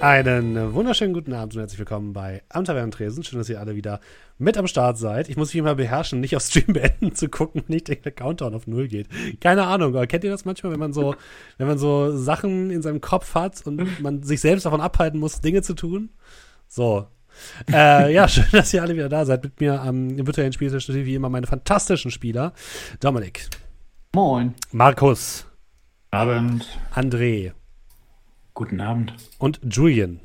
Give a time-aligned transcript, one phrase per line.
[0.00, 3.22] Einen wunderschönen guten Abend und herzlich willkommen bei Am Tresen.
[3.22, 4.00] Schön, dass ihr alle wieder
[4.38, 5.28] mit am Start seid.
[5.28, 8.66] Ich muss mich immer beherrschen, nicht auf Stream beenden zu gucken, nicht der Countdown auf
[8.66, 9.08] Null geht.
[9.42, 11.14] Keine Ahnung, aber kennt ihr das manchmal, wenn man so,
[11.58, 15.42] wenn man so Sachen in seinem Kopf hat und man sich selbst davon abhalten muss,
[15.42, 16.08] Dinge zu tun?
[16.66, 17.06] So.
[17.70, 19.44] äh, ja, schön, dass ihr alle wieder da seid.
[19.44, 22.54] Mit mir am virtuellen Spieltisch wie immer meine fantastischen Spieler.
[23.00, 23.48] Dominik.
[24.14, 24.54] Moin.
[24.72, 25.44] Markus.
[26.10, 26.66] Abend.
[26.94, 27.52] André.
[28.60, 29.14] Guten Abend.
[29.38, 30.20] Und Julian.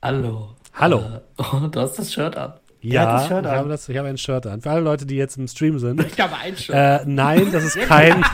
[0.00, 0.56] Hallo.
[0.72, 1.00] Hallo.
[1.00, 2.54] Äh, oh, du hast das Shirt an.
[2.80, 3.58] Ja, das Shirt ich, an.
[3.58, 4.62] habe das, ich habe ein Shirt an.
[4.62, 6.02] Für alle Leute, die jetzt im Stream sind.
[6.02, 6.74] Ich habe ein Shirt.
[6.74, 8.24] Äh, nein, das ist kein.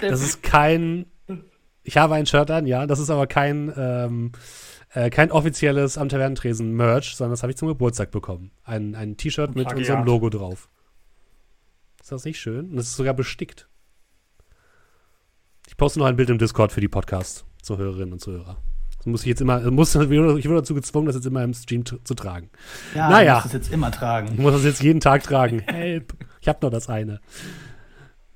[0.00, 1.06] das ist kein.
[1.84, 2.88] Ich habe ein Shirt an, ja.
[2.88, 4.32] Das ist aber kein, ähm,
[4.94, 8.50] äh, kein offizielles Am Tavernentresen-Merch, sondern das habe ich zum Geburtstag bekommen.
[8.64, 9.78] Ein, ein T-Shirt mit Plagiat.
[9.78, 10.68] unserem Logo drauf.
[12.02, 12.72] Ist das nicht schön?
[12.72, 13.68] Und es ist sogar bestickt.
[15.68, 16.88] Ich poste noch ein Bild im Discord für die
[17.64, 18.56] Podcast-Zuhörerinnen und Zuhörer.
[18.98, 21.84] Das muss ich jetzt immer, muss, ich wurde dazu gezwungen, das jetzt immer im Stream
[21.84, 22.50] zu, tragen.
[22.94, 23.34] ja, naja.
[23.34, 24.42] du musst es jetzt immer Ich tragen.
[24.42, 25.60] muss das jetzt jeden Tag tragen.
[25.66, 26.14] Help.
[26.40, 27.20] Ich habe nur das eine.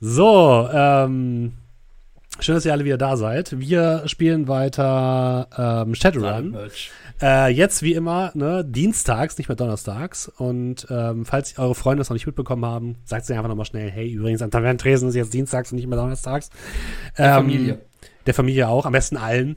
[0.00, 1.54] So, ähm,
[2.38, 3.58] schön, dass ihr alle wieder da seid.
[3.58, 6.56] Wir spielen weiter ähm, Shadowrun.
[7.20, 10.28] Äh, jetzt wie immer, ne, dienstags, nicht mehr donnerstags.
[10.28, 13.90] Und ähm, falls eure Freunde das noch nicht mitbekommen haben, sagt sie einfach nochmal schnell,
[13.90, 16.50] hey, übrigens, an Tavernentresen ist jetzt dienstags und nicht mehr donnerstags.
[17.16, 17.80] Ähm, Familie.
[18.28, 19.56] Der Familie auch, am besten allen,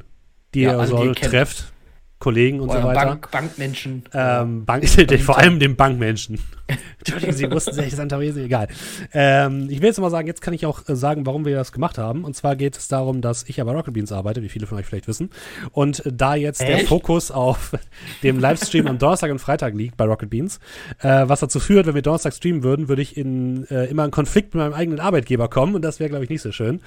[0.53, 1.73] die Ja, ihr so trefft.
[2.22, 3.05] Kollegen und so Euer weiter.
[3.05, 4.03] Bank, Bankmenschen.
[4.14, 4.87] Ähm, Bank,
[5.20, 6.39] vor allem den Bankmenschen.
[6.99, 8.67] Entschuldigen Sie, wussten Sie, Santa Rese, egal.
[9.14, 11.71] Ähm, ich will jetzt mal sagen, jetzt kann ich auch äh, sagen, warum wir das
[11.71, 12.23] gemacht haben.
[12.23, 14.77] Und zwar geht es darum, dass ich ja bei Rocket Beans arbeite, wie viele von
[14.77, 15.31] euch vielleicht wissen.
[15.71, 16.87] Und äh, da jetzt der Echt?
[16.87, 17.71] Fokus auf
[18.23, 20.60] dem Livestream am Donnerstag und Freitag liegt bei Rocket Beans,
[20.99, 24.11] äh, was dazu führt, wenn wir Donnerstag streamen würden, würde ich in äh, immer in
[24.11, 26.81] Konflikt mit meinem eigenen Arbeitgeber kommen und das wäre, glaube ich, nicht so schön.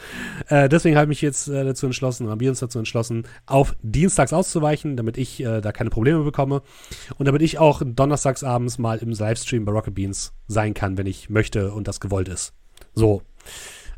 [0.48, 3.24] Äh, deswegen habe ich mich jetzt äh, dazu entschlossen, oder haben wir uns dazu entschlossen,
[3.46, 6.62] auf Dienstags auszuweichen, damit ich äh, da keine Probleme bekomme
[7.18, 11.06] und damit ich auch donnerstags abends mal im Livestream bei Rocket Beans sein kann, wenn
[11.06, 12.52] ich möchte und das gewollt ist.
[12.94, 13.22] So.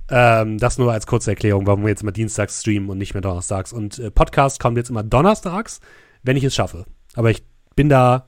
[0.08, 3.22] Ähm, das nur als kurze Erklärung, warum wir jetzt immer dienstags streamen und nicht mehr
[3.22, 3.72] donnerstags.
[3.72, 5.80] Und äh, Podcast kommt jetzt immer donnerstags,
[6.22, 6.84] wenn ich es schaffe.
[7.14, 7.42] Aber ich
[7.74, 8.24] bin da Alle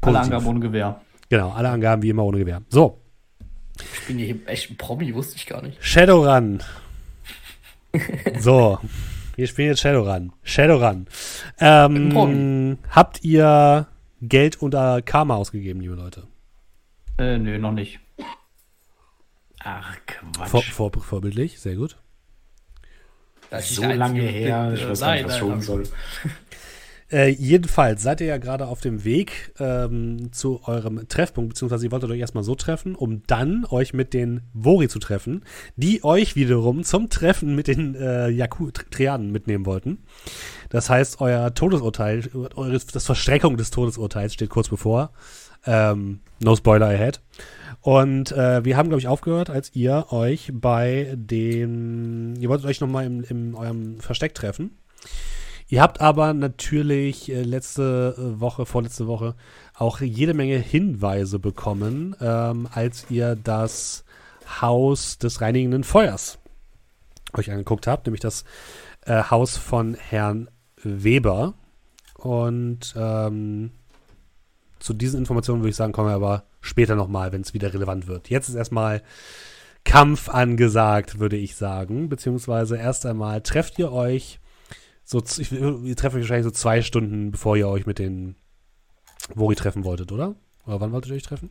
[0.00, 0.24] positiv.
[0.24, 1.00] Angaben ohne Gewehr.
[1.28, 2.62] Genau, alle Angaben wie immer ohne Gewehr.
[2.68, 3.00] So,
[3.78, 5.76] Ich bin hier echt ein Promi, wusste ich gar nicht.
[5.80, 6.62] Shadowrun.
[8.40, 8.78] so,
[9.36, 10.32] wir spielen jetzt Shadowrun.
[10.42, 11.06] Shadowrun.
[11.58, 13.86] Ähm, habt ihr
[14.22, 16.24] Geld unter Karma ausgegeben, liebe Leute?
[17.18, 18.00] Äh, nö, noch nicht.
[19.62, 20.48] Ach, Quatsch.
[20.48, 21.96] Vor, vor, vorbildlich, sehr gut.
[23.50, 25.60] Das ist so lange her, ich äh, weiß gar nicht, was nein.
[25.60, 25.82] soll.
[27.12, 31.92] Äh, jedenfalls seid ihr ja gerade auf dem Weg ähm, zu eurem Treffpunkt, beziehungsweise ihr
[31.92, 35.44] wolltet euch erstmal so treffen, um dann euch mit den Vori zu treffen,
[35.76, 39.98] die euch wiederum zum Treffen mit den äh, Yaku Triaden mitnehmen wollten.
[40.68, 45.10] Das heißt, euer Todesurteil, eures, das Verstreckung des Todesurteils steht kurz bevor.
[45.66, 47.20] Ähm, no Spoiler ahead.
[47.80, 52.80] Und äh, wir haben, glaube ich, aufgehört, als ihr euch bei dem, ihr wolltet euch
[52.80, 54.76] nochmal in eurem Versteck treffen.
[55.70, 59.36] Ihr habt aber natürlich äh, letzte äh, Woche, vorletzte Woche
[59.72, 64.04] auch jede Menge Hinweise bekommen, ähm, als ihr das
[64.60, 66.40] Haus des reinigenden Feuers
[67.34, 68.44] euch angeguckt habt, nämlich das
[69.06, 70.50] äh, Haus von Herrn
[70.82, 71.54] Weber.
[72.14, 73.70] Und ähm,
[74.80, 78.08] zu diesen Informationen würde ich sagen, kommen wir aber später nochmal, wenn es wieder relevant
[78.08, 78.28] wird.
[78.28, 79.02] Jetzt ist erstmal
[79.84, 82.08] Kampf angesagt, würde ich sagen.
[82.08, 84.39] Beziehungsweise erst einmal trefft ihr euch
[85.10, 88.36] so, ich, ihr trefft euch wahrscheinlich so zwei Stunden, bevor ihr euch mit den
[89.34, 90.36] Vori treffen wolltet, oder?
[90.66, 91.50] Oder wann wolltet ihr euch treffen?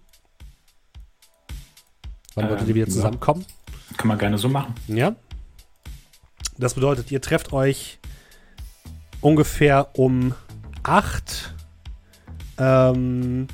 [2.36, 2.94] Wann Ähm, wolltet ihr wieder ja.
[2.94, 3.46] zusammenkommen?
[3.98, 4.76] Kann man gerne so machen.
[4.88, 5.14] Ja.
[6.58, 8.00] Das bedeutet, ihr trefft euch
[9.20, 10.34] ungefähr um
[10.84, 11.54] 8.
[12.60, 13.48] Ähm,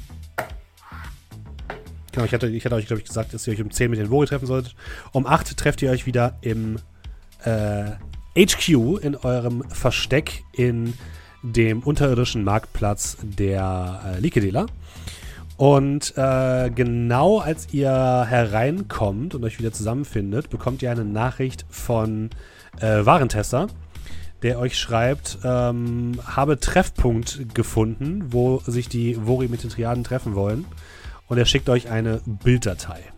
[2.12, 4.00] genau, ich hatte, ich hatte euch, glaube ich, gesagt, dass ihr euch um 10 mit
[4.00, 4.76] den Vori treffen solltet.
[5.14, 6.78] Um 8 trefft ihr euch wieder im
[7.44, 7.94] äh,
[8.38, 10.94] HQ in eurem Versteck in
[11.42, 14.66] dem unterirdischen Marktplatz der äh, Likedela.
[15.58, 22.30] Und äh, genau als ihr hereinkommt und euch wieder zusammenfindet, bekommt ihr eine Nachricht von
[22.82, 23.68] äh, Warentester,
[24.42, 30.36] der euch schreibt, ähm, habe Treffpunkt gefunden, wo sich die Vori mit den Triaden treffen
[30.36, 30.66] wollen.
[31.28, 33.15] Und er schickt euch eine Bilddatei.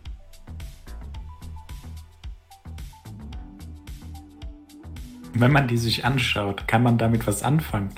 [5.38, 7.90] Wenn man die sich anschaut, kann man damit was anfangen.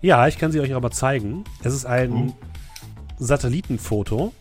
[0.00, 1.44] Ja, ich kann sie euch aber zeigen.
[1.62, 2.36] Es ist ein Oh.
[3.18, 4.32] Satellitenfoto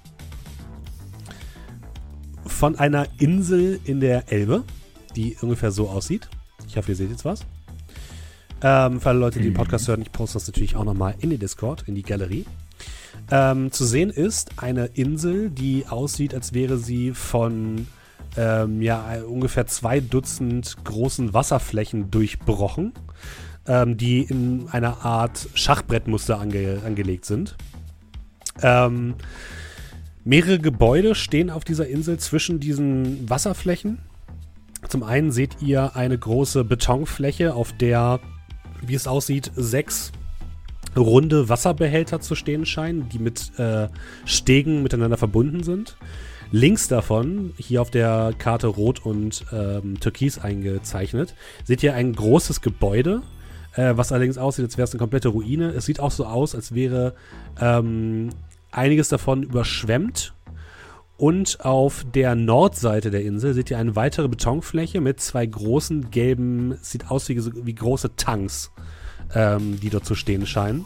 [2.47, 4.63] von einer Insel in der Elbe,
[5.15, 6.27] die ungefähr so aussieht.
[6.67, 7.41] Ich hoffe, ihr seht jetzt was.
[8.63, 11.29] Ähm, für alle Leute, die den Podcast hören, ich poste das natürlich auch nochmal in
[11.29, 12.45] die Discord, in die Galerie.
[13.29, 17.87] Ähm, zu sehen ist eine Insel, die aussieht, als wäre sie von
[18.37, 22.93] ähm, ja, ungefähr zwei Dutzend großen Wasserflächen durchbrochen,
[23.67, 27.55] ähm, die in einer Art Schachbrettmuster ange angelegt sind.
[28.61, 29.15] Ähm,
[30.23, 33.99] mehrere Gebäude stehen auf dieser Insel zwischen diesen Wasserflächen.
[34.87, 38.19] Zum einen seht ihr eine große Betonfläche, auf der,
[38.81, 40.11] wie es aussieht, sechs
[40.97, 43.87] runde Wasserbehälter zu stehen scheinen, die mit äh,
[44.25, 45.97] Stegen miteinander verbunden sind.
[46.51, 51.33] Links davon, hier auf der Karte rot und ähm, türkis eingezeichnet,
[51.63, 53.21] seht ihr ein großes Gebäude,
[53.75, 55.69] äh, was allerdings aussieht, als wäre es eine komplette Ruine.
[55.69, 57.15] Es sieht auch so aus, als wäre
[57.59, 58.29] ähm,
[58.71, 60.33] einiges davon überschwemmt.
[61.15, 66.75] Und auf der Nordseite der Insel seht ihr eine weitere Betonfläche mit zwei großen gelben,
[66.81, 68.71] sieht aus wie, wie große Tanks
[69.35, 70.85] ähm, die dort zu stehen scheinen.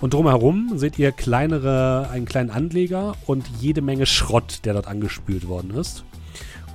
[0.00, 5.48] Und drumherum seht ihr kleinere, einen kleinen Anleger und jede Menge Schrott, der dort angespült
[5.48, 6.04] worden ist.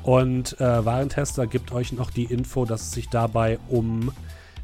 [0.04, 4.12] Und äh, Warentester gibt euch noch die Info, dass es sich dabei um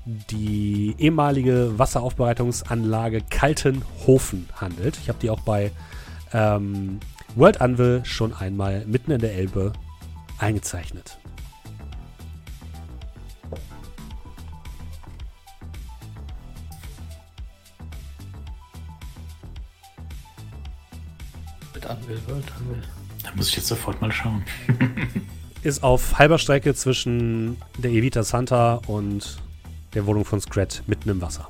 [0.05, 4.97] die ehemalige Wasseraufbereitungsanlage Kaltenhofen handelt.
[5.01, 5.71] Ich habe die auch bei
[6.31, 6.99] ähm,
[7.35, 9.73] World Anvil schon einmal mitten in der Elbe
[10.37, 11.17] eingezeichnet.
[21.85, 22.81] Mit Anvil, World Anvil.
[23.21, 24.43] Da muss ich jetzt sofort mal schauen.
[25.61, 29.37] Ist auf halber Strecke zwischen der Evita Santa und
[29.93, 31.47] der Wohnung von Scrat mitten im Wasser.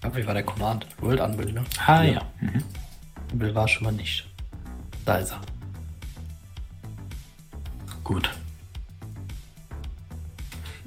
[0.00, 0.86] Anvil war der Command.
[1.00, 1.62] World Anvil, ne?
[1.86, 2.22] Ah ja.
[2.40, 2.64] Mhm.
[3.30, 4.26] Anvil war schon mal nicht.
[5.04, 5.40] Da ist er.
[8.02, 8.28] Gut.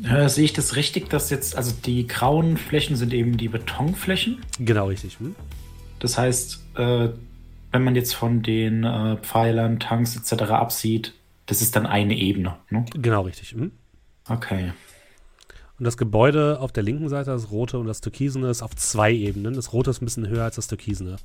[0.04, 4.40] Äh, sehe ich das richtig, dass jetzt, also die grauen Flächen sind eben die Betonflächen?
[4.60, 5.20] Genau richtig.
[5.20, 5.36] Hm?
[6.00, 7.10] Das heißt, äh,
[7.76, 10.44] wenn man jetzt von den äh, Pfeilern, Tanks etc.
[10.44, 11.14] absieht,
[11.46, 12.56] das ist dann eine Ebene.
[12.70, 12.86] Ne?
[12.94, 13.52] Genau richtig.
[13.52, 13.72] Hm?
[14.30, 14.72] Okay.
[15.78, 19.12] Und das Gebäude auf der linken Seite, das rote und das türkisene, ist auf zwei
[19.12, 19.56] Ebenen.
[19.56, 21.18] Das rote ist ein bisschen höher als das türkisene.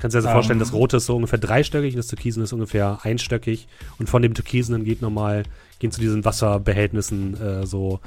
[0.00, 0.34] Kannst dir also Ähm.
[0.34, 3.68] vorstellen, das rote ist so ungefähr dreistöckig und das türkisene ist ungefähr einstöckig.
[4.00, 5.44] Und von dem türkisenen geht nochmal,
[5.78, 8.00] gehen zu diesen Wasserbehältnissen äh, so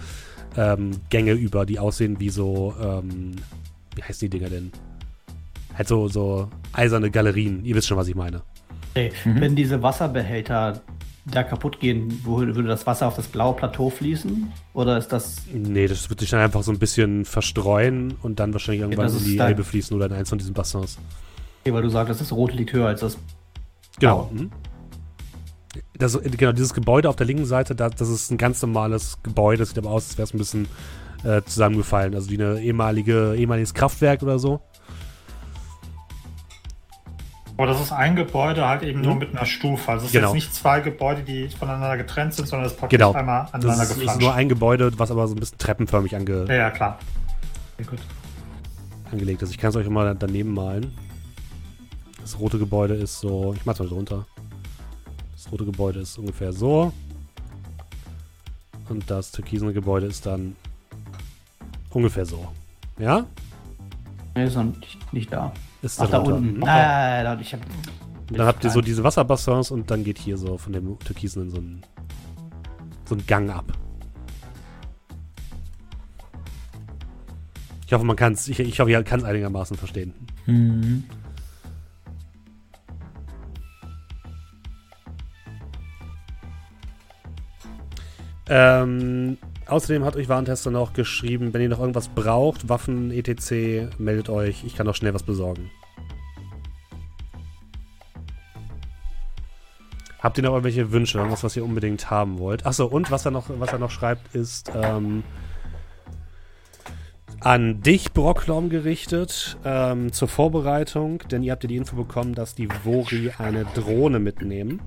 [0.57, 3.31] ähm, Gänge über, die aussehen wie so, ähm,
[3.95, 4.73] wie heißen die Dinger denn?
[5.79, 7.63] Halt so, so eiserne Galerien.
[7.63, 8.43] Ihr wisst schon, was ich meine.
[8.95, 9.39] Hey, Mhm.
[9.39, 10.81] Wenn diese Wasserbehälter
[11.25, 14.51] da kaputt gehen, würde das Wasser auf das blaue Plateau fließen?
[14.73, 15.43] Oder ist das.
[15.53, 19.21] Nee, das wird sich dann einfach so ein bisschen verstreuen und dann wahrscheinlich irgendwann das
[19.21, 20.97] in die Elbe fließen oder in eins von diesen Bassins.
[21.61, 23.17] Okay, weil du sagst, das rote liegt höher als das.
[23.99, 24.29] Genau.
[24.33, 24.51] Mhm.
[25.97, 29.59] Das, genau, dieses Gebäude auf der linken Seite, da, das ist ein ganz normales Gebäude,
[29.59, 30.67] das sieht aber aus, als wäre es ein bisschen
[31.23, 32.15] äh, zusammengefallen.
[32.15, 34.61] Also wie eine ehemalige, ehemaliges Kraftwerk oder so.
[37.59, 39.19] Aber das ist ein Gebäude halt eben nur Mhm.
[39.19, 39.91] mit einer Stufe.
[39.91, 40.27] Also es ist Genau.
[40.27, 43.11] jetzt nicht zwei Gebäude, die voneinander getrennt sind, sondern es ist praktisch Genau.
[43.11, 44.21] einmal Das aneinander ist, ist geflanscht.
[44.21, 46.97] nur ein Gebäude, was aber so ein bisschen treppenförmig ange, ja, ja, klar.
[49.11, 49.51] Angelegt ist.
[49.51, 50.93] Ich kann es euch mal daneben malen.
[52.21, 54.25] Das rote Gebäude ist so, ich mach's mal drunter.
[55.35, 56.93] Das rote Gebäude ist ungefähr so.
[58.87, 60.55] Und das türkisene Gebäude ist dann
[61.89, 62.47] ungefähr so.
[62.97, 63.25] Ja?
[64.35, 65.51] Nee, ist noch nicht, nicht da.
[65.81, 66.59] Ist Ach, da unten.
[66.59, 67.61] Nein, da, ich hab.
[68.31, 71.49] Dann habt ihr so diese Wasserbassins und dann geht hier so von dem Türkisen in
[71.49, 71.81] so ein,
[73.05, 73.65] so ein Gang ab.
[77.87, 80.13] Ich hoffe, man kann es, ich, ich hoffe, ihr kann es einigermaßen verstehen.
[80.45, 81.05] Mhm.
[88.51, 89.37] Ähm,
[89.69, 94.63] außerdem hat euch Warentester noch geschrieben, wenn ihr noch irgendwas braucht, Waffen, etc., meldet euch.
[94.65, 95.69] Ich kann noch schnell was besorgen.
[100.21, 102.65] Habt ihr noch irgendwelche Wünsche, irgendwas, was ihr unbedingt haben wollt?
[102.65, 105.23] Achso, und was er noch, was er noch schreibt, ist ähm,
[107.39, 112.53] an dich, Brocklom, gerichtet ähm, zur Vorbereitung, denn ihr habt ja die Info bekommen, dass
[112.53, 114.81] die Vori eine Drohne mitnehmen.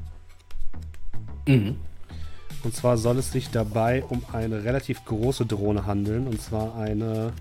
[1.49, 1.77] Mhm.
[2.64, 6.26] Und zwar soll es sich dabei um eine relativ große Drohne handeln.
[6.26, 7.33] Und zwar eine.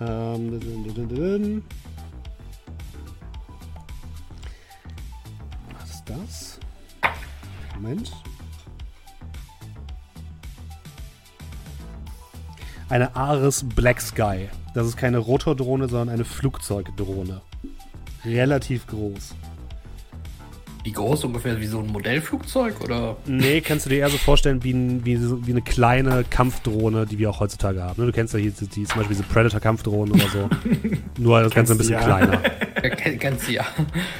[0.00, 1.62] Ähm.
[5.78, 6.60] Was ist das?
[7.74, 8.12] Moment.
[12.90, 14.48] Eine Ares Black Sky.
[14.74, 17.40] Das ist keine Rotordrohne, sondern eine Flugzeugdrohne.
[18.24, 19.34] Relativ groß.
[20.84, 21.58] Wie groß ungefähr?
[21.58, 23.16] Wie so ein Modellflugzeug oder?
[23.24, 27.06] Nee, kannst du dir eher so vorstellen wie, ein, wie, so, wie eine kleine Kampfdrohne,
[27.06, 27.98] die wir auch heutzutage haben.
[28.02, 28.06] ne?
[28.06, 30.50] Du kennst ja hier die, die, zum Beispiel diese Predator-Kampfdrohnen oder so.
[31.18, 32.00] Nur das Ganze ein bisschen ja.
[32.00, 32.38] kleiner.
[33.18, 33.64] Kennst du ja.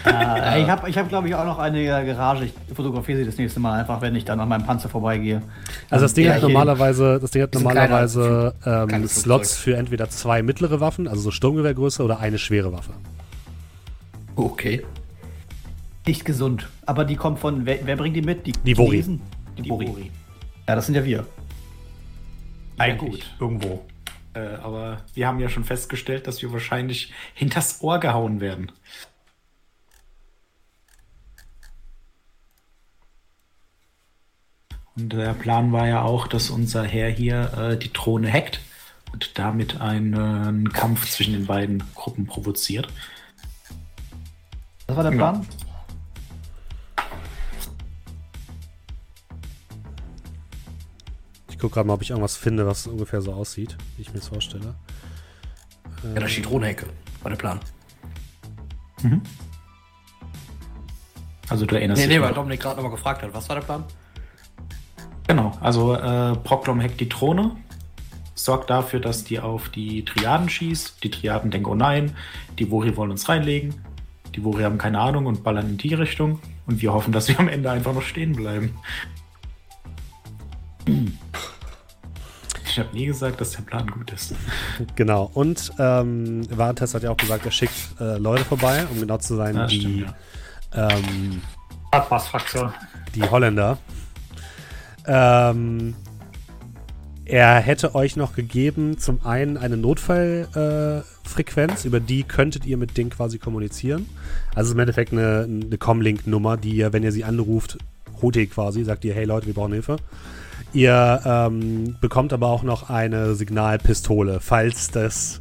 [0.06, 2.46] Äh, ich habe, ich hab, glaube ich, auch noch eine Garage.
[2.46, 5.42] Ich fotografiere sie das nächste Mal einfach, wenn ich dann an meinem Panzer vorbeigehe.
[5.90, 10.08] Also das Ding Ja, hat normalerweise, das Ding hat normalerweise ähm, kleines Slots für entweder
[10.08, 12.92] zwei mittlere Waffen, also so Sturmgewehrgröße, oder eine schwere Waffe.
[14.34, 14.82] Okay.
[16.06, 16.68] Nicht gesund.
[16.86, 17.64] Aber die kommt von.
[17.66, 18.46] Wer, wer bringt die mit?
[18.46, 18.90] Die, Die Vori.
[19.02, 19.20] Chinesen?
[19.58, 20.10] Die, Vori.
[20.68, 21.26] Ja, das sind ja wir.
[22.76, 23.24] Eigentlich.
[23.40, 23.84] Irgendwo.
[24.34, 28.72] Äh, aber wir haben ja schon festgestellt, dass wir wahrscheinlich hinters Ohr gehauen werden.
[34.96, 38.60] Und der Plan war ja auch, dass unser Herr hier äh, die Drohne hackt
[39.12, 42.88] und damit einen Kampf zwischen den beiden Gruppen provoziert.
[44.86, 45.18] Das war der Ja.
[45.18, 45.46] Plan?
[45.58, 45.63] Ich
[51.64, 54.28] gucke gerade mal, ob ich irgendwas finde, was ungefähr so aussieht, wie ich mir das
[54.28, 54.74] vorstelle.
[56.14, 56.86] Ja, da steht Drohnenhecke.
[57.22, 57.58] War der Plan.
[61.48, 62.36] Also du erinnerst Nee, dich nee, weil noch.
[62.36, 63.32] Dominik gerade nochmal gefragt hat.
[63.32, 63.84] Was war der Plan?
[65.26, 67.56] Genau, also äh, Proklom hackt die Drohne,
[68.34, 71.02] sorgt dafür, dass die auf die Triaden schießt.
[71.02, 72.14] Die Triaden denken, oh nein,
[72.58, 73.74] die Vori wollen uns reinlegen.
[74.34, 76.40] Die Vori haben keine Ahnung und ballern in die Richtung.
[76.66, 78.76] Und wir hoffen, dass wir am Ende einfach noch stehen bleiben.
[82.74, 84.34] Ich habe nie gesagt, dass der Plan gut ist.
[84.96, 85.30] Genau.
[85.32, 89.36] Und ähm, Varentes hat ja auch gesagt, er schickt äh, Leute vorbei, um genau zu
[89.36, 90.14] sein, Ja, die, stimmt,
[90.74, 90.88] ja.
[90.90, 91.40] ähm,
[91.92, 92.72] Abpassfraktion.
[93.14, 93.78] die Holländer.
[95.06, 95.94] Ähm,
[97.24, 102.96] er hätte euch noch gegeben, zum einen eine Notfallfrequenz, äh, über die könntet ihr mit
[102.96, 104.08] Ding quasi kommunizieren.
[104.50, 107.78] Also es ist im Endeffekt eine, eine Comlink-Nummer, die ihr, wenn ihr sie anruft,
[108.20, 109.98] holt ihr quasi, sagt ihr, hey Leute, wir brauchen Hilfe.
[110.74, 115.40] Ihr ähm, bekommt aber auch noch eine Signalpistole, falls das,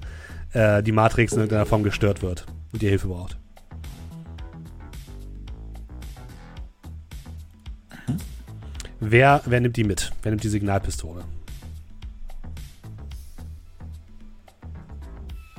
[0.54, 3.38] äh, die Matrix in irgendeiner Form gestört wird und ihr Hilfe braucht.
[9.00, 10.12] Wer, wer nimmt die mit?
[10.22, 11.26] Wer nimmt die Signalpistole?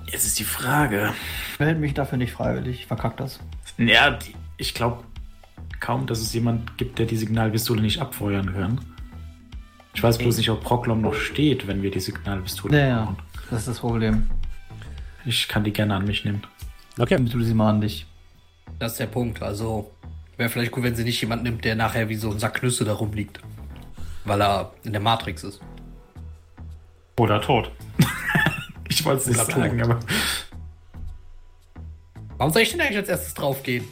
[0.06, 1.12] Jetzt ist die Frage.
[1.52, 2.78] Ich melde mich dafür nicht freiwillig.
[2.78, 3.40] Ich verkack das.
[3.76, 4.20] Ja,
[4.56, 5.02] ich glaube
[5.80, 8.80] kaum, dass es jemand gibt, der die Signalpistole nicht abfeuern kann.
[9.94, 13.02] Ich weiß bloß nicht, ob Proklom noch steht, wenn wir die Signalpistole Ja, ja.
[13.04, 13.16] brauchen.
[13.50, 14.28] Das ist das Problem.
[15.24, 16.42] Ich kann die gerne an mich nehmen.
[16.98, 17.16] Okay.
[17.18, 18.06] Du sie mal an dich.
[18.78, 19.40] Das ist der Punkt.
[19.42, 19.90] Also
[20.36, 22.84] wäre vielleicht gut, wenn sie nicht jemand nimmt, der nachher wie so ein Sack Nüsse
[22.84, 23.40] da rumliegt.
[24.24, 25.60] Weil er in der Matrix ist.
[27.18, 27.70] Oder tot.
[28.86, 29.90] Ich wollte es nicht Oder sagen, tot.
[29.90, 30.00] aber
[32.36, 33.84] Warum soll ich denn eigentlich als erstes draufgehen?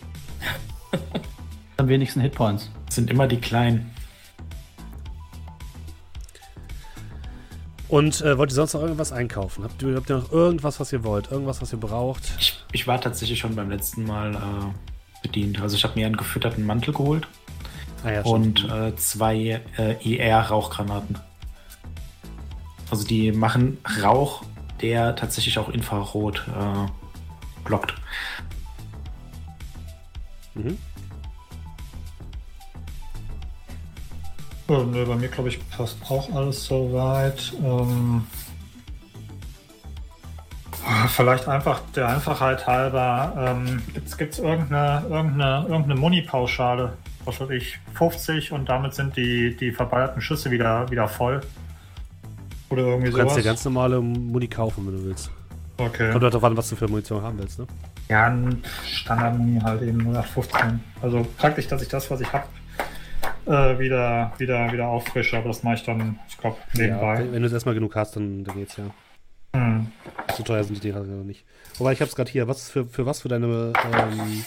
[1.78, 2.70] Am wenigsten Hitpoints.
[2.88, 3.90] es sind immer die Kleinen.
[7.92, 9.64] Und äh, wollt ihr sonst noch irgendwas einkaufen?
[9.64, 11.30] Habt ihr, habt ihr noch irgendwas, was ihr wollt?
[11.30, 12.22] Irgendwas, was ihr braucht?
[12.38, 15.60] Ich, ich war tatsächlich schon beim letzten Mal äh, bedient.
[15.60, 17.28] Also ich habe mir einen gefütterten Mantel geholt
[18.02, 21.18] Ah ja, und äh, zwei äh, ER-Rauchgranaten.
[22.90, 24.42] Also die machen Rauch,
[24.80, 27.92] der tatsächlich auch Infrarot äh, blockt.
[30.54, 30.78] Mhm.
[34.72, 37.52] Oh, nö, bei mir glaube ich passt auch alles soweit.
[37.62, 38.24] Ähm,
[41.08, 43.34] vielleicht einfach der Einfachheit halber.
[43.36, 43.82] Ähm,
[44.16, 46.94] Gibt es irgendeine, irgendeine, irgendeine Muni-Pauschale?
[47.26, 51.42] Was weiß ich, 50 und damit sind die, die verballerten Schüsse wieder, wieder voll.
[52.70, 53.42] Oder irgendwie Du kannst sowas.
[53.42, 55.30] dir ganz normale Muni kaufen, wenn du willst.
[55.76, 56.10] okay.
[56.12, 57.66] Kommt halt darauf an, was du für Munition haben willst, ne?
[58.08, 60.80] Ja, ein Standard-Muni halt eben 0815.
[61.02, 62.44] Also praktisch, dass ich das, was ich habe,
[63.46, 67.18] äh, wieder, wieder, wieder auffrische, aber das mache ich dann, ich glaube, Ja, nebenbei.
[67.18, 68.84] wenn, wenn du jetzt erstmal genug hast, dann, dann geht's ja.
[69.54, 69.86] Hm.
[70.36, 71.44] So teuer sind die Dinger noch nicht.
[71.78, 72.48] Wobei, ich hab's gerade hier.
[72.48, 74.44] Was für, für was für deine ähm,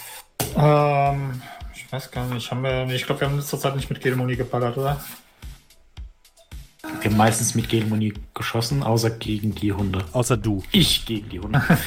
[0.57, 1.41] Ähm,
[1.73, 2.49] ich weiß gar nicht.
[2.49, 4.99] Haben wir, ich glaube, wir haben in letzter Zeit nicht mit Gelmoni geballert, oder?
[7.01, 10.03] Wir haben meistens mit Gelmoni geschossen, außer gegen die Hunde.
[10.11, 10.63] außer du.
[10.71, 11.61] Ich gegen die Hunde.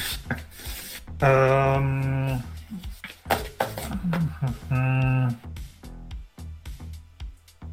[1.21, 2.41] Ähm.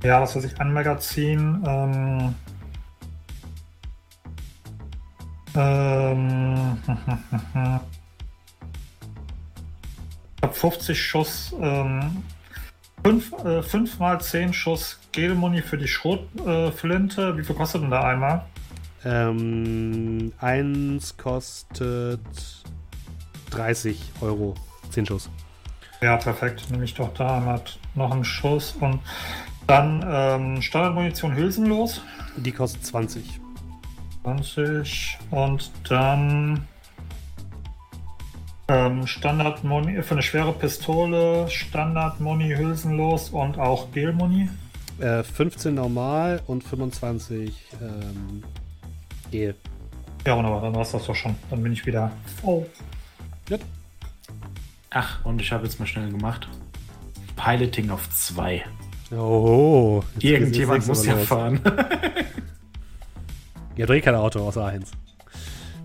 [0.06, 1.64] Ja, was weiß ich, ein Magazin.
[1.66, 2.34] Ähm.
[5.56, 6.78] Ähm.
[10.38, 12.22] Ich habe 50 Schuss, ähm,
[13.02, 17.22] 5, äh, 5 mal 10 Schuss Gelmuni für die Schrotflinte.
[17.30, 17.38] Äh.
[17.38, 18.44] Wie viel kostet denn da einmal?
[19.04, 22.20] Ähm, eins kostet
[23.50, 24.54] 30 Euro.
[24.90, 25.30] 10 Schuss.
[26.00, 26.70] Ja, perfekt.
[26.70, 27.62] Nehme ich doch da einmal
[27.94, 29.00] noch einen Schuss und
[29.66, 32.02] dann ähm, Standardmunition hülsenlos.
[32.36, 33.40] Die kostet 20.
[34.22, 36.66] 20 und dann
[38.68, 44.48] ähm, Standardmuni für eine schwere Pistole, Standardmuni hülsenlos und auch Gelmuni.
[44.98, 48.42] Äh, 15 normal und 25 ähm,
[49.30, 49.54] Gel.
[50.26, 51.36] Ja, wunderbar, dann war es das doch schon.
[51.50, 52.10] Dann bin ich wieder
[52.42, 52.66] voll.
[53.48, 53.60] Gut.
[54.90, 56.48] Ach, und ich habe jetzt mal schnell gemacht.
[57.36, 58.64] Piloting auf 2.
[59.12, 60.02] Oh.
[60.18, 61.26] Irgendjemand muss ja los.
[61.26, 61.60] fahren.
[63.76, 64.90] Ja, dreh kein Auto außer eins.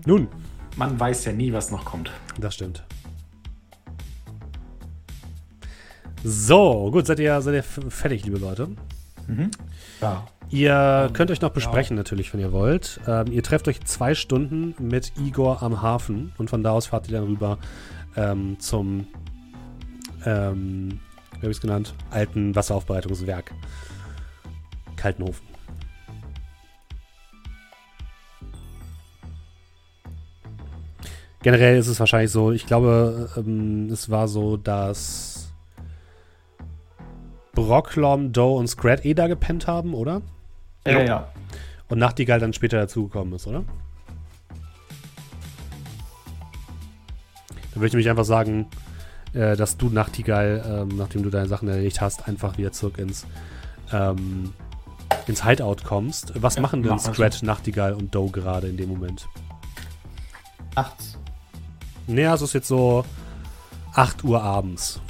[0.06, 0.28] Nun,
[0.76, 2.10] Man weiß ja nie, was noch kommt.
[2.40, 2.82] das stimmt.
[6.24, 8.68] So, gut, seid ihr, seid ihr fertig, liebe Leute?
[10.00, 10.26] Ja.
[10.50, 13.00] Ihr könnt euch noch besprechen, natürlich, wenn ihr wollt.
[13.06, 17.08] Ähm, ihr trefft euch zwei Stunden mit Igor am Hafen und von da aus fahrt
[17.08, 17.58] ihr dann rüber
[18.16, 19.06] ähm, zum,
[20.26, 21.00] ähm,
[21.42, 23.52] wie habe ich es genannt, alten Wasseraufbereitungswerk.
[24.94, 25.44] Kaltenhofen.
[31.42, 35.52] Generell ist es wahrscheinlich so, ich glaube, ähm, es war so, dass
[37.54, 40.22] Brocklom, Doe und Scrat eh da gepennt haben, oder?
[40.86, 41.32] Ja, ja.
[41.88, 43.64] Und Nachtigall dann später dazugekommen ist, oder?
[47.72, 48.68] Dann würde ich nämlich einfach sagen,
[49.34, 53.26] äh, dass du Nachtigall, ähm, nachdem du deine Sachen erledigt hast, einfach wieder zurück ins,
[53.92, 54.52] ähm,
[55.26, 56.32] ins Hideout kommst.
[56.40, 59.26] Was Ja, machen denn wir Scratch, Nachtigall und Doe gerade in dem Moment?
[60.74, 61.18] Nachts.
[62.06, 63.04] Naja, es ist jetzt so
[63.94, 65.00] 8 Uhr abends.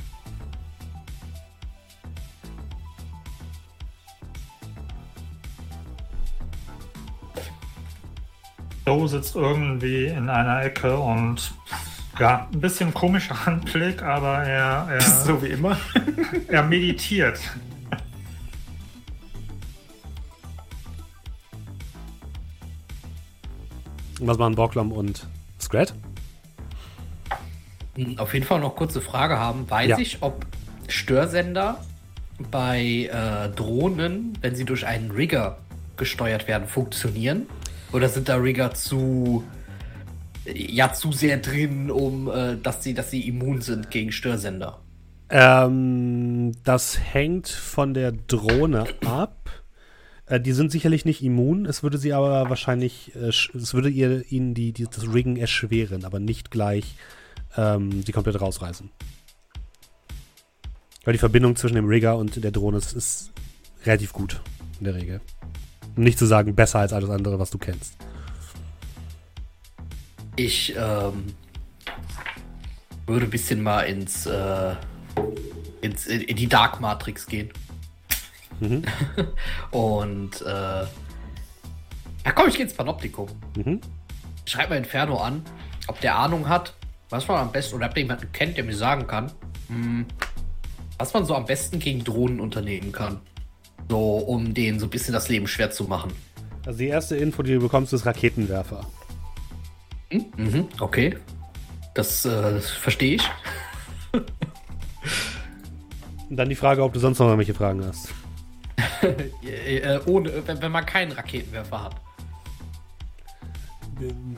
[8.87, 11.55] Joe sitzt irgendwie in einer Ecke und
[12.18, 15.77] ja, ein bisschen komischer Anblick, aber er, er, So wie immer.
[16.48, 17.40] er meditiert.
[24.20, 25.27] Was machen Brocklom und
[25.61, 25.94] Scrat?
[28.18, 29.68] Auf jeden Fall noch kurze Frage haben.
[29.68, 29.98] Weiß Ja.
[29.98, 30.46] ich, ob
[30.88, 31.79] Störsender
[32.51, 35.59] bei äh, Drohnen, wenn sie durch einen Rigger
[35.96, 37.46] gesteuert werden, funktionieren?
[37.92, 39.44] Oder sind da Rigger zu
[40.45, 44.83] ja zu sehr drin, um äh, dass sie dass sie immun sind gegen Störsender?
[45.31, 49.51] Ähm, das hängt von der Drohne ab.
[50.27, 51.65] Äh, die sind sicherlich nicht immun.
[51.65, 56.05] Es würde sie aber wahrscheinlich, äh, es würde ihr ihnen die, die, das Riggen erschweren,
[56.05, 56.97] aber nicht gleich
[57.57, 58.91] ähm, sie komplett rausreißen.
[61.05, 63.33] Weil die Verbindung zwischen dem Rigger und der Drohne ist, ist
[63.85, 64.41] relativ gut
[64.79, 65.21] in der Regel.
[65.97, 67.97] Um nicht zu sagen besser als alles andere, was du kennst.
[70.37, 71.35] Ich ähm,
[73.07, 74.75] würde ein bisschen mal ins, äh,
[75.83, 77.51] ins in, in die Dark Matrix gehen.
[78.61, 78.85] Mhm.
[79.71, 80.85] Und äh,
[82.25, 83.29] ja komm, ich gehe ins Panoptikum.
[83.57, 83.81] Mhm.
[84.47, 85.45] Schreib mal Inferno an,
[85.88, 86.75] ob der Ahnung hat,
[87.11, 89.31] was man am besten, oder ob der jemanden kennt, der mir sagen kann,
[89.68, 90.07] hm,
[90.99, 93.21] was man so am besten gegen Drohnen unternehmen kann.
[93.88, 96.12] So, um denen so ein bisschen das Leben schwer zu machen.
[96.64, 98.87] Also die erste Info, die du bekommst, ist Raketenwerfer.
[100.12, 100.27] Hm?
[100.37, 101.16] Mhm, okay.
[101.94, 103.31] Das, äh, das verstehe ich.
[106.29, 108.09] Und dann die Frage, ob du sonst noch irgendwelche Fragen hast.
[109.42, 111.96] Äh, äh, ohne, wenn, wenn man keinen Raketenwerfer hat.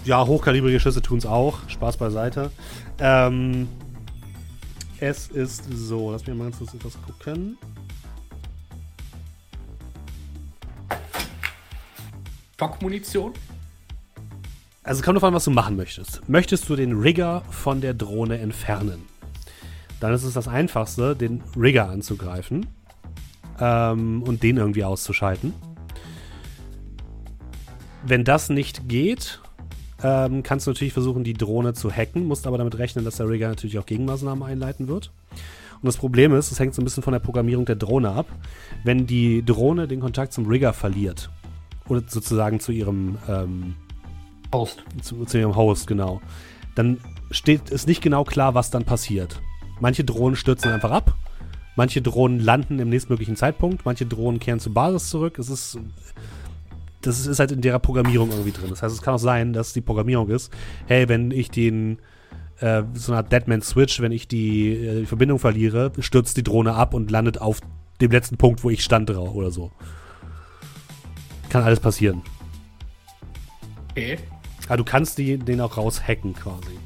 [0.05, 1.69] Ja, hochkalibrige Schüsse tun es auch.
[1.69, 2.51] Spaß beiseite.
[2.99, 3.69] Ähm,
[5.01, 7.59] es ist so, lass mich mal ganz kurz etwas gucken.
[12.59, 13.35] Schockmunition?
[14.85, 16.29] Also kommt davon, was du machen möchtest.
[16.29, 19.07] Möchtest du den Rigger von der Drohne entfernen?
[19.99, 22.67] Dann ist es das Einfachste, den Rigger anzugreifen
[23.59, 25.55] ähm, und den irgendwie auszuschalten.
[28.07, 29.41] Wenn das nicht geht,
[30.03, 33.27] ähm, kannst du natürlich versuchen, die Drohne zu hacken, musst aber damit rechnen, dass der
[33.27, 35.13] Rigger natürlich auch Gegenmaßnahmen einleiten wird.
[35.81, 38.27] Und das Problem ist, es hängt so ein bisschen von der Programmierung der Drohne ab.
[38.85, 41.31] Wenn die Drohne den Kontakt zum Rigger verliert,
[41.89, 43.75] oder sozusagen zu ihrem ähm,
[44.55, 44.85] Post.
[45.03, 46.21] zu, zu ihrem Host, genau.
[46.75, 49.41] Dann steht es nicht genau klar, was dann passiert.
[49.81, 51.15] Manche Drohnen stürzen einfach ab,
[51.77, 55.39] manche Drohnen landen im nächstmöglichen Zeitpunkt, manche Drohnen kehren zur Basis zurück.
[55.39, 55.79] Es ist.
[57.03, 58.71] Das ist, ist halt in der Programmierung irgendwie drin.
[58.71, 60.51] Das heißt, es kann auch sein, dass die Programmierung ist,
[60.87, 61.99] hey, wenn ich den
[62.61, 66.73] äh, so eine Art Deadman-Switch, wenn ich die, äh, die Verbindung verliere, stürzt die Drohne
[66.75, 67.61] ab und landet auf
[68.01, 69.71] dem letzten Punkt, wo ich stand drauf oder so.
[71.51, 72.23] Kann alles passieren.
[73.91, 74.19] Okay.
[74.69, 76.79] Aber du kannst die, den auch raushacken quasi.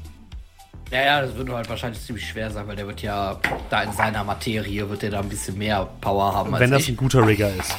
[0.91, 3.39] Ja, ja, das wird halt wahrscheinlich ziemlich schwer sein, weil der wird ja
[3.69, 6.81] da in seiner Materie wird der da ein bisschen mehr Power haben als Wenn das
[6.83, 6.89] ich.
[6.89, 7.75] ein guter Rigger ist.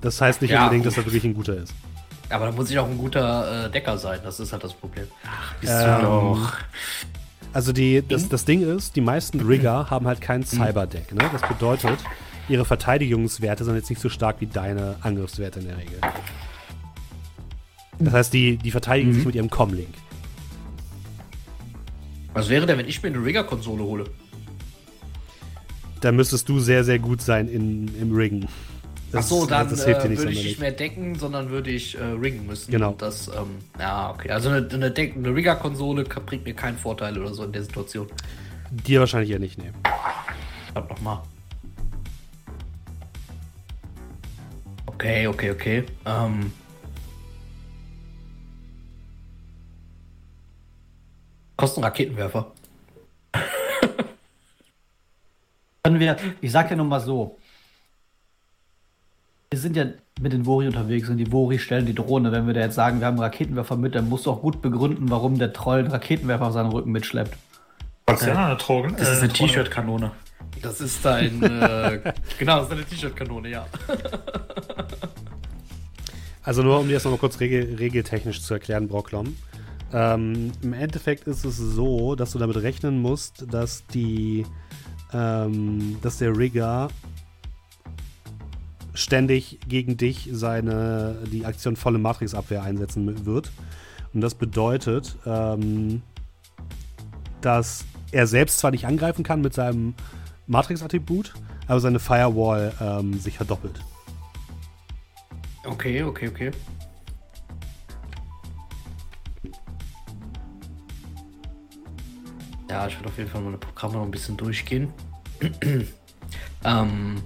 [0.00, 1.74] Das heißt nicht Ja, unbedingt, dass er wirklich ein guter ist.
[2.30, 5.06] Aber da muss ich auch ein guter äh, Decker sein, das ist halt das Problem.
[5.60, 6.52] Bist Ähm, du doch.
[7.52, 11.12] Also die, das, das Ding ist, die meisten Rigger haben halt kein Cyberdeck.
[11.12, 11.28] Ne?
[11.32, 11.98] Das bedeutet,
[12.48, 15.98] ihre Verteidigungswerte sind jetzt nicht so stark wie deine Angriffswerte in der Regel.
[18.00, 19.88] Das heißt, die, die verteidigen sich mit ihrem Comlink.
[22.32, 24.04] Was wäre denn, wenn ich mir eine Rigger-Konsole hole?
[26.00, 28.46] Da müsstest du sehr, sehr gut sein in, im Riggen.
[29.12, 31.70] Das- Achso, dann das hilft dir äh, nicht würde ich nicht mehr decken, sondern würde
[31.70, 32.70] ich äh, ringen müssen.
[32.70, 32.92] Genau.
[32.92, 34.30] Und Das, ähm, ja, okay.
[34.30, 38.06] Also eine, eine, Deck- eine Rigger-Konsole bringt mir keinen Vorteil oder so in der Situation.
[38.70, 39.74] Dir wahrscheinlich eher nicht nehmen.
[40.72, 41.22] Verdammt nochmal.
[44.86, 45.84] Okay, okay, okay.
[46.06, 46.52] Ähm.
[51.60, 52.52] Kosten Raketenwerfer.
[55.82, 57.36] Können wir, ich sag ja nur mal so.
[59.50, 59.84] Wir sind ja
[60.22, 62.32] mit den Vori unterwegs und die Vori stellen die Drohne.
[62.32, 64.62] Wenn wir da jetzt sagen, wir haben einen Raketenwerfer mit, dann musst du auch gut
[64.62, 67.36] begründen, warum der Troll einen Raketenwerfer auf seinem Rücken mitschleppt.
[68.06, 68.96] Was ja eine Drogen.
[68.96, 70.12] Das ist eine T-Shirt-Kanone.
[70.62, 71.42] Das ist dein.
[71.42, 73.66] äh, genau, das ist eine T-Shirt-Kanone, ja.
[76.42, 79.36] Also nur um dir das nochmal kurz regel regeltechnisch zu erklären, Brocklom.
[79.92, 84.46] Ähm, Im Endeffekt ist es so, dass du damit rechnen musst, dass die,
[85.12, 86.88] ähm, dass der Rigger
[88.94, 93.50] ständig gegen dich seine die Aktion volle Matrixabwehr einsetzen wird.
[94.12, 96.02] Und das bedeutet, ähm,
[97.40, 99.94] dass er selbst zwar nicht angreifen kann mit seinem
[100.46, 101.34] Matrix-Attribut,
[101.66, 103.80] aber seine Firewall ähm, sich verdoppelt.
[105.64, 106.50] Okay, okay, okay.
[112.70, 114.92] Ja, ich würde auf jeden Fall meine Programme noch ein bisschen durchgehen.
[116.64, 117.20] ähm.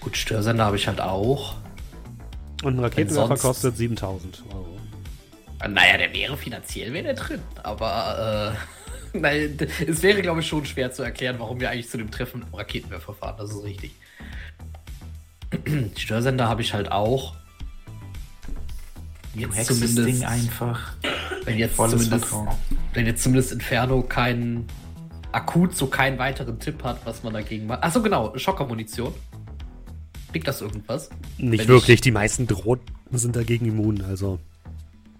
[0.00, 1.56] Gut, Störsender habe ich halt auch.
[2.62, 4.78] Und ein Raketenwerfer sonst- kostet 7000 Euro.
[5.66, 8.54] Naja, der wäre finanziell wäre der drin, aber
[9.14, 12.10] äh, nein, es wäre, glaube ich, schon schwer zu erklären, warum wir eigentlich zu dem
[12.10, 13.36] Treffen mit dem Raketenwerfer fahren.
[13.38, 13.92] Das ist richtig.
[15.96, 17.34] Störsender habe ich halt auch.
[19.34, 20.92] Du Jetzt hackst das zumindest, Ding einfach.
[21.48, 22.48] Wenn jetzt Volles zumindest, Vertrauen.
[22.94, 24.66] wenn jetzt zumindest Inferno keinen
[25.32, 27.82] akut so keinen weiteren Tipp hat, was man dagegen macht.
[27.82, 29.12] Achso, genau, Schockermunition.
[30.32, 31.10] Kriegt das irgendwas?
[31.38, 32.80] Nicht Wenn wirklich, die meisten Drohnen
[33.12, 34.38] sind dagegen immun, also.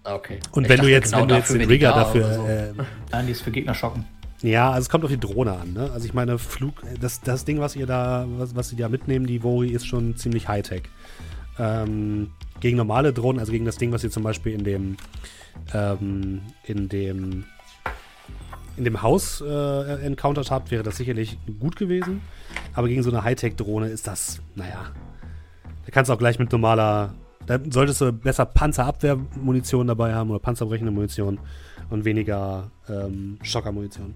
[0.03, 0.39] Ah, Okay.
[0.51, 2.45] Und Ich wenn du jetzt, genau wenn du jetzt den Rigger da dafür, so.
[2.47, 2.73] äh,
[3.11, 4.05] Nein, die ist für Gegner schocken.
[4.41, 5.91] ja, also es kommt auf die Drohne an, ne?
[5.93, 9.27] Also ich meine, Flug, das, das Ding, was ihr da, was, was sie da mitnehmen,
[9.27, 10.83] die Vori, ist schon ziemlich Hightech.
[11.59, 14.97] Ähm, gegen normale Drohnen, also gegen das Ding, was ihr zum Beispiel in dem,
[15.73, 17.45] ähm, in dem,
[18.77, 22.21] in dem Haus äh, encountert habt, wäre das sicherlich gut gewesen.
[22.73, 24.85] Aber gegen so eine Hightech-Drohne ist das, naja,
[25.85, 27.13] da kannst du auch gleich mit normaler,
[27.45, 31.39] da solltest du besser Panzerabwehrmunition dabei haben oder panzerbrechende Munition
[31.89, 34.15] und weniger ähm, Schockermunition.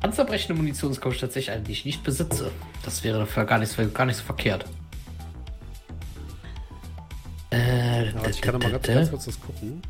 [0.00, 2.50] Panzerbrechende Munition ist, glaube ich, tatsächlich eine, die ich nicht besitze.
[2.84, 4.64] Das wäre dafür gar nicht, gar nicht so verkehrt.
[7.56, 9.80] Äh, Ja, ich kann noch mal ganz, ganz kurz das gucken.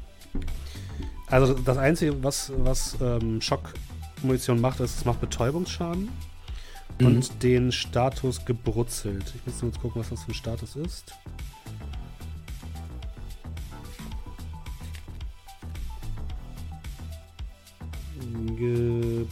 [1.29, 6.09] Also das Einzige, was, was ähm, Schockmunition macht, ist, es macht Betäubungsschaden
[6.99, 7.07] Mhm.
[7.07, 9.25] und den Status gebrutzelt.
[9.37, 11.13] Ich muss nur kurz gucken, was das für ein Status ist.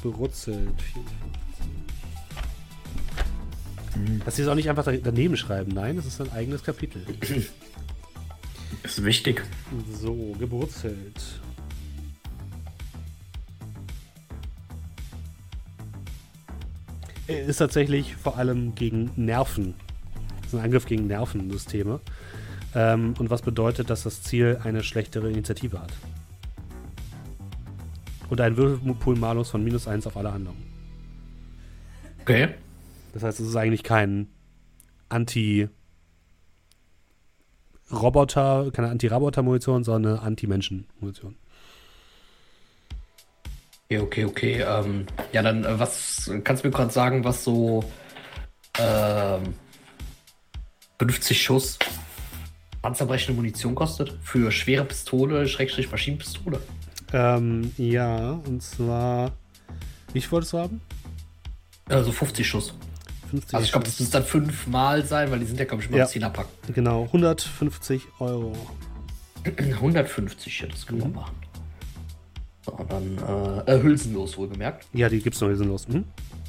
[0.03, 0.69] Gebrutzelt.
[4.25, 7.05] Das ist auch nicht einfach da- daneben schreiben, nein, das ist ein eigenes Kapitel.
[8.83, 9.43] Ist wichtig.
[9.93, 11.41] So, gebrutzelt.
[17.27, 19.75] Er Ist tatsächlich vor allem gegen Nerven.
[20.43, 22.01] Das ist ein Angriff gegen Nervensysteme.
[22.75, 25.93] Ähm, und was bedeutet, dass das Ziel eine schlechtere Initiative hat.
[28.29, 30.63] Und ein Würfelpool-Malus von minus 1 auf alle Handlungen.
[32.21, 32.49] Okay.
[33.13, 34.29] Das heißt, es ist eigentlich kein
[35.09, 35.69] Anti-
[37.93, 41.37] Roboter, keine Anti-Roboter-Munition, sondern eine Anti-Menschen-Munition.
[43.87, 44.65] Okay, okay, okay.
[44.67, 47.85] Ähm, ja, dann, äh, was kannst du mir gerade sagen, was so
[48.79, 49.55] ähm,
[50.99, 51.79] 50 Schuss
[52.81, 54.17] panzerbrechende Munition kostet?
[54.23, 56.61] Für schwere Pistole, Schrägstrich Maschinenpistole?
[57.13, 59.33] Ähm, ja, und zwar.
[60.13, 60.81] Wie viel wolltest du haben?
[61.89, 62.75] Also 50 Schuss.
[63.41, 65.89] 50 Also ich glaube, das müsste dann fünfmal sein, weil die sind ja, glaube ich,
[65.89, 66.05] immer Ja.
[66.05, 66.47] im 10er Pack.
[66.75, 68.53] Genau, 150 Euro.
[69.45, 71.15] 150, ja, das können wir Mhm.
[71.15, 71.35] machen.
[72.65, 74.87] So, dann äh, äh, hülsenlos wohlgemerkt.
[74.95, 75.87] Ja, die gibt's noch hülsenlos.
[75.87, 76.05] Mhm.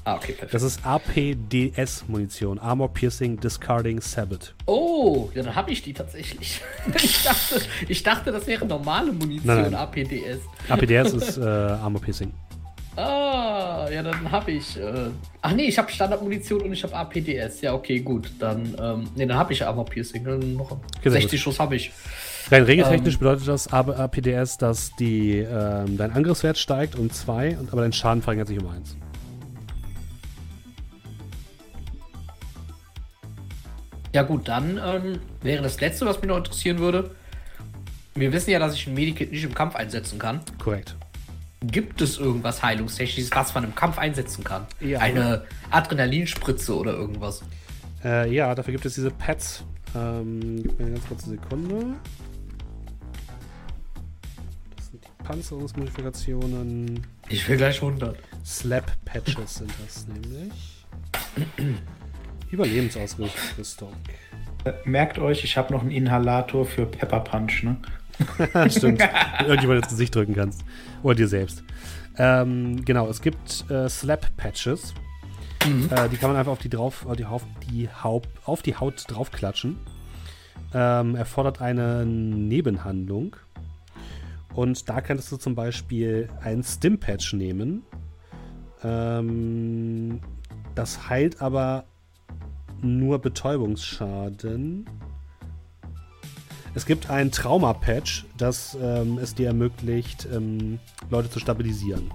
[0.05, 0.53] Ah, okay, perfekt.
[0.53, 2.59] Das ist APDS-Munition.
[2.59, 4.53] Armor Piercing Discarding Sabot.
[4.67, 6.61] oh, ja, dann habe ich die tatsächlich.
[7.03, 9.75] ich, dachte, ich dachte, das wäre normale Munition, Nein, nein.
[9.75, 10.39] APDS.
[10.69, 12.31] APDS ist äh, Armor Piercing.
[12.95, 14.77] Ah, ja, dann habe ich.
[14.77, 15.09] Äh,
[15.41, 17.61] ach nee, ich habe Standardmunition und ich habe APDS.
[17.61, 18.31] Ja, okay, gut.
[18.39, 20.23] Dann, ähm, nee, dann habe ich Armor Piercing.
[20.23, 21.39] Dann noch sehr 60 gut.
[21.39, 21.91] Schuss habe ich.
[22.51, 23.19] Rein regeltechnisch Ähm.
[23.19, 28.21] bedeutet das aber APDS, dass die, ähm, dein Angriffswert steigt um 2, aber dein Schaden
[28.21, 28.95] verringert sich um 1.
[34.13, 37.11] Ja, gut, dann ähm, wäre das letzte, was mich noch interessieren würde.
[38.13, 40.39] Wir wissen ja, dass ich ein Medikit nicht im Kampf einsetzen kann.
[40.57, 40.95] Korrekt.
[41.67, 44.65] Gibt es irgendwas Heilungstechnisches, was man im Kampf einsetzen kann?
[44.79, 44.99] Ja.
[44.99, 47.43] Eine Adrenalinspritze oder irgendwas?
[48.03, 49.63] Äh, ja, dafür gibt es diese Pads.
[49.95, 51.95] Ähm, gib mir eine ganz kurze Sekunde.
[54.75, 57.01] Das sind die Panzerungsmodifikationen.
[57.29, 58.17] Ich will gleich 100.
[58.45, 60.85] Slap Patches sind das nämlich.
[62.51, 63.93] Überlebensausrüstung.
[64.65, 67.77] Äh, merkt euch, ich habe noch einen Inhalator für Pepper Punch, ne?
[68.69, 69.01] Stimmt.
[69.41, 70.63] Irgendjemand ins Gesicht drücken kannst.
[71.05, 71.63] Oder dir selbst.
[72.17, 74.95] Ähm, genau, es gibt äh, Slap Patches.
[75.63, 78.75] Äh, die kann man einfach auf die drauf, auf die, auf die, Haupt, auf die
[78.75, 79.77] Haut draufklatschen.
[80.73, 83.35] Ähm, erfordert eine Nebenhandlung.
[84.55, 87.83] Und da könntest du zum Beispiel ein Stim-Patch nehmen.
[88.83, 90.21] Ähm,
[90.73, 91.85] das heilt aber
[92.81, 94.89] nur Betäubungsschaden.
[96.75, 102.11] Es gibt ein Trauma-Patch, das ähm, es dir ermöglicht, ähm, Leute zu stabilisieren.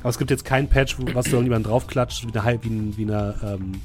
[0.00, 3.02] Aber es gibt jetzt kein Patch, was du irgendjemand draufklatscht, wie, eine, wie, ein, wie,
[3.02, 3.82] eine, ähm,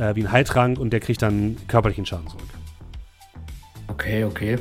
[0.00, 2.48] äh, wie ein Heiltrank und der kriegt dann körperlichen Schaden zurück.
[3.86, 4.58] Okay, okay.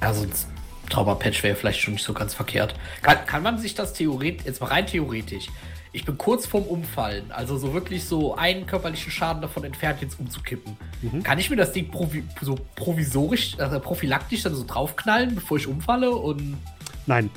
[0.00, 0.46] Ja, sonst
[0.90, 2.76] Trauberpatch wäre vielleicht schon nicht so ganz verkehrt.
[3.02, 5.48] Kann, kann man sich das theoretisch, jetzt mal rein theoretisch,
[5.94, 10.18] ich bin kurz vorm Umfallen, also so wirklich so einen körperlichen Schaden davon entfernt, jetzt
[10.18, 10.76] umzukippen.
[11.22, 15.66] Kann ich mir das Ding provi so provisorisch, also prophylaktisch dann so draufknallen, bevor ich
[15.66, 16.56] umfalle und
[17.06, 17.30] Nein.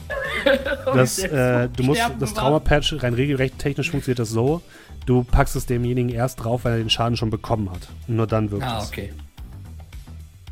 [0.85, 2.33] Das, äh, du musst das?
[2.33, 4.61] Trauma-Patch, rein regelrecht technisch funktioniert das so,
[5.05, 7.87] du packst es demjenigen erst drauf, wenn er den Schaden schon bekommen hat.
[8.07, 8.87] Und nur dann wirkt Ah, es.
[8.87, 9.13] okay.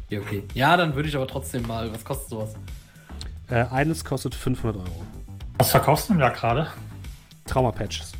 [0.09, 0.43] Ja, okay.
[0.53, 2.53] Ja, dann würde ich aber trotzdem mal, was kostet sowas?
[3.49, 5.03] Äh, eines kostet 500 Euro.
[5.57, 6.67] Was verkaufst du denn da gerade?
[7.45, 8.13] Trauma-Patches.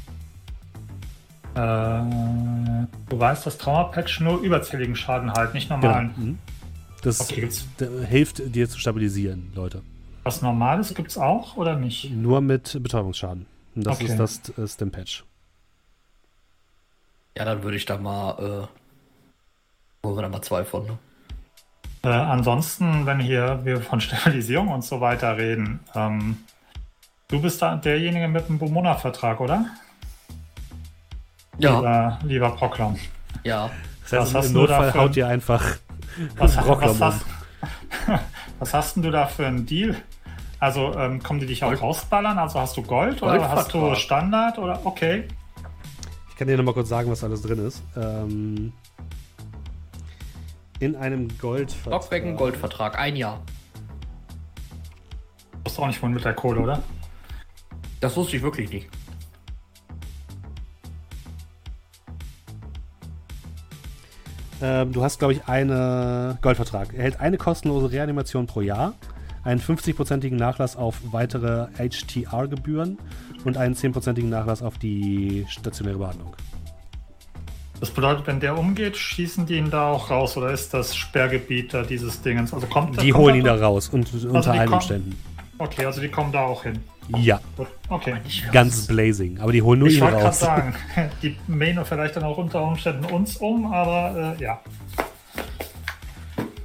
[1.56, 6.14] Äh, du weißt, dass Trauma-Patch nur überzähligen Schaden halt, nicht normalen.
[6.16, 6.28] Genau.
[6.28, 6.40] Mhm.
[7.02, 7.50] Das Okay,
[8.10, 9.84] hilft dir zu stabilisieren, Leute.
[10.24, 12.10] was Normales gibt's auch oder nicht?
[12.12, 13.46] Nur mit Betäubungsschaden.
[13.76, 14.06] Und das Okay.
[14.08, 15.24] ist das äh, Stim-Patch.
[17.38, 20.98] Ja, dann würde ich da mal, äh, holen wir da mal zwei von, ne?
[22.04, 26.38] Äh, ansonsten, wenn hier wir von Stabilisierung und so weiter reden, ähm,
[27.28, 29.66] du bist da derjenige mit dem Bomona-Vertrag, oder?
[31.58, 32.98] Ja, Lieber, lieber Proklom.
[33.44, 33.70] ja.
[34.04, 35.02] Das heißt, Was hast im du Notfall dafür?
[35.02, 35.64] haut ihr einfach
[36.38, 37.28] Was, Brocklom was, um.
[38.08, 38.22] hast,
[38.60, 39.96] was hast denn du da für einen Deal?
[40.60, 42.38] Also ähm, kommen die dich auch Gold- rausballern?
[42.38, 43.96] Also hast du Gold oder hast du.
[43.96, 45.28] Standard oder okay?
[46.30, 47.82] Ich kann dir noch mal kurz sagen, was alles drin ist.
[47.98, 48.74] Ähm,
[50.80, 52.02] in einem Goldvertrag.
[52.02, 53.42] Stockbecken Goldvertrag, ein Jahr.
[55.52, 56.84] Du bist auch nicht wohl mit der Kohle, oder?
[58.06, 58.88] Das wusste ich wirklich nicht.
[64.62, 66.94] Ähm, du hast, glaube ich, einen Goldvertrag.
[66.94, 68.94] Er hält eine kostenlose Reanimation pro Jahr,
[69.44, 72.98] einen 50-prozentigen Nachlass auf weitere HTR-Gebühren
[73.44, 76.36] und einen 10-prozentigen Nachlass auf die stationäre Behandlung.
[77.80, 81.74] Das bedeutet, wenn der umgeht, schießen die ihn da auch raus oder ist das Sperrgebiet
[81.74, 82.54] da dieses Dingens?
[82.54, 85.16] Also kommt Die kommt holen ihn da raus und unter die allen kommen- Umständen.
[85.58, 86.80] Okay, also die kommen da auch hin.
[87.10, 88.16] Ja, Gut, okay.
[88.52, 89.40] ganz blazing.
[89.40, 90.40] Aber die holen nur Ich ihn wollte gerade raus.
[90.40, 90.74] sagen,
[91.22, 94.60] die mähen vielleicht dann auch unter Umständen uns um, aber äh, ja.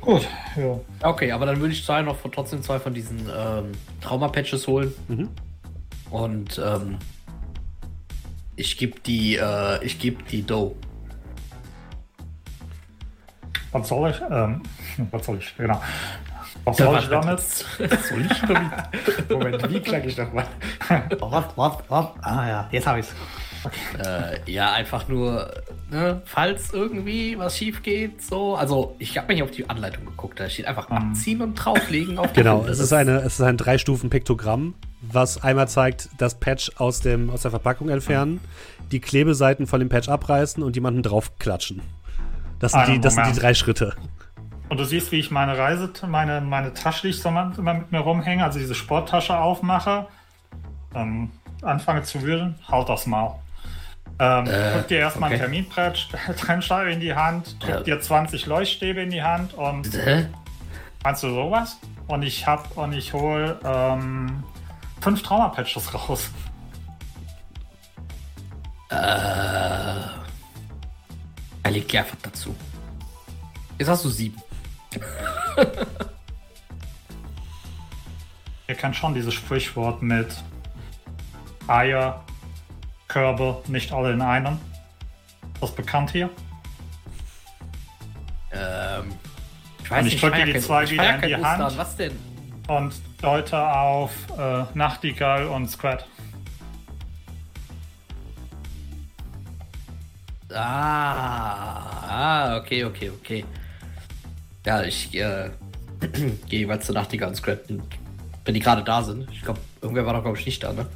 [0.01, 0.27] Gut,
[0.57, 0.81] ja.
[1.03, 4.95] Okay, aber dann würde ich zwei noch von, trotzdem zwei von diesen ähm, Trauma-Patches holen.
[5.09, 5.29] Mhm.
[6.11, 6.97] Und ähm,
[8.57, 10.75] ich gebe die, äh, ich gebe die Dough.
[13.73, 14.21] Was soll ich?
[14.31, 14.63] Ähm,
[15.11, 15.55] was soll ich?
[15.57, 15.81] Genau.
[16.65, 17.39] Was soll ich damit?
[17.39, 19.31] Was soll ich damit?
[19.31, 20.47] Moment, wie klang ich nochmal?
[21.19, 22.07] Was, was, was?
[22.23, 23.15] Ah ja, jetzt habe ich's.
[24.03, 25.51] äh, ja, einfach nur,
[25.91, 28.57] ne, falls irgendwie was schief geht, so.
[28.57, 30.41] Also, ich habe mir hier auf die Anleitung geguckt.
[30.41, 33.43] Da steht einfach abziehen und drauflegen auf die Genau, es Das ist, eine, es ist
[33.43, 38.41] ein Drei-Stufen-Piktogramm, was einmal zeigt, das Patch aus, dem, aus der Verpackung entfernen,
[38.93, 41.83] die Klebeseiten von dem Patch abreißen und jemanden draufklatschen.
[42.61, 43.95] Das sind, Ah, die, das sind die drei Schritte.
[44.71, 47.91] Und du siehst, wie ich meine Reise, meine, meine Tasche, die ich so immer mit
[47.91, 50.07] mir rumhänge, also diese Sporttasche aufmache,
[50.95, 53.35] ähm, anfange zu wühlen, haut das Maul.
[54.21, 55.43] Ähm, Äh, drück dir erstmal okay.
[55.43, 57.81] einen Terminbrett, Trennscheibe in die Hand, drück Ja.
[57.97, 60.29] dir 20 Leuchtstäbe in die Hand und Hä?
[61.03, 61.77] meinst du sowas?
[62.07, 64.45] Und ich hab und ich hol ähm,
[65.01, 66.31] fünf Trauma-Patches raus.
[71.63, 72.55] Er legt die einfach dazu.
[73.79, 74.41] Jetzt hast du sieben.
[78.69, 80.29] Ihr kennt schon dieses Sprichwort mit
[81.67, 82.25] Eier,
[83.09, 84.59] Körbe, nicht alle in einem.
[85.55, 86.31] Ist das bekannt hier?
[88.53, 89.13] Ähm,
[89.83, 91.35] ich weiß Und ich nicht, drück dir feier die kein- zwei ich wieder in die
[91.35, 91.59] Ostern.
[91.65, 91.79] Hand.
[91.79, 92.17] Was denn?
[92.69, 96.07] Und deute auf äh, Nachtigall und Squad.
[100.53, 103.45] Ah, ah, okay, okay, okay.
[104.67, 105.51] Ja, ich äh,
[106.49, 109.29] gehe jeweils zur Nachtigall und Scrap, wenn die gerade da sind.
[109.33, 110.87] Ich glaube, irgendwer war doch, glaube ich, nicht da, ne?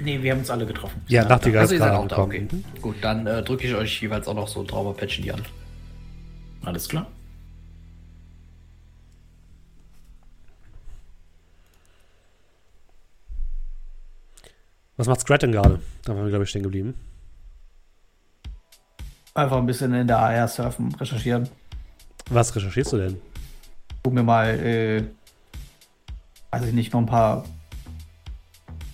[0.00, 1.02] Nee, wir haben uns alle getroffen.
[1.08, 2.46] Ja, Nachtigall Also ist gerade auch da, okay.
[2.50, 2.64] Mhm.
[2.80, 5.44] Gut, dann äh, drücke ich euch jeweils auch noch so ein Trauma-Patch in die Hand.
[6.64, 7.06] Alles klar.
[14.96, 15.80] Was macht Scrat denn gerade?
[16.04, 16.94] Da waren wir, glaube ich, stehen geblieben.
[19.34, 21.48] Einfach ein bisschen in der AR surfen, recherchieren.
[22.30, 23.16] Was recherchierst du denn?
[24.02, 25.02] Guck mir mal, äh,
[26.50, 27.44] weiß ich nicht, noch ein paar,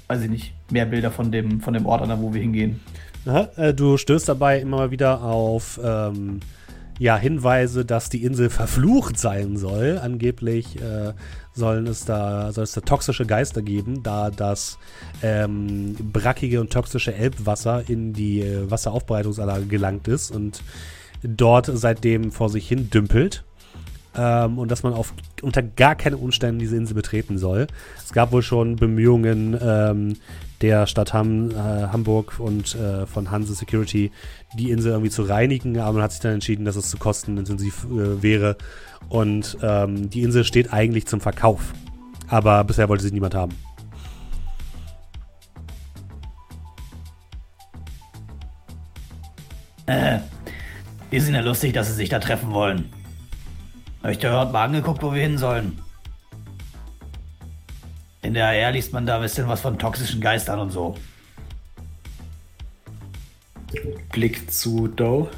[0.09, 2.81] weiß ich nicht, mehr Bilder von dem, von dem Ort an, wo wir hingehen.
[3.27, 6.40] Aha, äh, du stößt dabei immer mal wieder auf ähm,
[6.99, 9.99] ja, Hinweise, dass die Insel verflucht sein soll.
[10.03, 11.12] Angeblich äh,
[11.53, 14.79] sollen es da, soll es da toxische Geister geben, da das
[15.23, 20.62] ähm, brackige und toxische Elbwasser in die äh, Wasseraufbereitungsanlage gelangt ist und
[21.25, 23.45] dort seitdem vor sich hin dümpelt.
[24.17, 27.67] Ähm, und dass man auf, unter gar keinen Umständen diese Insel betreten soll.
[27.99, 30.17] Es gab wohl schon Bemühungen ähm,
[30.61, 34.13] der Stadt Ham, äh, Hamburg und äh, von Hanse Security,
[34.57, 37.87] die Insel irgendwie zu reinigen, aber man hat sich dann entschieden, dass es zu kostenintensiv
[37.87, 38.57] äh, wäre.
[39.09, 41.75] Und ähm, die Insel steht eigentlich zum Verkauf.
[42.29, 43.55] Aber bisher wollte sie niemand haben.
[51.14, 52.92] Die sind ja lustig, dass sie sich da treffen wollen.
[54.03, 55.79] Hab ich da heute mal angeguckt, wo wir hin sollen.
[58.22, 60.96] In der AR liest man da ein bisschen was von toxischen Geistern und so.
[64.11, 65.31] Blick zu Doe.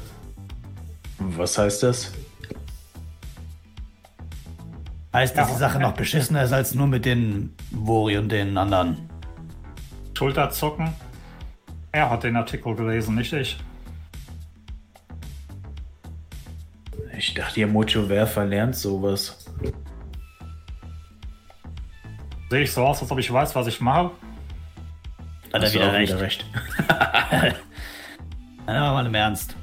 [1.19, 2.11] Was heißt das?
[5.13, 5.85] Heißt, dass Ja, die Sache okay.
[5.85, 9.07] noch beschissener ist als nur mit den Vori und den anderen.
[10.17, 10.91] Schulterzucken.
[11.91, 13.59] Er hat den Artikel gelesen, nicht ich.
[17.17, 19.45] Ich dachte, ihr Mojo Werfer lernt sowas.
[22.49, 24.11] Sehe ich so aus, als ob ich weiß, was ich mache?
[25.51, 26.13] Hat er wieder recht.
[26.13, 26.45] wieder recht.
[28.67, 29.55] Nein, aber mal im Ernst.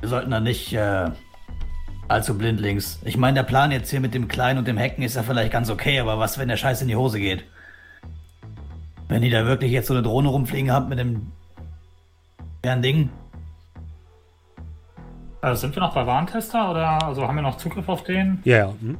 [0.00, 1.10] Wir sollten da nicht äh,
[2.08, 2.98] allzu blindlings.
[3.04, 5.52] Ich meine, der Plan jetzt hier mit dem Kleinen und dem Hacken ist ja vielleicht
[5.52, 7.44] ganz okay, aber was, wenn der Scheiß in die Hose geht?
[9.08, 11.30] Wenn die da wirklich jetzt so eine Drohne rumfliegen haben mit dem
[12.62, 13.10] schweren Ding?
[15.42, 18.40] Äh, sind wir noch bei Warentester oder also haben wir noch Zugriff auf den?
[18.44, 18.74] Ja, ja.
[18.80, 18.98] Hm?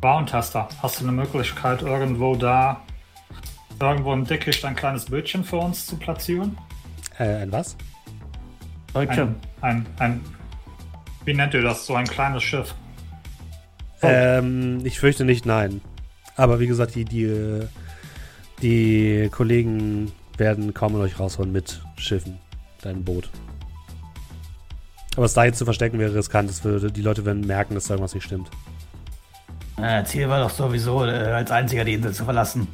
[0.00, 0.68] Warentester.
[0.82, 2.80] Hast du eine Möglichkeit, irgendwo da,
[3.80, 6.58] irgendwo im Dickicht ein kleines Bötchen für uns zu platzieren?
[7.18, 7.76] Äh, ein was?
[8.94, 10.20] Ein, ein, ein,
[11.24, 11.86] wie nennt ihr das?
[11.86, 12.74] So ein kleines Schiff.
[14.02, 15.80] Ähm, ich fürchte nicht, nein.
[16.36, 17.66] Aber wie gesagt, die, die, äh,
[18.60, 22.38] die Kollegen werden kaum euch raushauen mit Schiffen,
[22.82, 23.30] dein Boot.
[25.16, 26.48] Aber es da jetzt zu verstecken wäre riskant.
[26.48, 28.50] Es würde, die Leute werden merken, dass da irgendwas nicht stimmt.
[29.76, 32.68] Äh, Ziel war doch sowieso, äh, als einziger die Insel zu verlassen.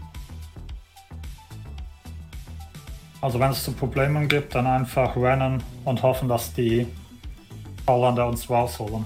[3.20, 6.86] Also wenn es zu Problemen gibt, dann einfach rennen und hoffen, dass die
[7.86, 9.04] Holländer uns rausholen.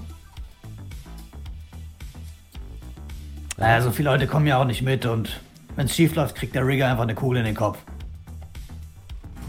[3.57, 5.41] Naja, so viele Leute kommen ja auch nicht mit und
[5.75, 7.79] wenn es schief läuft, kriegt der Rigger einfach eine Kugel in den Kopf.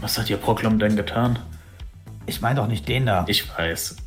[0.01, 1.39] Was hat ihr Proklom denn getan?
[2.25, 3.25] Ich meine doch nicht den da.
[3.27, 3.97] Ich weiß.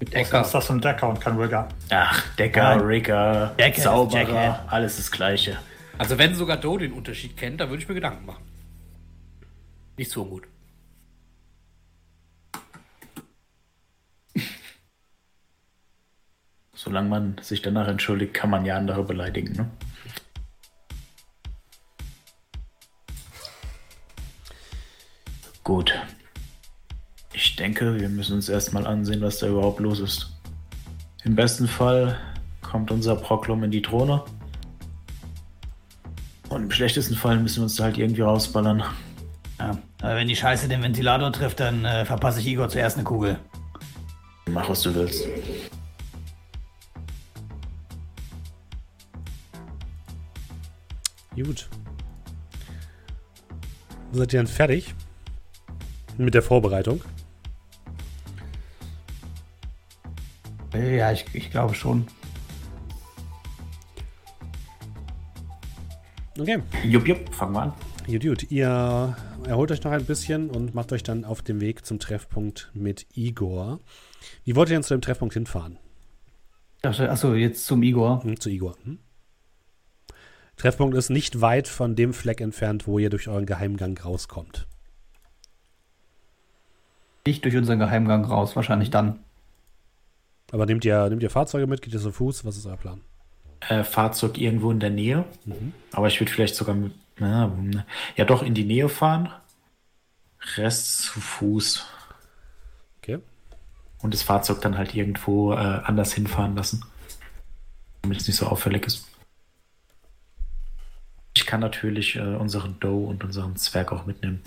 [0.00, 0.40] Decker.
[0.40, 1.68] Ist das ein Decker und kein Rigger?
[1.90, 2.80] Ach, Decker, Nein.
[2.80, 4.72] Rigger, Decker ist Zauberer, Jackhead.
[4.72, 5.58] alles das Gleiche.
[5.98, 8.42] Also wenn sogar Doe den Unterschied kennt, dann würde ich mir Gedanken machen.
[9.98, 10.44] Nicht so gut.
[16.74, 19.52] Solange man sich danach entschuldigt, kann man ja andere beleidigen.
[19.52, 19.70] Ne?
[25.70, 25.94] Gut.
[27.32, 30.36] Ich denke, wir müssen uns erstmal ansehen, was da überhaupt los ist.
[31.22, 32.18] Im besten Fall
[32.60, 34.24] kommt unser Proklum in die Throne.
[36.48, 38.82] Und im schlechtesten Fall müssen wir uns da halt irgendwie rausballern.
[39.60, 39.78] Ja.
[40.02, 43.38] Aber wenn die Scheiße den Ventilator trifft, dann äh, verpasse ich Igor zuerst eine Kugel.
[44.46, 45.24] Mach, was du willst.
[51.36, 51.68] Gut.
[54.10, 54.96] Seid ihr dann fertig
[56.18, 57.02] mit der Vorbereitung?
[60.74, 62.06] Ja, ich, ich glaube schon.
[66.38, 66.62] Okay.
[66.84, 67.72] Jupp, jupp, fangen wir an.
[68.06, 68.50] Gut, gut.
[68.50, 72.70] Ihr erholt euch noch ein bisschen und macht euch dann auf dem Weg zum Treffpunkt
[72.72, 73.80] mit Igor.
[74.44, 75.78] Wie wollt ihr denn zu dem Treffpunkt hinfahren?
[76.82, 78.22] Achso, jetzt zum Igor.
[78.22, 78.74] Hm, zu Igor.
[78.84, 78.98] Hm?
[80.56, 84.66] Treffpunkt ist nicht weit von dem Fleck entfernt, wo ihr durch euren Geheimgang rauskommt.
[87.30, 89.20] Nicht durch unseren Geheimgang raus, wahrscheinlich dann.
[90.50, 91.80] Aber nehmt ihr, nehmt ihr Fahrzeuge mit?
[91.80, 92.44] Geht ihr zu Fuß?
[92.44, 93.02] Was ist euer Plan?
[93.68, 95.24] Äh, Fahrzeug irgendwo in der Nähe.
[95.92, 97.52] Aber ich würde vielleicht sogar mit, na,
[98.16, 99.28] ja doch in die Nähe fahren.
[100.56, 101.86] Rest zu Fuß.
[102.98, 103.20] Okay.
[104.02, 106.84] Und das Fahrzeug dann halt irgendwo äh, anders hinfahren lassen.
[108.02, 109.06] Damit es nicht so auffällig ist.
[111.36, 114.42] Ich kann natürlich äh, unseren Doe und unseren Zwerg auch mitnehmen.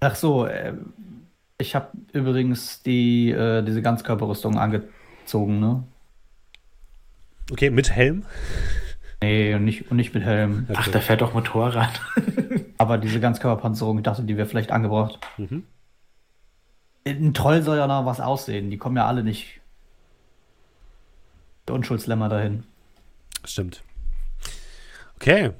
[0.00, 0.74] Ach so, äh,
[1.58, 5.84] ich habe übrigens die, äh, diese Ganzkörperrüstung angezogen, ne?
[7.50, 8.24] Okay, mit Helm?
[9.22, 10.66] Nee, und nicht, und nicht mit Helm.
[10.74, 12.00] Ach, der fährt doch Motorrad.
[12.78, 15.18] Aber diese Ganzkörperpanzerung, ich dachte, die wäre vielleicht angebracht.
[15.38, 15.64] Mhm.
[17.06, 18.70] Ein Troll soll ja noch was aussehen.
[18.70, 19.60] Die kommen ja alle nicht.
[21.66, 22.64] Der Unschuldslämmer dahin.
[23.44, 23.82] Stimmt.
[25.16, 25.52] Okay.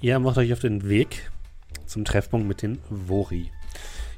[0.00, 1.28] Ihr macht euch auf den Weg
[1.86, 3.50] zum Treffpunkt mit den Vori.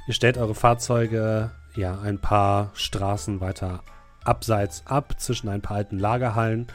[0.06, 3.82] Ihr stellt eure Fahrzeuge ja ein paar Straßen weiter
[4.22, 6.66] abseits ab, zwischen ein paar alten Lagerhallen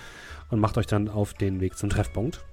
[0.50, 2.44] und macht euch dann auf den Weg zum Treffpunkt.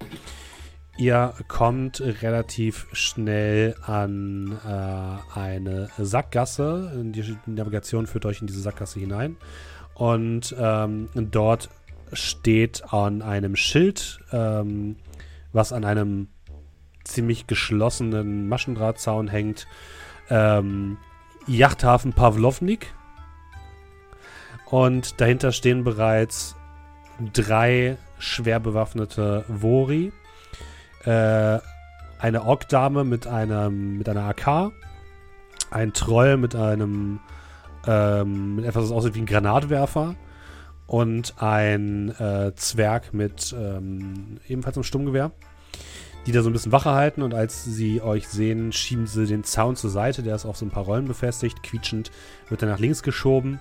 [0.98, 6.92] Ihr kommt relativ schnell an äh, eine Sackgasse.
[7.02, 9.38] Die Navigation führt euch in diese Sackgasse hinein.
[9.94, 11.70] Und ähm, dort
[12.12, 14.96] steht an einem Schild, ähm,
[15.52, 16.28] was an einem
[17.04, 19.66] ziemlich geschlossenen Maschendrahtzaun hängt,
[20.30, 20.98] ähm,
[21.46, 22.94] Yachthafen Pavlovnik.
[24.66, 26.56] Und dahinter stehen bereits
[27.32, 30.12] drei schwer bewaffnete Vori.
[31.04, 31.58] Äh,
[32.18, 34.72] eine Ork-Dame mit, einem, mit einer AK.
[35.70, 37.20] Ein Troll mit einem
[37.86, 40.14] ähm, etwas, das aussieht wie ein Granatwerfer.
[40.86, 45.32] Und ein äh, Zwerg mit ähm, ebenfalls einem Sturmgewehr
[46.26, 49.44] die da so ein bisschen Wache halten und als sie euch sehen, schieben sie den
[49.44, 52.10] Zaun zur Seite, der ist auf so ein paar Rollen befestigt, quietschend
[52.48, 53.60] wird er nach links geschoben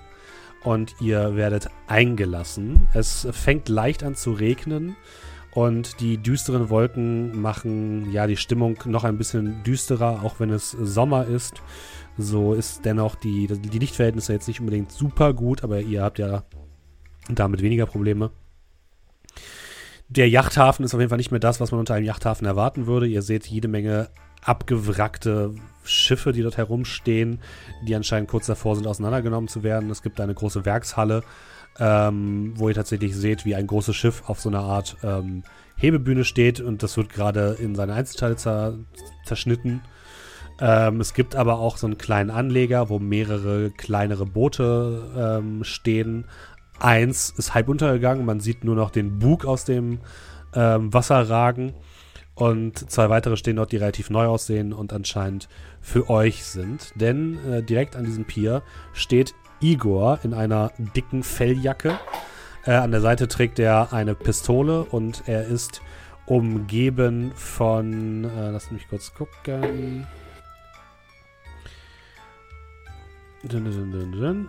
[0.62, 2.88] und ihr werdet eingelassen.
[2.94, 4.96] Es fängt leicht an zu regnen
[5.52, 10.70] und die düsteren Wolken machen ja die Stimmung noch ein bisschen düsterer, auch wenn es
[10.70, 11.62] Sommer ist.
[12.16, 16.44] So ist dennoch die, die Lichtverhältnisse jetzt nicht unbedingt super gut, aber ihr habt ja
[17.28, 18.30] damit weniger Probleme
[20.16, 22.86] der Yachthafen ist auf jeden Fall nicht mehr das, was man unter einem Yachthafen erwarten
[22.86, 23.06] würde.
[23.06, 24.08] Ihr seht jede Menge
[24.42, 25.54] abgewrackte
[25.84, 27.40] Schiffe, die dort herumstehen,
[27.86, 29.90] die anscheinend kurz davor sind, auseinandergenommen zu werden.
[29.90, 31.22] Es gibt eine große Werkshalle,
[31.78, 35.44] ähm, wo ihr tatsächlich seht, wie ein großes Schiff auf so einer Art ähm,
[35.76, 38.74] Hebebühne steht und das wird gerade in seine Einzelteile zer
[39.24, 39.82] zerschnitten.
[40.60, 46.26] Ähm, es gibt aber auch so einen kleinen Anleger, wo mehrere kleinere Boote ähm, stehen,
[46.82, 50.00] Eins ist halb untergegangen, man sieht nur noch den Bug aus dem
[50.54, 51.74] ähm, Wasser ragen.
[52.34, 55.48] Und zwei weitere stehen dort, die relativ neu aussehen und anscheinend
[55.80, 56.92] für euch sind.
[56.96, 58.62] Denn äh, direkt an diesem Pier
[58.94, 61.98] steht Igor in einer dicken Felljacke.
[62.64, 65.82] Äh, an der Seite trägt er eine Pistole und er ist
[66.26, 70.06] umgeben von, äh, lass mich kurz gucken,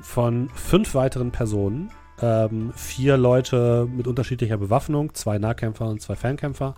[0.01, 1.91] von fünf weiteren Personen,
[2.22, 6.76] ähm, vier Leute mit unterschiedlicher Bewaffnung, zwei Nahkämpfer und zwei Fernkämpfer,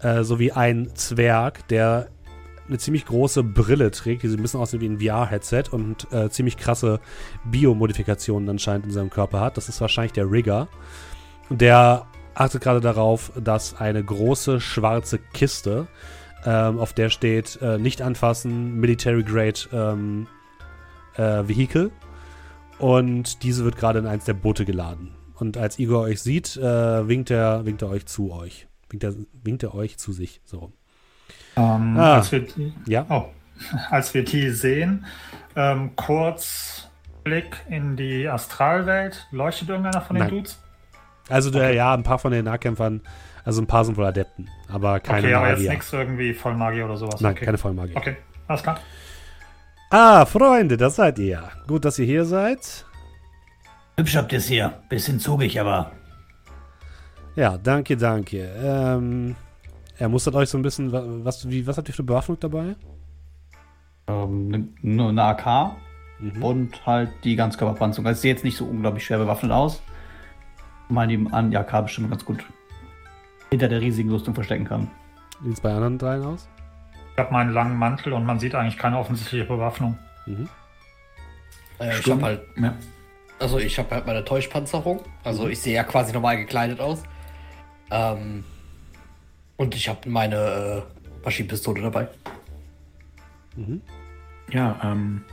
[0.00, 2.08] äh, sowie ein Zwerg, der
[2.68, 6.30] eine ziemlich große Brille trägt, die so ein bisschen aussieht wie ein VR-Headset und äh,
[6.30, 7.00] ziemlich krasse
[7.44, 9.56] Biomodifikationen anscheinend in seinem Körper hat.
[9.56, 10.68] Das ist wahrscheinlich der Rigger.
[11.50, 15.86] Der achtet gerade darauf, dass eine große schwarze Kiste,
[16.44, 20.26] ähm, auf der steht, äh, nicht anfassen, Military Grade ähm,
[21.16, 21.90] äh, Vehicle,
[22.82, 25.14] und diese wird gerade in eins der Boote geladen.
[25.36, 28.66] Und als Igor euch sieht, äh, winkt, er, winkt er euch zu euch.
[28.90, 30.40] Winkt er, winkt er euch zu sich.
[30.44, 30.72] So.
[31.56, 32.16] Ähm, Ah.
[32.16, 33.06] als, wir die, Ja.
[33.08, 33.26] oh,
[33.90, 35.06] als wir die sehen,
[35.56, 36.88] ähm, kurz
[37.24, 39.26] Blick in die Astralwelt.
[39.30, 40.30] Leuchtet irgendeiner von den Nein.
[40.30, 40.60] Dudes?
[41.28, 43.00] Also, der, ja, ein paar von den Nahkämpfern,
[43.44, 46.96] also ein paar sind wohl Adepten, aber keine okay, aber jetzt nichts irgendwie Vollmagier oder
[46.96, 47.20] sowas.
[47.20, 47.44] Nein, okay.
[47.44, 47.96] keine Vollmagier.
[47.96, 48.16] Okay,
[48.48, 48.80] alles klar.
[49.94, 51.42] Ah, Freunde, das seid ihr.
[51.66, 52.86] Gut, dass ihr hier seid.
[53.98, 54.72] Hübsch habt ihr es hier.
[54.88, 55.92] Bisschen zugig, aber
[57.36, 58.38] Ja, danke, danke.
[58.62, 59.36] Ähm,
[59.98, 62.74] er mustert euch so ein bisschen, wa- was, wie, was habt ihr für Bewaffnung dabei?
[64.08, 65.76] ähm, nur eine AK
[66.40, 68.06] und halt die Ganzkörperpanzerung.
[68.06, 69.82] Also sieht jetzt nicht so unglaublich schwer bewaffnet aus.
[70.88, 72.44] Mal neben an die AK bestimmt ganz gut
[73.50, 74.90] hinter der riesigen Rüstung verstecken kann.
[75.40, 76.48] Wie sieht es bei anderen dreien aus?
[77.14, 79.98] Ich habe meinen langen Mantel und man sieht eigentlich keine offensichtliche Bewaffnung.
[81.78, 82.74] Äh, ich habe halt, Ja.
[83.38, 85.02] also ich habe halt meine Täuschpanzerung.
[85.24, 87.02] Also ich sehe ja quasi normal gekleidet aus.
[87.90, 88.44] Ähm,
[89.56, 92.08] und ich habe meine äh, Maschinenpistole dabei.
[94.50, 95.24] Ja, ähm.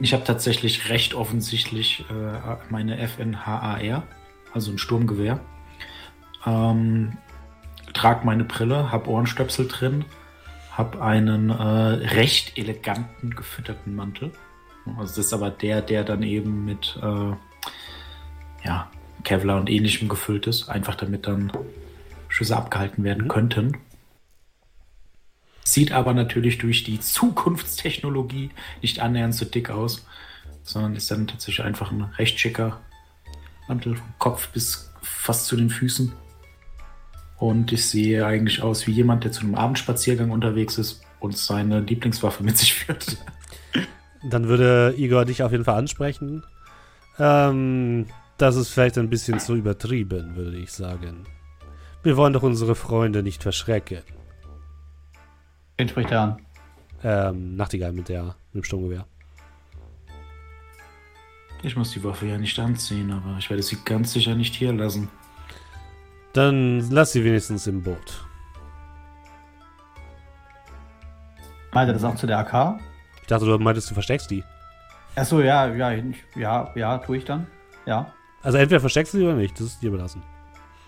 [0.00, 4.02] Ich habe tatsächlich recht offensichtlich äh, meine FNHAR,
[4.52, 5.38] also ein Sturmgewehr.
[6.44, 7.16] Ähm,
[7.94, 10.04] trag meine Brille, hab Ohrenstöpsel drin,
[10.72, 14.32] hab einen äh, recht eleganten gefütterten Mantel.
[14.98, 17.32] Also das ist aber der, der dann eben mit äh,
[18.66, 18.90] ja,
[19.22, 21.52] Kevlar und ähnlichem gefüllt ist, einfach damit dann
[22.28, 23.78] Schüsse abgehalten werden könnten.
[25.62, 28.50] Sieht aber natürlich durch die Zukunftstechnologie
[28.82, 30.06] nicht annähernd so dick aus,
[30.62, 32.80] sondern ist dann tatsächlich einfach ein recht schicker
[33.66, 36.12] Mantel vom Kopf bis fast zu den Füßen.
[37.38, 41.80] Und ich sehe eigentlich aus wie jemand, der zu einem Abendspaziergang unterwegs ist und seine
[41.80, 43.16] Lieblingswaffe mit sich führt.
[44.30, 46.44] Dann würde Igor dich auf jeden Fall ansprechen.
[47.18, 48.06] Ähm,
[48.38, 51.24] das ist vielleicht ein bisschen zu übertrieben, würde ich sagen.
[52.02, 54.02] Wir wollen doch unsere Freunde nicht verschrecken.
[55.76, 56.36] Wen spricht er an?
[57.02, 59.06] Ähm, Nachtigall mit, der, mit dem Sturmgewehr.
[61.62, 64.72] Ich muss die Waffe ja nicht anziehen, aber ich werde sie ganz sicher nicht hier
[64.72, 65.08] lassen.
[66.34, 68.24] Dann lass sie wenigstens im Boot.
[71.72, 72.80] Meint er das auch zu der AK?
[73.22, 74.44] Ich dachte, du meintest, du versteckst die.
[75.16, 75.92] Achso, ja, ja,
[76.34, 77.46] ja, ja, tue ich dann.
[77.86, 78.12] Ja.
[78.42, 80.22] Also entweder versteckst du sie oder nicht, das ist dir überlassen.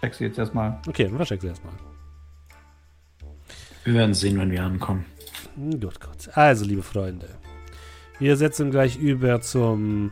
[0.00, 0.78] Check sie jetzt erstmal.
[0.86, 1.72] Okay, dann versteckst sie erstmal.
[3.84, 5.06] Wir werden sehen, wenn wir ankommen.
[5.54, 6.28] Hm, Gut, gut.
[6.36, 7.28] Also, liebe Freunde,
[8.18, 10.10] wir setzen gleich über zum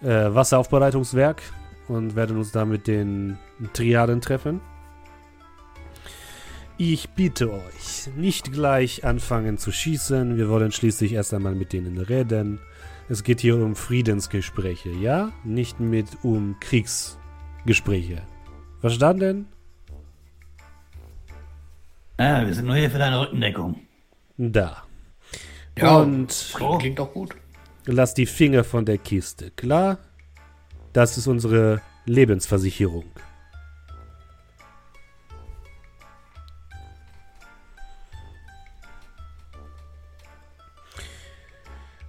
[0.00, 1.42] äh, Wasseraufbereitungswerk
[1.90, 3.36] und werden uns da mit den
[3.72, 4.60] Triaden treffen.
[6.78, 10.38] Ich bitte euch, nicht gleich anfangen zu schießen.
[10.38, 12.60] Wir wollen schließlich erst einmal mit denen reden.
[13.08, 15.32] Es geht hier um Friedensgespräche, ja?
[15.44, 18.22] Nicht mit um Kriegsgespräche.
[18.80, 19.46] Verstanden?
[22.18, 23.80] Ja, wir sind nur hier für deine Rückendeckung.
[24.38, 24.84] Da.
[25.76, 27.34] Ja, Und Frieden klingt doch gut.
[27.84, 29.98] Lass die Finger von der Kiste, klar?
[30.92, 33.04] Das ist unsere Lebensversicherung.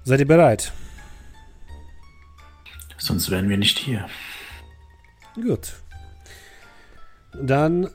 [0.04, 0.74] Seid ihr bereit?
[2.98, 4.08] Sonst wären wir nicht hier.
[5.36, 5.74] Gut.
[7.34, 7.88] Dann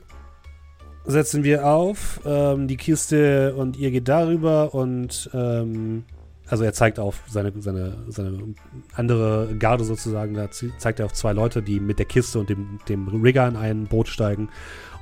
[1.05, 6.05] setzen wir auf ähm, die Kiste und ihr geht darüber und ähm,
[6.49, 8.55] also er zeigt auf seine, seine, seine
[8.93, 12.79] andere Garde sozusagen, da zeigt er auf zwei Leute, die mit der Kiste und dem,
[12.87, 14.49] dem Rigger in ein Boot steigen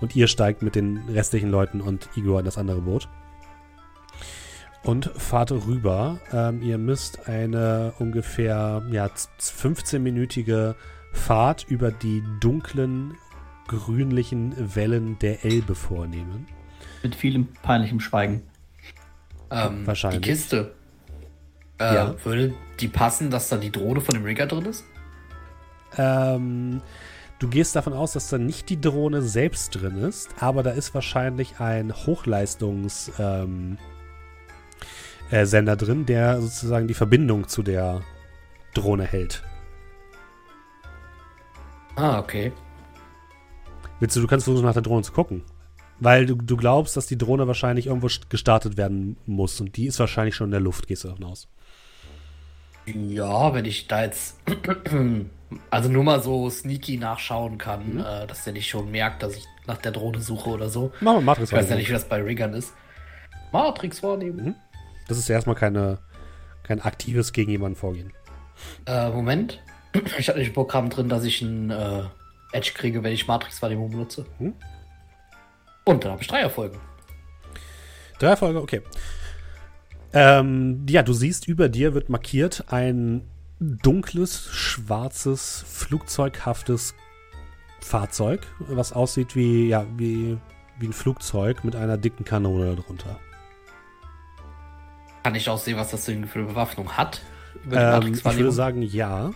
[0.01, 3.07] und ihr steigt mit den restlichen Leuten und Igor in das andere Boot.
[4.83, 6.19] Und fahrt rüber.
[6.31, 10.75] Ähm, ihr müsst eine ungefähr ja, z- 15-minütige
[11.11, 13.15] Fahrt über die dunklen,
[13.67, 16.45] grünlichen Wellen der Elbe vornehmen.
[17.01, 18.43] Mit vielem peinlichem Schweigen.
[19.49, 20.21] Ähm, Wahrscheinlich.
[20.21, 20.75] Die Kiste.
[21.79, 22.15] Äh, Ja.
[22.23, 24.85] Würde die passen, dass da die Drohne von dem Rigger drin ist?
[25.97, 26.81] Ähm,
[27.39, 30.93] du gehst davon aus, dass da nicht die Drohne selbst drin ist, aber da ist
[30.93, 33.77] wahrscheinlich ein Hochleistungs ähm,
[35.31, 38.01] äh, drin, der sozusagen die Verbindung zu der
[38.73, 39.43] Drohne hält.
[41.95, 42.51] Ah, okay.
[44.01, 45.43] Willst du, du kannst versuchen, nach der Drohne zu gucken.
[45.99, 49.85] Weil du, du glaubst, dass die Drohne wahrscheinlich irgendwo st- gestartet werden muss und die
[49.87, 51.47] ist wahrscheinlich schon in der Luft, gehst du davon aus.
[52.85, 54.39] Ja, wenn ich da jetzt
[55.69, 59.45] also nur mal so sneaky nachschauen kann, äh, dass der nicht schon merkt, dass ich
[59.65, 60.91] nach der Drohne suche oder so.
[60.99, 62.73] Machen wir Matrix Ich weiß ja nicht, wie das bei Riggern ist.
[63.51, 64.55] Matrix wahrnehmen.
[65.07, 65.99] Das ist ja erstmal keine,
[66.63, 68.13] kein aktives gegen jemanden vorgehen.
[68.85, 69.61] Äh, Moment.
[70.17, 72.03] Ich hatte nicht im Programm drin, dass ich ein äh,
[72.51, 74.25] Edge kriege, wenn ich Matrix Wahrnehmung benutze.
[75.85, 76.77] Und dann habe ich drei Erfolge.
[78.19, 78.81] Drei Erfolge, okay.
[80.15, 83.21] Ähm, ja, du siehst, über dir wird markiert ein
[83.59, 86.95] dunkles, schwarzes, flugzeughaftes
[87.81, 90.37] Fahrzeug, was aussieht wie, ja, wie,
[90.79, 93.19] wie ein Flugzeug mit einer dicken Kanone darunter.
[95.23, 97.21] Kann ich auch sehen, was das Ding für eine Bewaffnung hat?
[97.69, 99.31] Ähm, ich würde sagen, ja.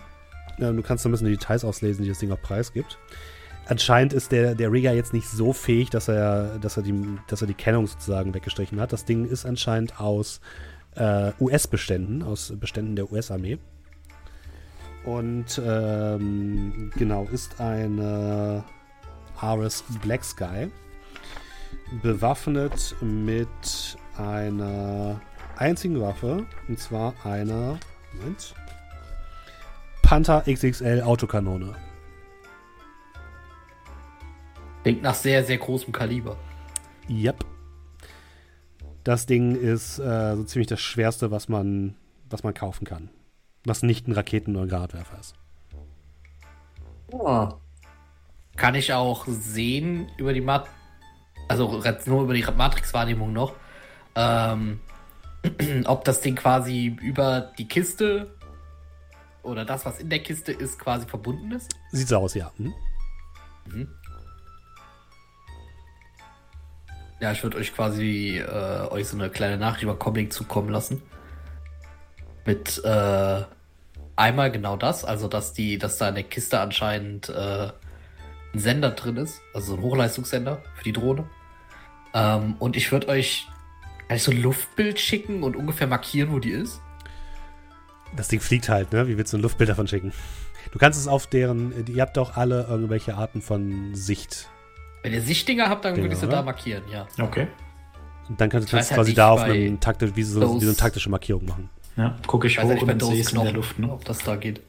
[0.58, 2.98] Ähm, du kannst ein bisschen die Details auslesen, die das Ding auf Preis gibt.
[3.70, 6.92] Anscheinend ist der, der Rigger jetzt nicht so fähig, dass er, dass, er die,
[7.28, 8.92] dass er die Kennung sozusagen weggestrichen hat.
[8.92, 10.40] Das Ding ist anscheinend aus
[10.96, 13.58] äh, US-Beständen, aus Beständen der US-Armee.
[15.04, 18.64] Und ähm, genau, ist eine
[19.40, 20.68] RS Black Sky.
[22.02, 25.20] Bewaffnet mit einer
[25.58, 26.44] einzigen Waffe.
[26.66, 27.78] Und zwar einer.
[28.14, 28.52] Moment.
[30.02, 31.76] Panther XXL Autokanone.
[34.82, 36.36] Klingt nach sehr, sehr großem Kaliber.
[37.08, 37.44] Yep.
[39.04, 41.96] Das Ding ist äh, so ziemlich das Schwerste, was man,
[42.28, 43.10] was man kaufen kann.
[43.64, 45.34] Was nicht ein Raketen- oder Granatwerfer ist.
[48.56, 50.68] Kann ich auch sehen über die Mat
[51.50, 53.56] also jetzt nur über die Matrix-Wahrnehmung noch,
[54.14, 54.78] ähm,
[55.84, 58.36] ob das Ding quasi über die Kiste
[59.42, 61.74] oder das, was in der Kiste ist, quasi verbunden ist?
[61.90, 62.52] Sieht so aus, ja.
[62.56, 63.88] Hm?
[67.20, 71.02] Ja, ich würde euch quasi äh, euch so eine kleine Nachricht über Comlink zukommen lassen.
[72.46, 73.42] Mit äh,
[74.16, 77.68] einmal genau das, also dass die, dass da in der Kiste anscheinend äh,
[78.52, 81.28] ein Sender drin ist, also so ein Hochleistungssender für die Drohne.
[82.14, 83.46] Ähm, und ich würde euch
[84.08, 86.80] eigentlich so ein Luftbild schicken und ungefähr markieren, wo die ist.
[88.16, 89.06] Das Ding fliegt halt, ne?
[89.06, 90.12] Wie willst du ein Luftbild davon schicken?
[90.72, 91.86] Du kannst es auf deren.
[91.86, 94.48] Ihr habt doch alle irgendwelche Arten von Sicht.
[95.02, 96.38] Wenn ihr Sichtdinger habt, dann würde ich sie Genau.
[96.38, 97.06] da markieren, ja.
[97.18, 97.46] Okay.
[98.28, 100.76] Und dann kannst du halt quasi da auf einem taktisch, wie so, wie so eine
[100.76, 101.70] taktische Markierung machen.
[101.96, 103.78] Ja, gucke ich Ich weiß hoch bei und sehe es in der Luft.
[103.78, 103.90] Ne?
[103.90, 104.60] ob das da geht.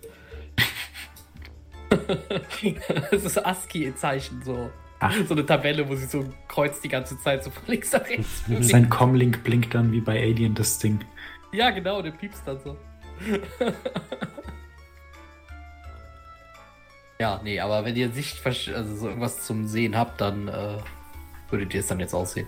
[3.11, 4.69] das ist ASCII-Zeichen, so.
[4.99, 5.13] Ach.
[5.27, 8.07] So eine Tabelle, wo sie so ein Kreuz die ganze Zeit so von links nach
[8.07, 8.43] rechts.
[8.61, 10.99] Sein Comlink blinkt dann wie bei Alien das Ding.
[11.51, 12.77] ja, genau, der piepst dann so.
[17.22, 20.78] ja, nee, aber wenn ihr Sicht, also so irgendwas zum Sehen habt, dann äh,
[21.51, 22.47] würdet ihr es dann jetzt aussehen.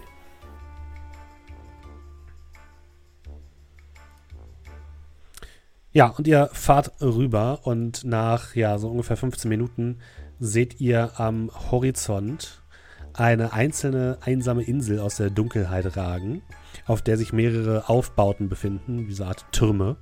[5.91, 9.99] Ja, und ihr fahrt rüber und nach ja, so ungefähr 15 Minuten
[10.39, 12.63] seht ihr am Horizont
[13.13, 16.41] eine einzelne einsame Insel aus der Dunkelheit ragen,
[16.87, 19.97] auf der sich mehrere Aufbauten befinden, wie so eine Art Türme.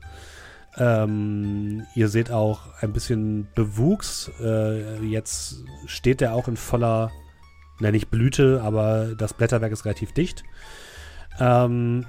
[0.78, 4.32] Ähm, ihr seht auch ein bisschen Bewuchs.
[4.40, 7.12] Äh, jetzt steht der auch in voller,
[7.80, 10.44] na nicht Blüte, aber das Blätterwerk ist relativ dicht.
[11.40, 12.06] Ähm,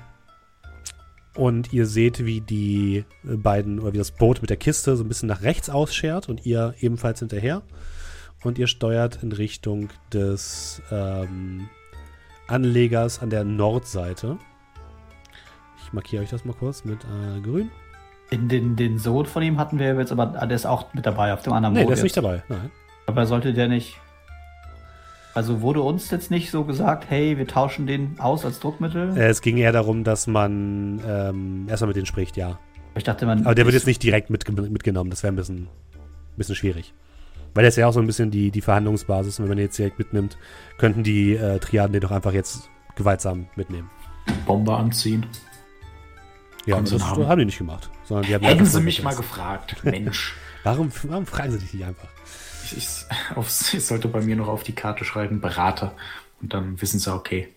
[1.35, 5.09] und ihr seht, wie die beiden, oder wie das Boot mit der Kiste so ein
[5.09, 7.63] bisschen nach rechts ausschert und ihr ebenfalls hinterher.
[8.45, 11.69] Und ihr steuert in Richtung des ähm,
[12.49, 14.37] Anlegers an der Nordseite.
[15.85, 17.71] Ich markiere euch das mal kurz mit äh, grün.
[18.33, 21.05] Den, den, den Sohn von ihm hatten wir jetzt, aber ah, der ist auch mit
[21.05, 22.43] dabei auf dem anderen Nee, Boot der ist nicht dabei.
[22.49, 22.71] Nein.
[23.07, 23.99] Aber sollte der nicht.
[25.35, 29.17] Also wurde uns jetzt nicht so gesagt, hey, wir tauschen den aus als Druckmittel?
[29.17, 32.59] Äh, es ging eher darum, dass man ähm, erstmal mit denen spricht, ja.
[32.95, 33.45] ich dachte, man.
[33.45, 35.11] Aber der wird jetzt nicht direkt mitge mitgenommen.
[35.11, 35.69] Das wäre ein bisschen,
[36.37, 36.95] bisschen schwierig.
[37.55, 39.39] Weil der ist ja auch so ein bisschen die, die Verhandlungsbasis.
[39.39, 40.39] Und wenn man den jetzt direkt mitnimmt,
[40.79, 43.91] könnten die äh, Triaden den doch einfach jetzt gewaltsam mitnehmen.
[44.47, 45.27] Bombe anziehen.
[46.67, 47.27] Ja, das haben.
[47.27, 47.91] haben die nicht gemacht.
[48.05, 49.83] Sondern die haben Hätten sie mich mal gefragt.
[49.85, 50.35] Mensch.
[50.65, 52.07] Warum, warum fragen sie dich nicht einfach?
[52.65, 52.87] Ich, ich,
[53.35, 55.97] aufs, ich sollte bei mir noch auf die Karte schreiben, Berater.
[56.41, 57.49] Und dann wissen sie, okay.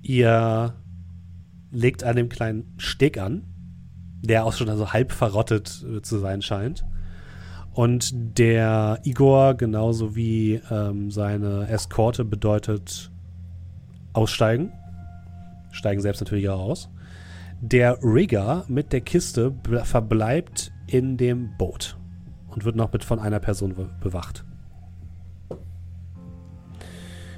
[0.00, 0.76] Ihr
[1.72, 3.42] legt an dem kleinen Steg an,
[4.22, 6.84] der auch schon also halb verrottet äh, zu sein scheint.
[7.76, 13.10] Und der Igor, genauso wie ähm, seine Eskorte, bedeutet
[14.14, 14.72] aussteigen.
[15.72, 16.88] Steigen selbst natürlich auch aus.
[17.60, 21.98] Der Rigger mit der Kiste ble- verbleibt in dem Boot
[22.48, 24.46] und wird noch mit von einer Person be bewacht.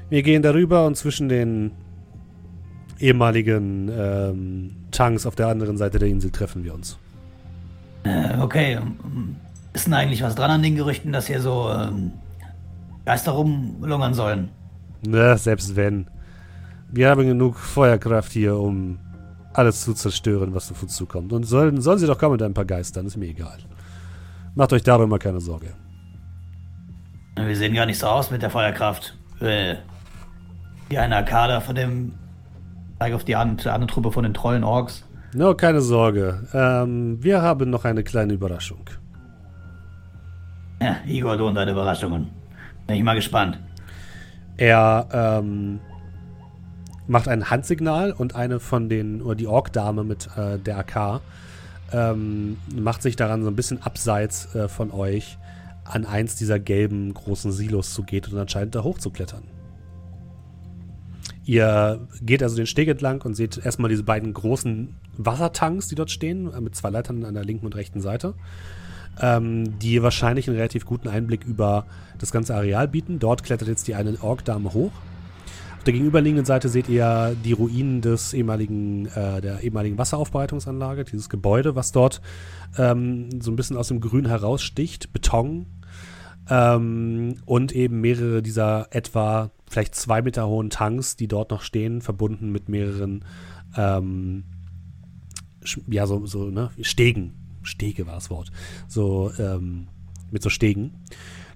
[0.08, 1.72] Wir gehen darüber und zwischen den
[3.00, 6.96] ehemaligen ähm, Tanks auf der anderen Seite der Insel treffen wir uns.
[8.04, 8.78] Äh, okay.
[9.78, 12.10] Ist denn eigentlich was dran an den Gerüchten, dass hier so ähm,
[13.04, 14.48] Geister rumlungern sollen?
[15.06, 16.08] Na, selbst wenn.
[16.90, 18.98] Wir haben genug Feuerkraft hier, um
[19.52, 21.32] alles zu zerstören, was auf uns zukommt.
[21.32, 23.56] Und sollen, sollen sie doch kommen mit ein paar Geistern, ist mir egal.
[24.56, 25.68] Macht euch darüber keine Sorge.
[27.36, 29.16] Wir sehen gar nicht so aus mit der Feuerkraft.
[29.38, 29.76] Äh,
[30.88, 32.14] wie ein Arkader von dem.
[32.98, 35.04] Zeig auf die andere, andere Truppe von den Trollen Orks.
[35.34, 36.48] No, keine Sorge.
[36.52, 38.80] Ähm, wir haben noch eine kleine Überraschung.
[40.80, 42.28] Ja, Igor, du und deine Überraschungen.
[42.86, 43.58] Bin ich mal gespannt.
[44.56, 45.80] Er ähm,
[47.06, 51.20] macht ein Handsignal und eine von den, oder die Ork-Dame mit äh, der AK,
[51.92, 55.38] ähm, macht sich daran, so ein bisschen abseits äh, von euch
[55.84, 59.42] an eins dieser gelben großen Silos zu gehen und anscheinend da hochzuklettern.
[61.44, 66.10] Ihr geht also den Steg entlang und seht erstmal diese beiden großen Wassertanks, die dort
[66.10, 68.34] stehen, äh, mit zwei Leitern an der linken und rechten Seite,
[69.20, 71.86] ähm, die wahrscheinlich einen relativ guten Einblick über
[72.18, 73.18] das ganze Areal bieten.
[73.18, 74.92] Dort klettert jetzt die eine Ork-Dame hoch.
[75.76, 81.28] Auf der gegenüberliegenden Seite seht ihr die Ruinen des ehemaligen, äh, der ehemaligen Wasseraufbereitungsanlage, dieses
[81.28, 82.20] Gebäude, was dort
[82.76, 85.66] ähm, so ein bisschen aus dem Grün heraussticht, Beton
[86.50, 92.00] ähm, und eben mehrere dieser etwa vielleicht zwei Meter hohen Tanks, die dort noch stehen,
[92.00, 93.24] verbunden mit mehreren
[93.76, 94.44] ähm,
[95.88, 97.37] ja, so, so, ne, Stegen.
[97.68, 98.50] Stege war das Wort.
[98.88, 99.88] So, ähm,
[100.30, 100.92] mit so Stegen.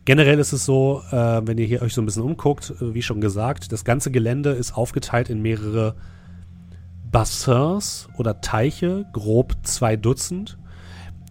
[0.04, 3.02] Generell ist es so, äh, wenn ihr hier euch so ein bisschen umguckt, äh, wie
[3.02, 5.94] schon gesagt, das ganze Gelände ist aufgeteilt in mehrere
[7.10, 10.58] Bassins oder Teiche, grob zwei Dutzend.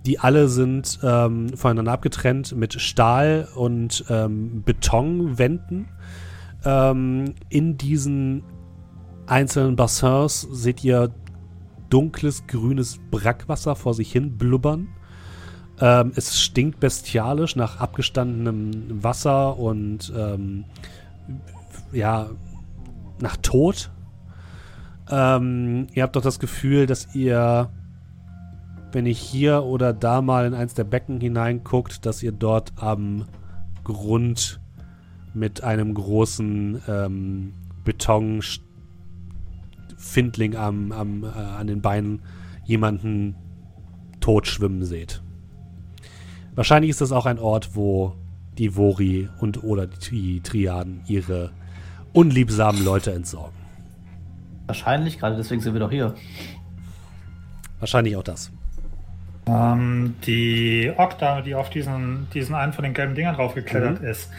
[0.05, 5.89] Die alle sind ähm, voneinander abgetrennt mit Stahl- und ähm, Betonwänden.
[6.63, 8.43] Ähm, in diesen
[9.27, 11.11] einzelnen Bassins seht ihr
[11.91, 14.87] dunkles, grünes Brackwasser vor sich hin blubbern.
[15.79, 20.65] Ähm, es stinkt bestialisch nach abgestandenem Wasser und ähm,
[21.91, 22.29] ja,
[23.19, 23.91] nach Tod.
[25.09, 27.69] Ähm, ihr habt doch das Gefühl, dass ihr,
[28.91, 33.25] wenn ihr hier oder da mal in eins der Becken hineinguckt, dass ihr dort am
[33.83, 34.59] Grund
[35.33, 38.41] mit einem großen ähm, Beton
[40.01, 42.21] Findling am, am, äh, an den Beinen
[42.65, 43.35] jemanden
[44.19, 45.21] tot schwimmen seht.
[46.55, 48.13] Wahrscheinlich ist das auch ein Ort, wo
[48.57, 51.51] die Vori und oder die Triaden ihre
[52.13, 53.55] unliebsamen Leute entsorgen.
[54.65, 56.13] Wahrscheinlich, gerade deswegen sind wir doch hier.
[57.79, 58.51] Wahrscheinlich auch das.
[59.47, 64.07] Ähm, die Okta, die auf diesen, diesen einen von den gelben Dingern draufgeklettert Mhm.
[64.07, 64.29] ist,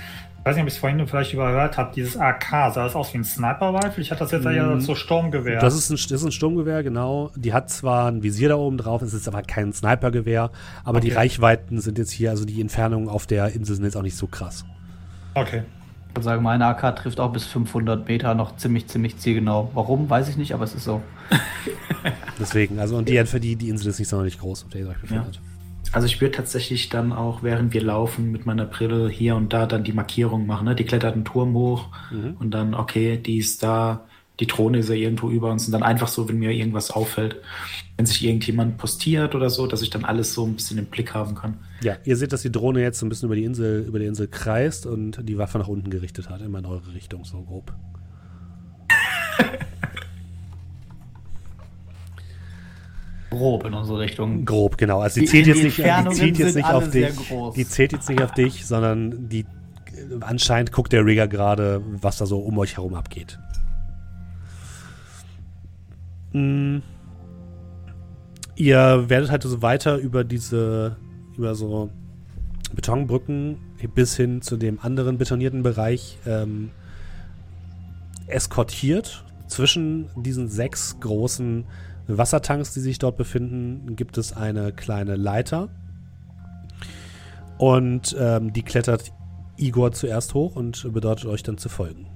[0.43, 3.15] ich weiß nicht, ob ich es vorhin vielleicht überhört habe, dieses AK, sah das aus
[3.15, 4.03] wie ein Sniper-Rifle?
[4.03, 5.61] Ich hatte das jetzt eher so Sturmgewehr.
[5.61, 7.31] Das ist, ein, das ist ein Sturmgewehr, genau.
[7.37, 10.51] Die hat zwar ein Visier da oben drauf, es ist aber kein Snipergewehr,
[10.83, 11.17] aber die Okay.
[11.19, 14.27] Reichweiten sind jetzt hier, also die Entfernungen auf der Insel sind jetzt auch nicht so
[14.27, 14.65] krass.
[15.35, 15.63] okay.
[16.09, 19.71] Ich würde sagen, meine AK trifft auch bis 500 Meter noch ziemlich, ziemlich zielgenau.
[19.73, 21.01] Warum, weiß ich nicht, aber es ist so.
[22.39, 24.99] Deswegen, also und die, die, die Insel ist nicht sonderlich groß, auf der ihr euch
[25.01, 25.41] befindet.
[25.91, 29.67] Also ich würde tatsächlich dann auch, während wir laufen, mit meiner Brille hier und da
[29.67, 30.65] dann die Markierung machen.
[30.67, 30.75] Ne?
[30.75, 32.37] Die klettert einen Turm hoch Mhm.
[32.39, 34.05] und dann, okay, die ist da,
[34.41, 37.37] die Drohne ist ja irgendwo über uns und dann einfach so, wenn mir irgendwas auffällt,
[37.99, 41.13] wenn sich irgendjemand postiert oder so, dass ich dann alles so ein bisschen im Blick
[41.13, 41.59] haben kann.
[41.83, 44.07] Ja, ihr seht, dass die Drohne jetzt so ein bisschen über die Insel, über die
[44.07, 47.73] Insel kreist und die Waffe nach unten gerichtet hat, immer in eure Richtung, so grob.
[53.33, 54.45] Grob in unsere Richtung.
[54.45, 55.01] Grob, genau.
[55.01, 57.29] Also die Die- zählt die jetzt nicht, die zählt jetzt nicht auf sehr dich.
[57.29, 57.55] groß.
[57.55, 59.47] Die zählt jetzt nicht auf dich, sondern die
[60.21, 63.39] anscheinend guckt der Rigger gerade, was da so um euch herum abgeht.
[66.33, 66.79] Mm.
[68.55, 70.97] Ihr werdet halt so weiter über diese,
[71.37, 71.91] über so
[72.75, 73.57] Betonbrücken
[73.95, 76.71] bis hin zu dem anderen betonierten Bereich ähm,
[78.27, 79.25] eskortiert.
[79.49, 81.65] Zwischen diesen sechs großen
[82.09, 85.69] Wassertanks, die sich dort befinden, gibt es eine kleine Leiter.
[87.59, 89.13] Und ähm, die klettert
[89.57, 92.07] Igor zuerst hoch und bedeutet euch dann zu folgen.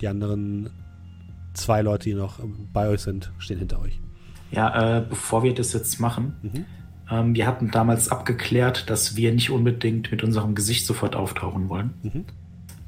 [0.00, 0.70] Die anderen
[1.54, 2.38] zwei Leute, die noch
[2.72, 4.00] bei euch sind, stehen hinter euch.
[4.52, 6.64] Ja, äh, bevor wir das jetzt machen, Mhm.
[7.10, 11.94] ähm, wir hatten damals abgeklärt, dass wir nicht unbedingt mit unserem Gesicht sofort auftauchen wollen.
[12.02, 12.24] Mhm.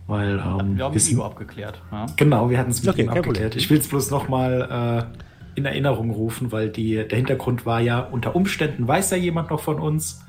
[0.06, 1.80] Weil ähm, Wir haben wir mit Igor abgeklärt.
[1.90, 2.06] Ja?
[2.16, 3.52] Genau, wir hatten es mit Okay, ihm abgeklärt.
[3.52, 3.58] Problem.
[3.58, 5.18] Ich will es bloß nochmal äh,
[5.54, 9.60] in Erinnerung rufen, weil die, der Hintergrund war ja, unter Umständen weiß ja jemand noch
[9.60, 10.24] von uns.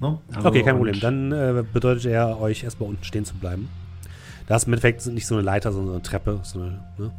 [0.00, 0.18] Ne?
[0.34, 0.98] Also, Okay, kein Problem.
[1.00, 3.68] Dann äh, bedeutet er euch erstmal unten stehen zu bleiben.
[4.46, 6.40] Da ist im Endeffekt nicht so eine Leiter, sondern so eine Treppe.
[6.42, 7.12] So eine, ne?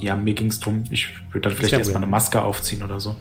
[0.00, 2.10] äh, Ja, mir ging es drum, ich würde dann vielleicht erstmal eine.
[2.10, 3.14] Maske aufziehen oder so.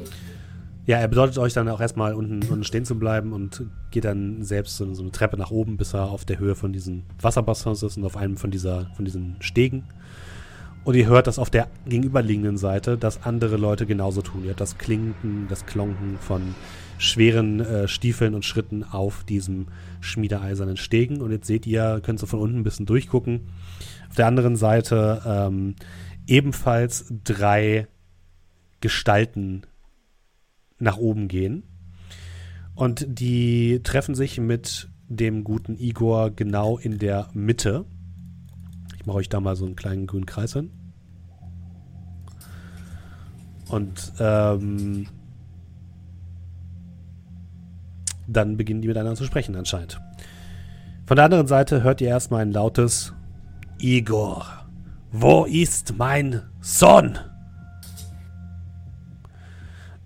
[0.86, 4.44] Ja, er bedeutet euch dann auch erstmal unten, unten stehen zu bleiben und geht dann
[4.44, 7.84] selbst so, so eine Treppe nach oben, bis er auf der Höhe von diesen Wasserbassins
[7.84, 9.86] ist und auf einem von, dieser, von diesen Stegen.
[10.84, 14.42] Und ihr hört, dass auf der gegenüberliegenden Seite das andere Leute genauso tun.
[14.42, 16.56] Ihr hört das Klinken, das Klonken von
[16.98, 19.68] schweren äh, Stiefeln und Schritten auf diesem
[20.02, 21.22] schmiedeeisernen Stegen.
[21.22, 23.48] Und jetzt seht ihr, könnt ihr von unten ein bisschen durchgucken.
[24.10, 25.76] Auf der anderen Seite ähm,
[26.28, 27.88] ebenfalls drei
[28.82, 29.62] Gestalten
[30.80, 31.64] nach oben gehen.
[32.76, 37.86] Und die treffen sich mit dem guten Igor genau in der Mitte.
[39.06, 40.72] Mache euch da mal so einen kleinen grünen Kreis hin.
[43.70, 45.08] Und ähm,
[48.28, 50.00] dann beginnen die miteinander zu sprechen anscheinend.
[51.06, 53.14] Von der anderen Seite hört ihr erstmal ein lautes
[53.80, 54.46] Igor,
[55.12, 57.20] wo ist mein Sohn?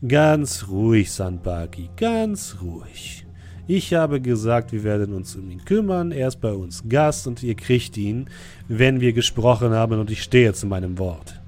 [0.08, 3.27] Ganz ruhig, Sandbaki, ganz ruhig.
[3.68, 6.14] Ich habe gesagt, wir werden uns um ihn kümmern.
[6.14, 8.30] Er ist bei uns Gast und ihr kriegt ihn,
[8.70, 11.40] wenn wir gesprochen haben und ich stehe zu meinem Wort.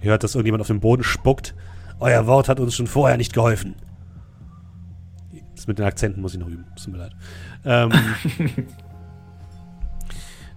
[0.00, 1.54] Ihr hört, dass irgendjemand auf dem Boden spuckt.
[1.98, 3.74] Euer Wort hat uns schon vorher nicht geholfen.
[5.56, 6.66] Das mit den Akzenten muss ich noch üben.
[6.76, 7.12] Tut mir leid.
[7.64, 7.90] Ähm,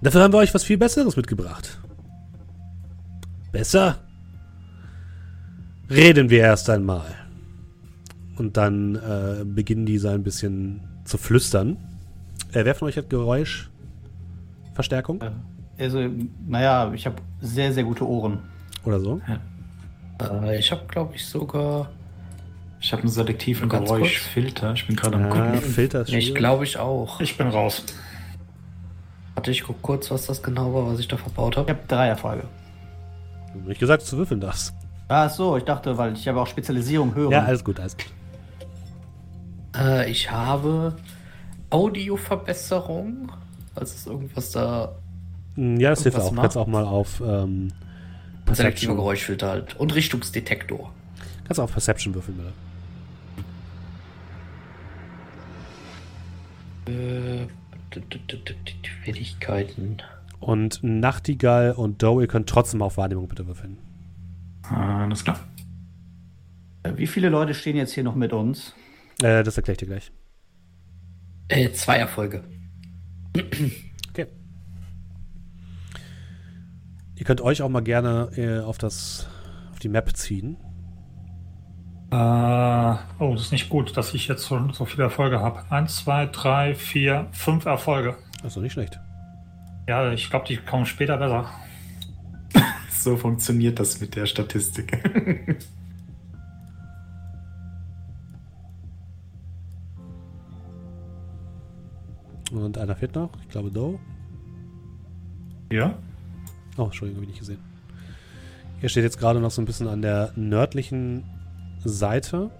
[0.02, 1.80] dafür haben wir euch was viel Besseres mitgebracht.
[3.52, 3.98] Besser?
[5.90, 7.25] Reden wir erst einmal.
[8.38, 11.78] Und dann äh, beginnen die so ein bisschen zu flüstern.
[12.52, 15.22] Äh, wer von euch hat Geräuschverstärkung?
[15.78, 16.00] Also,
[16.48, 18.40] naja, ich habe sehr, sehr gute Ohren.
[18.84, 19.22] Oder so?
[20.22, 21.90] Äh, ich habe, glaube ich, sogar.
[22.82, 24.74] Ich habe einen selektiven Geräuschfilter.
[24.74, 25.62] Ich bin gerade am Ja, gucken.
[25.62, 27.20] Filter ist Ich glaube ich auch.
[27.20, 27.84] Ich bin raus.
[29.34, 31.72] Warte, ich guck kurz, was das genau war, was ich da verbaut Ich habe.
[31.72, 32.44] habe drei Erfolge.
[33.66, 34.74] Nicht gesagt, dass du würfeln darfst.
[35.08, 37.32] Ach so, ich dachte, weil ich habe auch Spezialisierung hören.
[37.32, 38.08] Ja, alles gut, alles gut.
[39.78, 40.96] Äh, ich habe
[41.70, 43.32] Audioverbesserung.
[43.76, 44.96] Also ist irgendwas da.
[45.56, 46.32] Hm, Ja, das hilft auch.
[46.32, 46.44] macht?
[46.44, 48.96] Kannst auch mal auf ähm, Selektiver Perception.
[48.96, 49.76] Geräuschfilter halt.
[49.78, 50.92] Und Richtungsdetektor.
[51.46, 52.54] Kannst auch auf Perception würfeln, bitte.
[56.88, 57.48] Äh,
[59.04, 59.98] Fähigkeiten.
[60.40, 63.78] Und Nachtigall und Doe, ihr könnt trotzdem auf Wahrnehmung bitte würfeln.
[64.70, 65.40] Alles klar.
[66.84, 68.74] Äh, Wie viele Leute stehen jetzt hier noch mit uns?
[69.26, 70.12] Äh, das erkläre ich dir gleich.
[71.48, 72.44] Äh, zwei Erfolge.
[74.10, 74.28] Okay.
[77.16, 79.28] Ihr könnt euch auch mal gerne äh, auf das
[79.72, 80.58] auf die Map ziehen.
[82.12, 85.64] Äh, oh, das ist nicht gut, dass ich jetzt schon so viele Erfolge habe.
[85.72, 88.18] Eins, zwei, drei, vier, fünf Erfolge.
[88.38, 89.00] Das ist doch nicht schlecht.
[89.88, 91.50] Ja, ich glaube, die kommen später besser.
[92.90, 94.98] So funktioniert das mit der Statistik.
[102.64, 103.30] Und einer fehlt noch.
[103.42, 104.00] Ich glaube Doe.
[105.72, 105.98] Ja?
[106.78, 107.60] Oh, Entschuldigung, habe ich nicht gesehen.
[108.82, 111.24] Ihr steht jetzt gerade noch so ein bisschen an der nördlichen
[111.84, 112.52] Seite.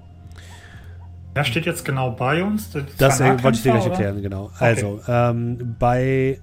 [1.34, 2.72] Wer steht jetzt genau bei uns?
[2.98, 4.52] Das zwei äh, wollte ich dir gleich erklären, genau.
[4.58, 6.40] Also, ähm, bei.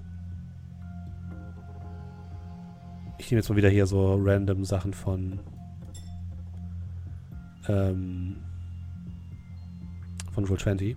[3.17, 5.39] Ich nehme jetzt mal wieder hier so random Sachen von.
[7.67, 8.37] Ähm,
[10.31, 10.95] von Roll20.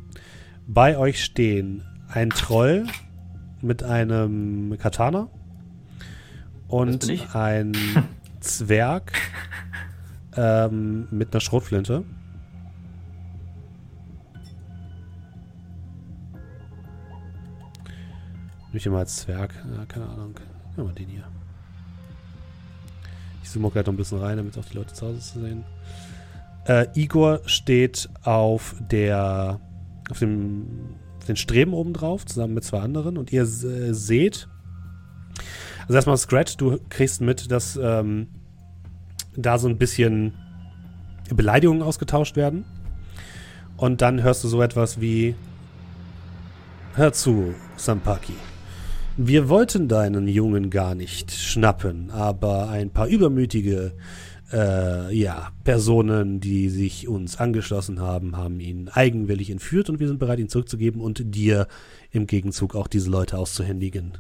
[0.66, 2.86] Bei euch stehen ein Troll
[3.62, 5.28] mit einem Katana
[6.68, 7.72] und ein
[8.40, 9.12] Zwerg
[10.36, 12.04] ähm, mit einer Schrotflinte.
[18.72, 19.54] Nicht immer als Zwerg.
[19.74, 20.34] Ja, keine Ahnung.
[20.76, 21.24] Ja, mal den hier.
[23.42, 25.40] Ich zoome auch gleich noch ein bisschen rein, damit auch die Leute zu Hause zu
[25.40, 25.64] sehen.
[26.66, 29.60] Äh, Igor steht auf der
[30.10, 30.96] auf dem
[31.26, 33.18] den Streben oben drauf, zusammen mit zwei anderen.
[33.18, 34.48] Und ihr äh, seht,
[35.82, 38.28] also erstmal Scratch, du kriegst mit, dass ähm,
[39.36, 40.32] da so ein bisschen
[41.34, 42.64] Beleidigungen ausgetauscht werden.
[43.76, 45.34] Und dann hörst du so etwas wie
[46.94, 48.32] Hör zu, Sampaki.
[49.18, 53.92] Wir wollten deinen Jungen gar nicht schnappen, aber ein paar übermütige
[54.52, 60.18] äh, ja, Personen, die sich uns angeschlossen haben, haben ihn eigenwillig entführt und wir sind
[60.18, 61.66] bereit, ihn zurückzugeben und dir
[62.12, 64.18] im Gegenzug auch diese Leute auszuhändigen.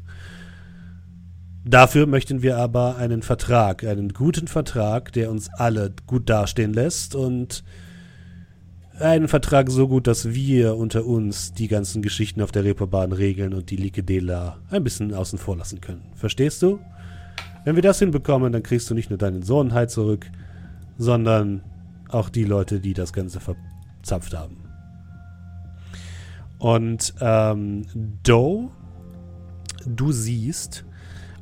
[1.64, 7.14] Dafür möchten wir aber einen Vertrag, einen guten Vertrag, der uns alle gut dastehen lässt
[7.16, 7.64] und
[9.00, 13.52] einen Vertrag so gut, dass wir unter uns die ganzen Geschichten auf der Reeperbahn regeln
[13.52, 16.02] und die Likedela ein bisschen außen vor lassen können.
[16.14, 16.78] Verstehst du?
[17.66, 20.30] Wenn wir das hinbekommen, dann kriegst du nicht nur deinen Sohn halt zurück,
[20.98, 21.62] sondern
[22.08, 24.58] auch die Leute, die das Ganze verzapft haben.
[26.60, 27.82] Und ähm,
[28.22, 28.70] Doe,
[29.84, 30.84] du siehst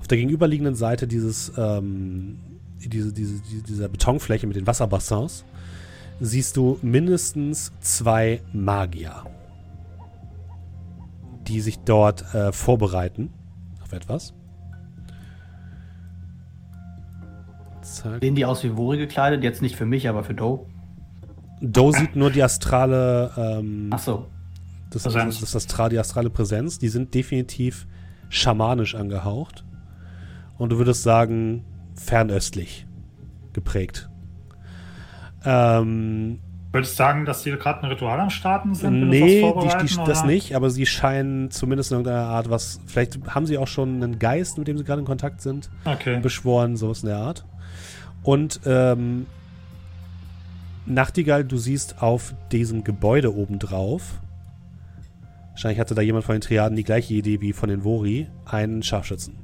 [0.01, 2.39] auf der gegenüberliegenden Seite dieses, ähm,
[2.79, 5.45] diese, diese, diese, dieser Betonfläche mit den Wasserbassins,
[6.21, 9.25] siehst du mindestens zwei Magier,
[11.49, 13.29] die sich dort äh, vorbereiten
[13.83, 14.33] auf etwas.
[17.95, 18.21] Zack.
[18.23, 19.43] Sehen die aus wie Wori gekleidet?
[19.43, 20.67] Jetzt nicht für mich, aber für Doe.
[21.61, 24.27] Doe sieht nur die astrale, ähm, Ach so.
[24.91, 25.41] das, Präsenz.
[25.41, 26.79] das, das Astra, die astrale Präsenz.
[26.79, 27.87] Die sind definitiv
[28.29, 29.65] schamanisch angehaucht.
[30.59, 31.65] Und du würdest sagen,
[31.95, 32.87] fernöstlich
[33.53, 34.09] geprägt.
[35.45, 36.41] Ähm,
[36.73, 39.09] Würdest du sagen, dass die gerade ein Ritual am Starten sind?
[39.09, 42.81] nee, die, die, das nicht, aber sie scheinen zumindest in irgendeiner Art was.
[42.87, 46.19] Vielleicht haben sie auch schon einen Geist, mit dem sie gerade in Kontakt sind, Okay.
[46.21, 47.45] beschworen, sowas in der Art.
[48.25, 49.27] Und ähm,
[50.87, 54.19] Nachtigall, du siehst auf diesem Gebäude obendrauf,
[55.51, 58.83] wahrscheinlich hatte da jemand von den Triaden die gleiche Idee wie von den Vori, einen
[58.83, 59.35] Scharfschützen.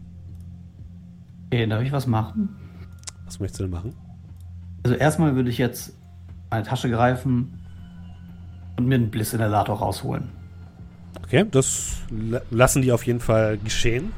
[1.46, 2.56] Okay, darf ich was machen?
[3.26, 3.94] Was möchtest du denn machen?
[4.82, 5.94] Also erstmal würde ich jetzt
[6.50, 7.58] meine Tasche greifen
[8.76, 10.24] und mir einen Blissinhalator rausholen.
[11.22, 14.12] Okay, das la- lassen die auf jeden Fall geschehen.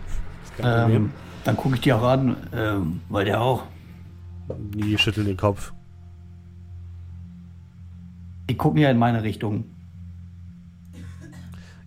[0.63, 1.11] Ähm,
[1.45, 2.37] dann gucke ich die auch an.
[2.55, 3.65] Ähm, wollt ihr auch?
[4.75, 5.73] Die schütteln den Kopf.
[8.49, 9.65] Die gucken ja in meine Richtung.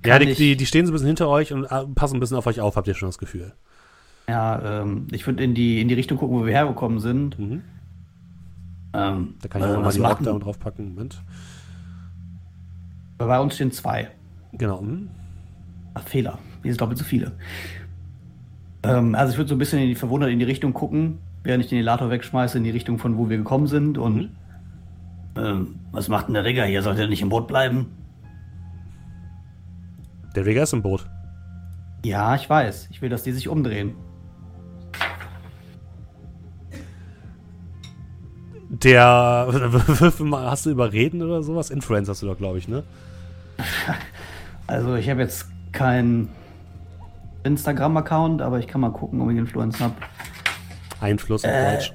[0.06, 2.38] Ja, die, die, die stehen so ein bisschen hinter euch und äh, passen ein bisschen
[2.38, 3.54] auf euch auf, habt ihr schon das Gefühl.
[4.28, 7.38] Ja, ähm, ich würde in die, in die Richtung gucken, wo wir hergekommen sind.
[7.40, 7.62] Mhm.
[8.94, 10.90] Ähm, Da kann ich äh, auch mal was die denn- draufpacken.
[10.90, 11.22] Moment.
[13.18, 14.10] Bei uns stehen zwei.
[14.54, 14.82] Genau.
[14.82, 15.10] mhm.
[15.96, 16.40] Ach, Fehler.
[16.64, 17.32] Hier sind doppelt so viele.
[18.84, 21.64] Ähm, also ich würde so ein bisschen in die, verwundert in die Richtung gucken, während
[21.64, 23.98] ich den Elator wegschmeiße, in die Richtung von wo wir gekommen sind.
[23.98, 24.36] Und
[25.38, 26.82] ähm, was macht denn der Rigger hier?
[26.82, 27.88] Sollte er nicht im Boot bleiben?
[30.36, 31.08] Der Vega ist im Boot.
[32.04, 32.90] Ja, ich weiß.
[32.92, 33.96] Ich will, dass die sich umdrehen.
[38.70, 39.48] Der.
[40.32, 41.70] hast du überreden oder sowas?
[41.70, 42.84] Influence hast du doch, glaube ich, ne?
[44.68, 46.30] Also ich habe jetzt keinen
[47.44, 49.96] Instagram-Account, aber ich kann mal gucken, ob ich Influencer habe.
[51.06, 51.94] Einfluss auf Äh, Deutsch.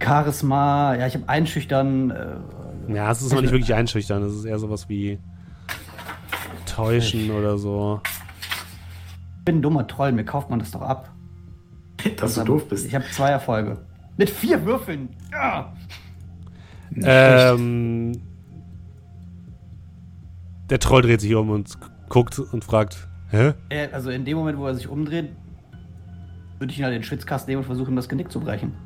[0.00, 2.10] Charisma, ja, ich habe einschüchtern.
[2.10, 4.22] Äh, Ja, es ist aber nicht wirklich einschüchtern.
[4.22, 5.18] Es ist eher sowas wie.
[6.66, 8.00] Täuschen oder so.
[9.38, 11.10] ich bin ein dummer Troll, mir kauft man das doch ab.
[12.16, 12.86] Dass du doof bist.
[12.86, 13.78] Ich habe zwei Erfolge.
[14.16, 15.08] Mit vier Würfeln.
[15.32, 15.72] Ja.
[17.02, 18.12] Ähm.
[20.70, 21.70] Der Troll dreht sich um und
[22.08, 23.52] guckt und fragt: Hä?
[23.92, 25.30] Also in dem Moment, wo er sich umdreht,
[26.58, 28.72] würde ich ihn halt in den Schwitzkasten nehmen und versuchen, das Genick zu brechen.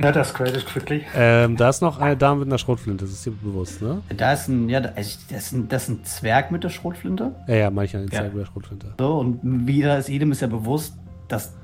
[0.00, 1.04] Ja, das created quickly.
[1.14, 4.00] Ähm, da ist noch eine Dame mit einer Schrotflinte, das ist dir bewusst, ne?
[4.16, 6.70] Da ist ein, ja, da ist, das ist ein, das ist ein Zwerg mit der
[6.70, 7.34] Schrotflinte.
[7.46, 8.20] Ja, ja, manchmal eine Ja.
[8.20, 8.94] Zeit mit der Schrotflinte.
[8.98, 10.94] So, und wieder ist jedem ist ja bewusst,
[11.28, 11.54] dass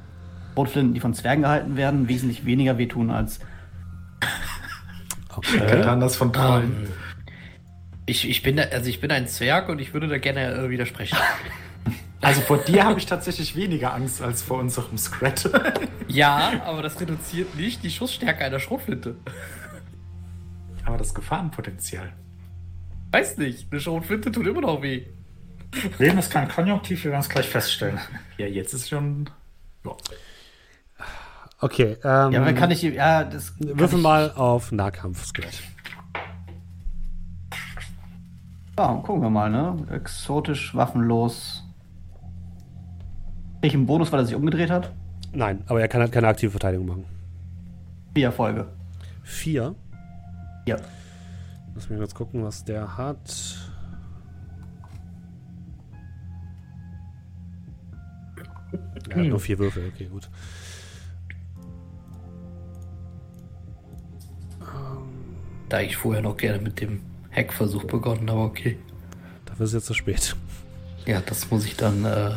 [0.54, 3.40] Schrotflinten, die von Zwergen gehalten werden, wesentlich weniger wehtun als.
[5.34, 5.58] Okay.
[5.66, 6.88] Katanas von Trollen.
[8.06, 11.16] Ich, ich, bin also ich bin ein Zwerg und ich würde da gerne äh, widersprechen.
[12.24, 15.48] Also vor dir habe ich tatsächlich weniger Angst als vor unserem Scrat.
[16.08, 19.16] ja, aber das reduziert nicht die Schussstärke einer Schrotflinte.
[20.84, 22.12] Aber das Gefahrenpotenzial.
[23.12, 25.06] Weiß nicht, eine Schrotflinte tut immer noch weh.
[25.98, 27.98] Leben ist kein Konjunktiv, wir werden es gleich feststellen.
[28.38, 29.28] Ja, jetzt ist schon.
[29.84, 29.92] Ja.
[31.60, 32.82] Okay, ähm, Ja, aber kann ich.
[32.82, 33.56] Ja, das.
[33.56, 35.62] kann würfel ich, mal auf Nahkampf-Skelett.
[38.78, 39.76] Ja, gucken wir mal, ne?
[39.90, 41.63] Exotisch, waffenlos.
[43.64, 44.92] Krieg ich einen Bonus, weil er sich umgedreht hat?
[45.32, 47.06] Nein, aber er kann halt keine aktive Verteidigung machen.
[48.14, 48.66] Vier Erfolge.
[49.22, 49.74] Vier.
[50.66, 50.76] Ja.
[51.74, 53.72] Lass mich kurz gucken, was der hat.
[59.08, 60.28] Er hat nur vier Würfel, okay, gut.
[65.70, 67.00] Da ich vorher noch gerne mit dem
[67.34, 68.78] Hackversuch begonnen, aber okay.
[69.46, 70.36] Dafür ist es jetzt zu spät.
[71.06, 72.32] Ja, das muss ich dann äh,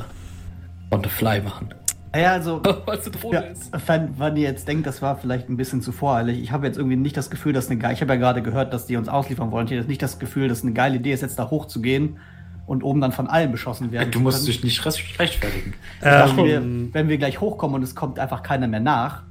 [0.91, 1.73] on the fly machen.
[2.15, 2.61] Ja, also.
[3.31, 3.71] Ja, ist.
[3.88, 6.39] wenn, wenn ihr jetzt denkt, das war vielleicht ein bisschen zu voreilig.
[6.41, 7.93] Ich habe jetzt irgendwie nicht das Gefühl, dass eine geile.
[7.93, 9.65] Ich habe ja gerade gehört, dass die uns ausliefern wollen.
[9.67, 12.17] Ich habe jetzt nicht das Gefühl, dass eine geile Idee ist, jetzt da hochzugehen
[12.65, 14.11] und oben dann von allen beschossen werden.
[14.11, 15.73] Du musst dich nicht recht- rechtfertigen.
[16.01, 19.23] wenn, wir, Ähm, wenn wir gleich hochkommen und es kommt einfach keiner mehr nach,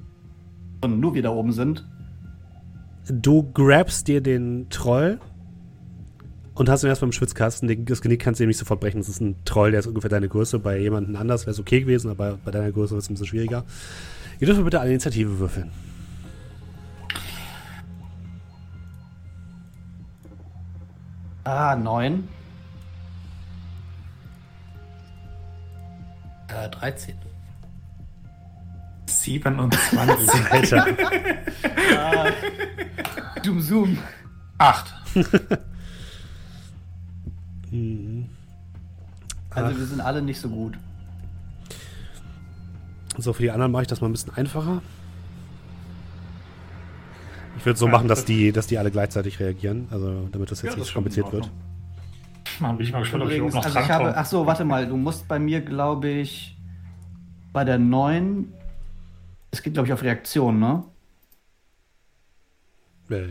[0.82, 1.86] sondern nur wir da oben sind.
[3.08, 5.18] du grabst dir den Troll
[6.56, 8.98] und hast du erst beim Schwitzkasten, das Genick kannst du eben nicht sofort brechen.
[8.98, 10.58] Das ist ein Troll, der ist ungefähr deine Größe.
[10.58, 13.26] Bei jemandem anders wäre es okay gewesen, aber bei deiner Größe wird es ein bisschen
[13.26, 13.64] schwieriger.
[14.40, 15.70] Ihr dürft bitte eine Initiative würfeln.
[21.44, 22.26] Ah, 9.
[26.48, 27.16] Äh, 13.
[29.04, 30.40] 27.
[30.50, 30.86] Alter.
[31.98, 32.26] ah,
[33.58, 33.98] Zoom.
[34.56, 34.94] 8.
[37.70, 38.28] Mhm.
[39.50, 40.78] Also wir sind alle nicht so gut.
[43.18, 44.82] So, für die anderen mache ich das mal ein bisschen einfacher.
[47.56, 50.62] Ich würde es so machen, dass die, dass die alle gleichzeitig reagieren, also damit das
[50.62, 51.50] jetzt ja, nicht das kompliziert wird.
[52.60, 54.86] Man, bin ich mal gespannt, ob ich noch also dran habe, Ach so, warte mal,
[54.86, 56.56] du musst bei mir, glaube ich,
[57.52, 58.52] bei der neuen.
[59.50, 60.84] es geht, glaube ich, auf Reaktion, ne?
[63.10, 63.24] Äh,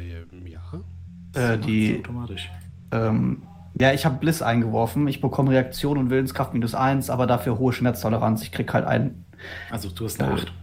[0.49, 1.53] ja.
[1.53, 2.49] Äh, die, automatisch.
[2.91, 3.43] Ähm,
[3.79, 5.07] ja, ich habe Bliss eingeworfen.
[5.07, 8.41] Ich bekomme Reaktion und Willenskraft minus 1, aber dafür hohe Schmerztoleranz.
[8.43, 9.25] Ich krieg halt einen.
[9.69, 10.53] Also du hast eine Äh, 8.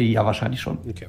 [0.00, 0.78] Ja, wahrscheinlich schon.
[0.78, 1.08] Okay.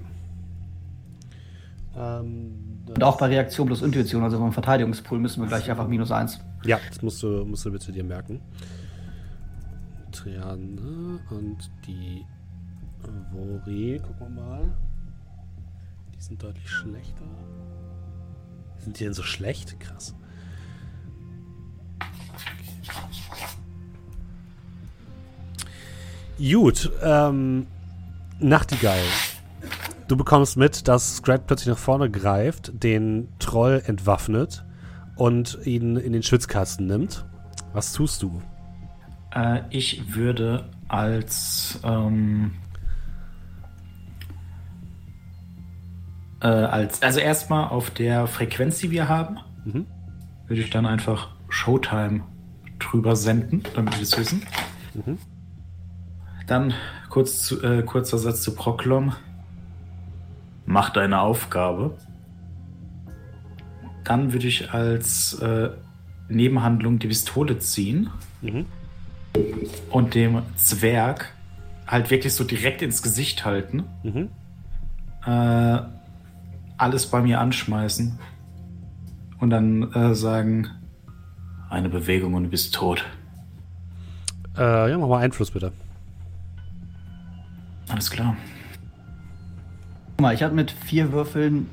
[1.95, 6.11] Ähm, Und auch bei Reaktion plus Intuition, also beim Verteidigungspool, müssen wir gleich einfach minus
[6.11, 6.39] 1.
[6.65, 8.41] Ja, das musst du, musst du bitte dir merken.
[10.11, 12.25] Triane und die
[13.31, 14.71] Vori, gucken wir mal.
[16.17, 17.23] Die sind deutlich schlechter.
[18.79, 19.79] Sind die denn so schlecht?
[19.79, 20.15] Krass.
[26.37, 27.67] Gut, ähm,
[28.39, 29.01] Nachtigall.
[30.07, 34.63] Du bekommst mit, dass Scrat plötzlich nach vorne greift, den Troll entwaffnet
[35.15, 37.25] und ihn in den Schwitzkasten nimmt.
[37.73, 38.41] Was tust du?
[39.35, 42.53] Äh, ich würde als ähm,
[46.41, 49.85] äh, als also erstmal auf der Frequenz, die wir haben, Mhm.
[50.47, 52.21] würde ich dann einfach Showtime
[52.79, 54.43] drüber senden, damit wir es wissen.
[54.93, 55.17] Mhm.
[56.47, 56.73] Dann
[57.09, 59.13] kurz zu, äh, kurzer Satz zu Proklom.
[60.65, 61.95] Mach deine Aufgabe.
[64.03, 65.69] Dann würde ich als äh,
[66.29, 68.09] Nebenhandlung die Pistole ziehen
[68.41, 68.65] Mhm.
[69.91, 71.33] und dem Zwerg
[71.85, 74.29] halt wirklich so direkt ins Gesicht halten, Mhm.
[75.25, 75.79] äh,
[76.77, 78.17] alles bei mir anschmeißen
[79.39, 80.69] und dann äh, sagen,
[81.69, 83.05] eine Bewegung und du bist tot.
[84.57, 85.71] Äh, ja, mach mal Einfluss bitte.
[87.87, 88.35] Alles klar.
[90.17, 91.69] Guck mal, ich habe mit vier Würfeln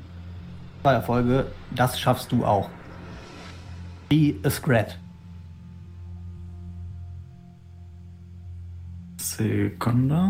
[0.81, 1.47] zwei Erfolge.
[1.75, 2.69] Das schaffst du auch.
[4.09, 4.97] Be a Scrat.
[9.17, 10.29] Sekunde.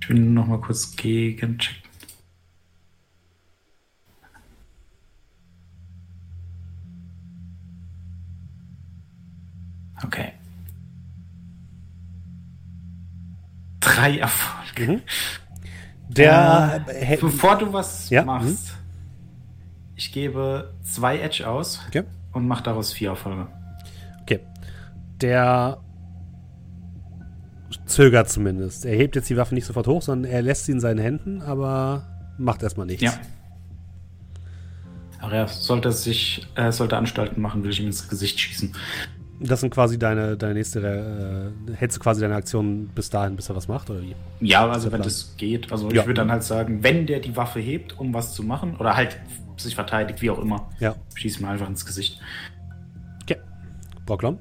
[0.00, 1.91] Ich will nur noch mal kurz gegenchecken.
[14.02, 14.92] Drei Erfolge.
[14.94, 15.00] Mhm.
[16.08, 18.74] Der Äh, bevor du was Ja, machst,
[19.94, 22.02] ich gebe zwei Edge aus Okay.
[22.32, 23.46] und mach daraus vier Erfolge.
[24.22, 24.40] Okay.
[25.20, 25.78] Der
[27.86, 28.84] zögert zumindest.
[28.84, 31.40] Er hebt jetzt die Waffe nicht sofort hoch, sondern er lässt sie in seinen Händen,
[31.40, 32.04] aber
[32.38, 33.02] macht erstmal nichts.
[33.04, 33.12] Ja.
[35.20, 38.74] Aber er sollte sich, äh, sollte Anstalten machen, will ich ihm ins Gesicht schießen.
[39.44, 43.48] Das sind quasi deine, deine nächste, äh, hältst du quasi deine Aktion bis dahin, bis
[43.48, 44.14] er was macht, oder wie?
[44.40, 45.02] Ja, also wenn Plan.
[45.02, 45.72] das geht.
[45.72, 46.00] Also Ja.
[46.02, 48.94] ich würde dann halt sagen, wenn der die Waffe hebt, um was zu machen, oder
[48.96, 49.18] halt
[49.56, 50.94] sich verteidigt, wie auch immer, Ja.
[51.14, 52.20] schieß mir einfach ins Gesicht.
[53.22, 53.36] Okay.
[54.06, 54.38] Brocklom?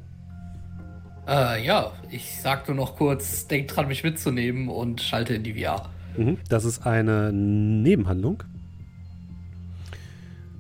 [1.28, 5.54] Äh, ja, ich sag nur noch kurz, denk dran, mich mitzunehmen und schalte in die
[5.64, 5.90] VR.
[6.18, 6.38] Mhm.
[6.50, 8.44] Das ist eine Nebenhandlung.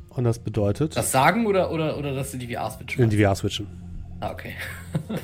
[0.10, 3.04] Und das bedeutet, Das sagen oder, oder, oder dass du die VR switchen?
[3.04, 3.68] in die VR switchen.
[4.22, 4.54] Ah, okay.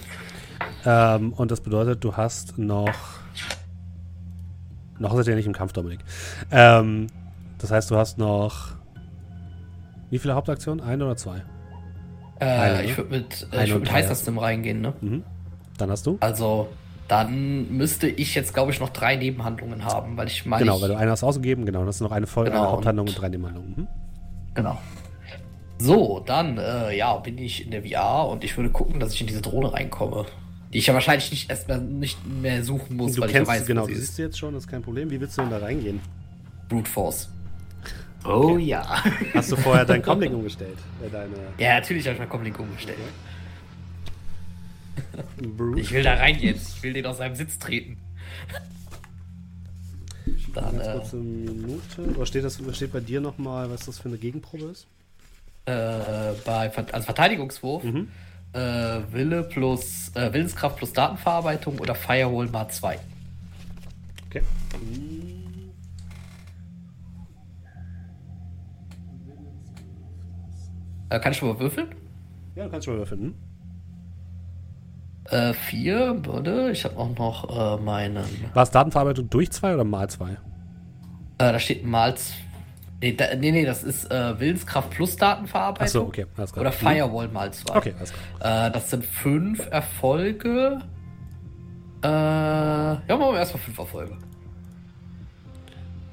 [0.86, 2.88] Ähm, und das bedeutet, du hast noch.
[5.00, 6.00] Noch seid ihr nicht im Kampf, Dominik.
[6.50, 7.08] Ähm,
[7.58, 8.70] das heißt, du hast noch.
[10.10, 10.84] Wie viele Hauptaktionen?
[10.86, 11.44] Eine oder zwei?
[12.40, 12.98] Äh, Eine, ich ne?
[12.98, 14.94] würde mit, Eine äh, ich würd mit drei Heißerstim reingehen, ne?
[15.02, 15.24] Mhm.
[15.78, 16.18] Dann hast du.
[16.22, 16.70] Also,
[17.10, 20.64] dann müsste ich jetzt, glaube ich, noch drei Nebenhandlungen haben, weil ich meine.
[20.64, 21.66] Genau, weil du eine hast ausgegeben.
[21.66, 23.74] Genau, das ist noch eine, Voll Genau, eine Haupthandlung und, und- drei Nebenhandlungen.
[23.76, 23.88] Mhm.
[24.54, 24.78] Genau.
[25.80, 29.22] So, dann, äh, ja, bin ich in der VR und ich würde gucken, dass ich
[29.22, 30.26] in diese Drohne reinkomme.
[30.74, 33.62] Die ich ja wahrscheinlich nicht erstmal nicht mehr suchen muss, Du weil kennst, ich ja
[33.62, 34.16] weiß, genau, wo du sie ist.
[34.16, 35.10] sie jetzt schon, das ist kein Problem.
[35.12, 36.00] Wie willst du denn da reingehen?
[36.68, 37.30] Brute Force.
[38.26, 39.04] Oh ja.
[39.34, 40.78] Hast du vorher dein Comlink umgestellt?
[41.06, 42.98] Äh, deine Ja, natürlich habe ich mein Comlink umgestellt.
[45.58, 45.80] Brute?
[45.80, 46.76] Ich will da rein jetzt.
[46.78, 47.98] Ich will den aus seinem Sitz treten.
[50.54, 52.02] Dann, Ganz äh, kurz eine Minute.
[52.16, 54.88] Oder steht, das, steht bei dir nochmal, was das für eine Gegenprobe ist?
[55.68, 58.08] Äh, bei also Verteidigungswurf, Mhm.
[58.54, 58.60] äh,
[59.12, 62.98] Wille plus äh, Willenskraft plus Datenverarbeitung oder Firewall mal 2.
[64.28, 64.42] Okay.
[71.10, 71.88] Äh, kann ich schon mal würfeln?
[72.56, 73.22] Ja, du kannst schon mal würfeln.
[73.22, 73.36] Hm?
[75.30, 76.72] Äh, vier, würde.
[76.72, 78.24] Ich habe auch noch meinen.
[78.54, 80.38] War es Datenverarbeitung durch zwei oder mal zwei?
[81.38, 82.16] Da steht mal.
[82.16, 82.34] z-
[83.00, 85.84] Nee, da, nee, nee, das ist äh, Willenskraft plus Datenverarbeitung.
[85.86, 86.62] Achso, okay, alles klar.
[86.62, 86.76] Oder Mhm.
[86.76, 87.76] Firewall mal zwei.
[87.76, 88.68] Okay, alles klar.
[88.68, 90.80] Äh, das sind fünf Erfolge.
[92.04, 94.18] Äh, ja, machen wir erstmal fünf Erfolge.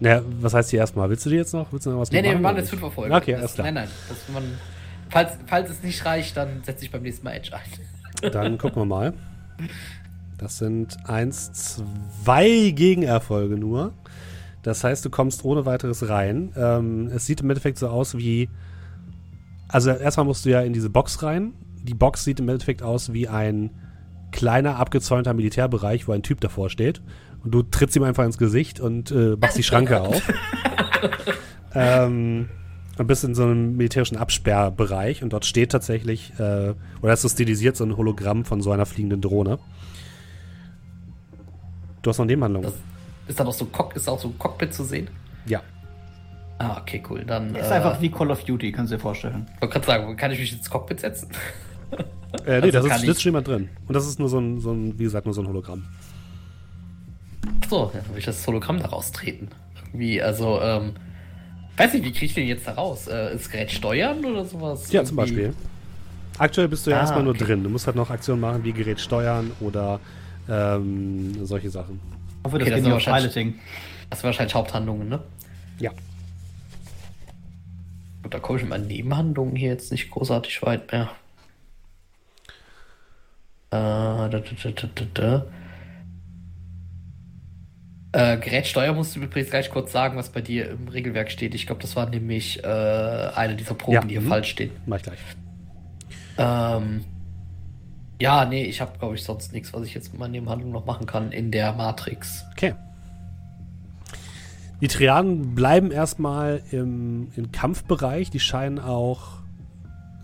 [0.01, 1.09] Naja, was heißt hier erstmal?
[1.09, 1.73] Willst du die jetzt noch?
[1.73, 3.15] Willst du noch was Nee, nee, wir mitmachen machen jetzt fünf Erfolge.
[3.15, 3.65] Okay, das, alles klar.
[3.67, 3.89] Nein, nein.
[4.09, 4.43] Das, man,
[5.09, 8.31] falls, falls es nicht reicht, dann setze ich beim nächsten Mal Edge ein.
[8.33, 9.13] Dann gucken wir mal.
[10.39, 11.53] Das sind eins,
[12.25, 13.93] zwei Gegenerfolge nur.
[14.65, 16.51] Das heißt, du kommst ohne weiteres rein.
[16.57, 18.49] Ähm, es sieht im Endeffekt so aus wie.
[19.69, 21.53] Also, erstmal musst du ja in diese Box rein.
[21.83, 23.71] Die Box sieht im Endeffekt aus wie ein
[24.33, 27.03] kleiner, abgezäunter Militärbereich, wo ein Typ davor steht.
[27.45, 30.23] Und du trittst ihm einfach ins Gesicht und äh, machst die Schranke auf.
[31.75, 32.49] ähm,
[32.97, 37.29] und bist in so einem militärischen Absperrbereich und dort steht tatsächlich, äh, oder ist so
[37.29, 39.59] stilisiert, so ein Hologramm von so einer fliegenden Drohne.
[42.03, 42.71] Du hast noch Nebenhandlungen.
[42.71, 42.94] Das-
[43.27, 45.09] Ist da noch so Cock, ist auch so ein Cockpit zu sehen?
[45.47, 45.63] Ja.
[46.59, 47.25] Ah, okay, cool.
[47.25, 47.55] Dann.
[47.55, 49.47] Ist äh, einfach wie Call of Duty, kannst du dir vorstellen.
[49.57, 51.29] Ich wollte gerade sagen, kann ich mich ins Cockpit setzen?
[52.47, 53.69] Äh, nee, Also da sitzt, schon jemand drin.
[53.89, 55.85] Und das ist nur so ein, so ein, wie gesagt, nur so ein Hologramm.
[57.69, 59.49] So, dann will ich das Hologramm da raustreten.
[59.87, 60.93] Irgendwie, also, ähm.
[61.77, 63.09] Weiß nicht, wie kriege ich den jetzt da raus?
[63.09, 64.93] Äh, das Gerät steuern oder sowas?
[64.93, 65.55] Ja, zum Irgendwie- Beispiel.
[66.39, 67.45] Aktuell bist du ja Ah, erstmal nur okay.
[67.45, 67.65] drin.
[67.65, 69.99] Du musst halt noch Aktionen machen, wie Gerät steuern oder
[70.49, 71.99] ähm, solche Sachen.
[72.45, 73.59] Hoffe, Okay, das das geht Piloting.
[74.11, 75.21] Das sind wahrscheinlich Haupthandlungen, ne?
[75.79, 75.91] Ja.
[78.23, 81.11] Gut, da komme ich mit meinen Nebenhandlungen hier jetzt nicht großartig weit mehr.
[83.71, 85.47] Äh, da, da, da, da, da, da.
[88.13, 91.55] Äh, Gerätsteuer musst du übrigens gleich kurz sagen, was bei dir im Regelwerk steht.
[91.55, 94.29] Ich glaube, das war nämlich äh, eine dieser Proben, Ja, die hier mhm.
[94.29, 94.71] falsch stehen.
[94.87, 95.19] Mach ich gleich.
[96.39, 97.05] Ähm,
[98.21, 100.87] ja, nee, ich habe, glaube ich, sonst nichts, was ich jetzt mit meinen Nebenhandlungen noch
[100.87, 102.45] machen kann in der Matrix.
[102.53, 102.75] Okay.
[104.81, 108.31] Die Triaden bleiben erstmal im, im Kampfbereich.
[108.31, 109.39] Die scheinen auch.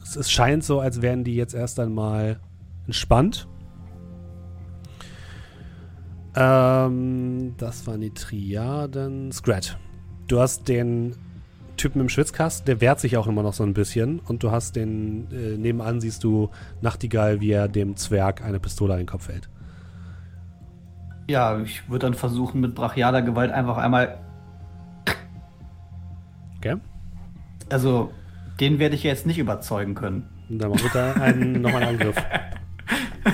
[0.02, 2.40] Es, es scheint so, als wären die jetzt erst einmal
[2.86, 3.48] entspannt.
[6.36, 9.32] Ähm, das waren die Triaden.
[9.32, 9.78] Scrat.
[10.28, 11.16] Du hast den
[11.80, 14.18] Typen im Schwitzkasten, der wehrt sich auch immer noch so ein bisschen.
[14.20, 16.50] Und du hast den, äh, nebenan siehst du
[16.82, 19.48] Nachtigall, wie er dem Zwerg eine Pistole an den Kopf hält.
[21.26, 24.18] Ja, ich würde dann versuchen, mit brachialer Gewalt einfach einmal.
[26.58, 26.76] Okay?
[27.70, 28.12] Also,
[28.60, 30.28] den werde ich jetzt nicht überzeugen können.
[30.50, 32.16] Dann machen wir da einen, nochmal einen Angriff.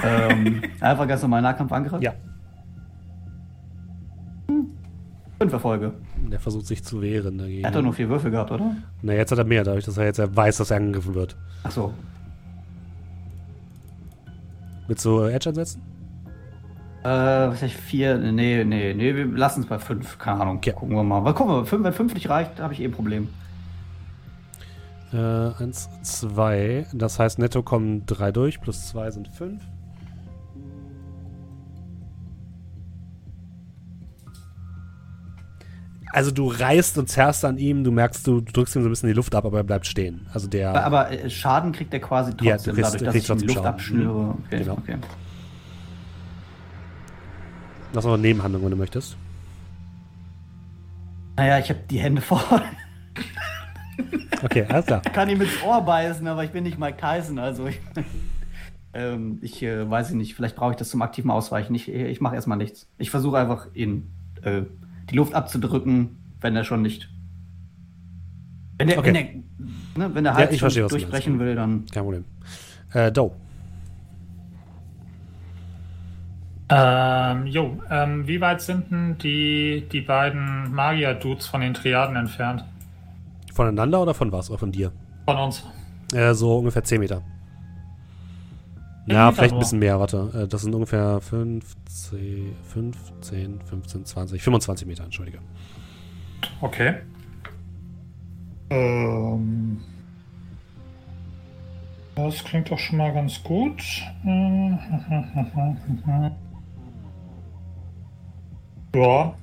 [0.05, 2.01] ähm, einfach ganz normal Nahkampfangriff.
[2.01, 2.12] Ja.
[5.40, 5.92] Erfolge.
[6.30, 7.62] Der versucht sich zu wehren dagegen.
[7.62, 8.76] Er hat doch nur vier Würfel gehabt, oder?
[9.02, 11.36] Na, jetzt hat er mehr, dadurch, dass er jetzt weiß, dass er angegriffen wird.
[11.62, 11.92] Ach so.
[14.86, 15.82] Willst du äh, Edge ansetzen?
[17.02, 18.18] Äh, was ich vier?
[18.18, 20.18] Nee, nee, nee, wir lassen es bei fünf.
[20.18, 20.56] Keine Ahnung.
[20.56, 20.72] Okay.
[20.72, 21.24] Gucken wir mal.
[21.24, 23.28] Was gucken wir, fünf, wenn fünf nicht reicht, habe ich eh ein Problem.
[25.12, 25.16] Äh,
[25.62, 26.86] eins, zwei.
[26.92, 29.62] Das heißt, netto kommen drei durch, plus zwei sind fünf.
[36.12, 39.09] Also du reißt und zerrst an ihm, du merkst, du drückst ihm so ein bisschen
[39.09, 40.27] die Luft ab, aber er bleibt stehen.
[40.33, 40.70] Also der.
[40.70, 43.27] Aber, aber äh, Schaden kriegt er quasi trotzdem, Ja, du kriegst- dadurch, dass kriegst ich
[43.27, 43.69] trotzdem Luft Schaden.
[43.74, 44.35] abschnüre.
[44.47, 44.73] Okay, Genau.
[44.74, 44.97] okay.
[47.93, 49.16] das ist noch eine Nebenhandlung, wenn du möchtest.
[51.37, 52.41] Naja, ich habe die Hände voll.
[54.43, 55.01] Okay, alles klar.
[55.12, 57.78] kann ihm ins Ohr beißen, aber ich bin nicht Mike Tyson, also ich,
[58.95, 61.74] ähm, ich äh, weiß ich nicht, vielleicht brauche ich das zum aktiven Ausweichen.
[61.74, 62.87] Ich, ich mache erstmal nichts.
[62.99, 64.11] Ich versuche einfach ihn
[64.43, 64.62] äh,
[65.11, 67.09] die Luft abzudrücken, wenn er schon nicht.
[68.78, 69.09] Wenn er, Okay.
[69.09, 71.87] wenn er, ne, wenn der Ja, Hals ich schon verstehe, was du durchbrechen will, dann.
[71.87, 72.24] Kein Problem.
[72.93, 73.31] Äh, Doe.
[76.69, 82.65] Ähm, jo, ähm, wie weit sind denn die, die beiden Magier-Dudes von den Triaden entfernt?
[83.55, 84.51] Voneinander oder von was?
[84.51, 84.91] Oder von dir?
[85.27, 85.65] Von uns.
[86.12, 87.23] Äh, so ungefähr 10 Meter.
[89.07, 90.31] Ja, vielleicht ein bisschen mehr, warte.
[90.35, 95.39] Äh, das sind ungefähr 15, 15, 15, 20, 25 Meter, entschuldige.
[96.61, 96.97] Okay.
[98.70, 99.81] Ähm,
[102.16, 103.83] das klingt doch schon mal ganz gut.
[108.95, 109.35] Ja.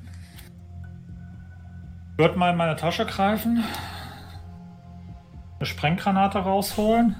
[2.17, 3.63] Würde mal in meine Tasche greifen,
[5.59, 7.17] eine Sprenggranate rausholen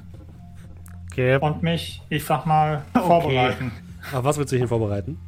[1.13, 1.37] Okay.
[1.39, 3.71] und mich, ich sag mal, vorbereiten.
[4.11, 5.19] Auf was willst du dich denn vorbereiten?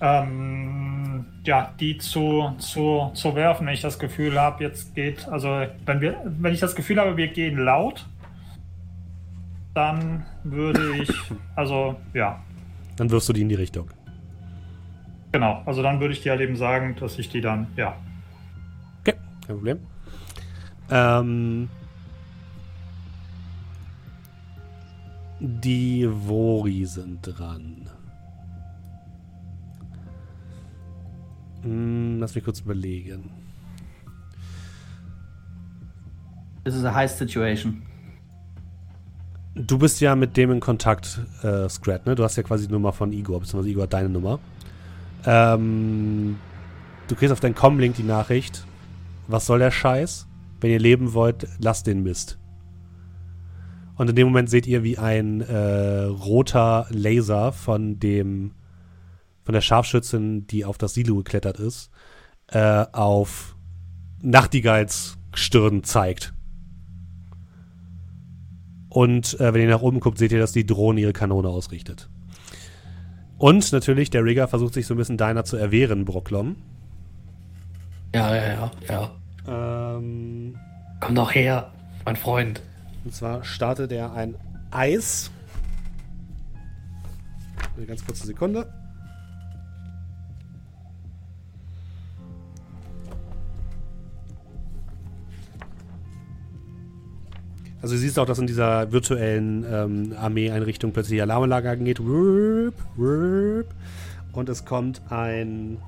[0.00, 5.62] Ähm, ja, die zu, zu, zu werfen, wenn ich das Gefühl habe, jetzt geht, also
[5.86, 8.04] wenn wir, wenn ich das Gefühl habe, wir gehen laut,
[9.74, 11.10] dann würde ich,
[11.54, 12.42] also ja,
[12.96, 13.88] Dann wirfst du die in die Richtung.
[15.30, 17.94] Genau, also dann würde ich dir halt eben sagen, dass ich die dann, ja.
[19.02, 19.14] Okay,
[19.46, 19.78] kein Problem.
[20.90, 21.68] Ähm,
[25.40, 27.88] die Vori sind dran.
[31.62, 33.30] Hm, lass mich kurz überlegen.
[36.64, 37.82] This is a high situation.
[39.54, 42.14] Du bist ja mit dem in Kontakt, äh, Scrat, ne?
[42.14, 44.38] Du hast ja quasi die Nummer von Igor, beziehungsweise Igor hat deine Nummer.
[45.24, 46.36] Ähm,
[47.08, 48.66] du kriegst auf deinen Com-Link die Nachricht.
[49.28, 50.26] Was soll der Scheiß?
[50.60, 52.38] Wenn ihr leben wollt, lasst den Mist.
[53.96, 58.52] Und in dem Moment seht ihr, wie ein äh, roter Laser von dem
[59.42, 61.90] von der Scharfschützin, die auf das Silo geklettert ist,
[62.48, 63.54] äh, auf
[64.20, 66.34] Nachtigalls Stirn zeigt.
[68.88, 72.08] Und äh, wenn ihr nach oben guckt, seht ihr, dass die Drohne ihre Kanone ausrichtet.
[73.38, 76.56] Und natürlich, der Rigger versucht sich so ein bisschen deiner zu erwehren, Brocklom.
[78.14, 79.96] Ja, ja, ja, ja.
[79.96, 80.56] Ähm,
[81.00, 81.70] Komm doch her,
[82.04, 82.62] mein Freund.
[83.06, 84.34] Und zwar startet er ein
[84.72, 85.30] Eis.
[87.76, 88.66] Eine ganz kurze Sekunde.
[97.80, 102.00] Also du siehst auch, dass in dieser virtuellen ähm, Armeeeinrichtung plötzlich Alarmanlage angeht.
[102.00, 102.74] Und
[104.48, 105.78] es kommt ein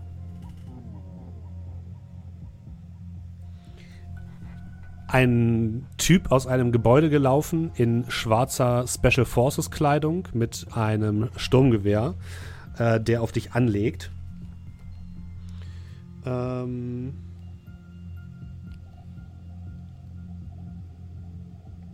[5.08, 12.14] ein Typ aus einem Gebäude gelaufen in schwarzer Special Forces Kleidung mit einem Sturmgewehr,
[12.78, 14.10] äh, der auf dich anlegt.
[16.26, 17.14] Ähm.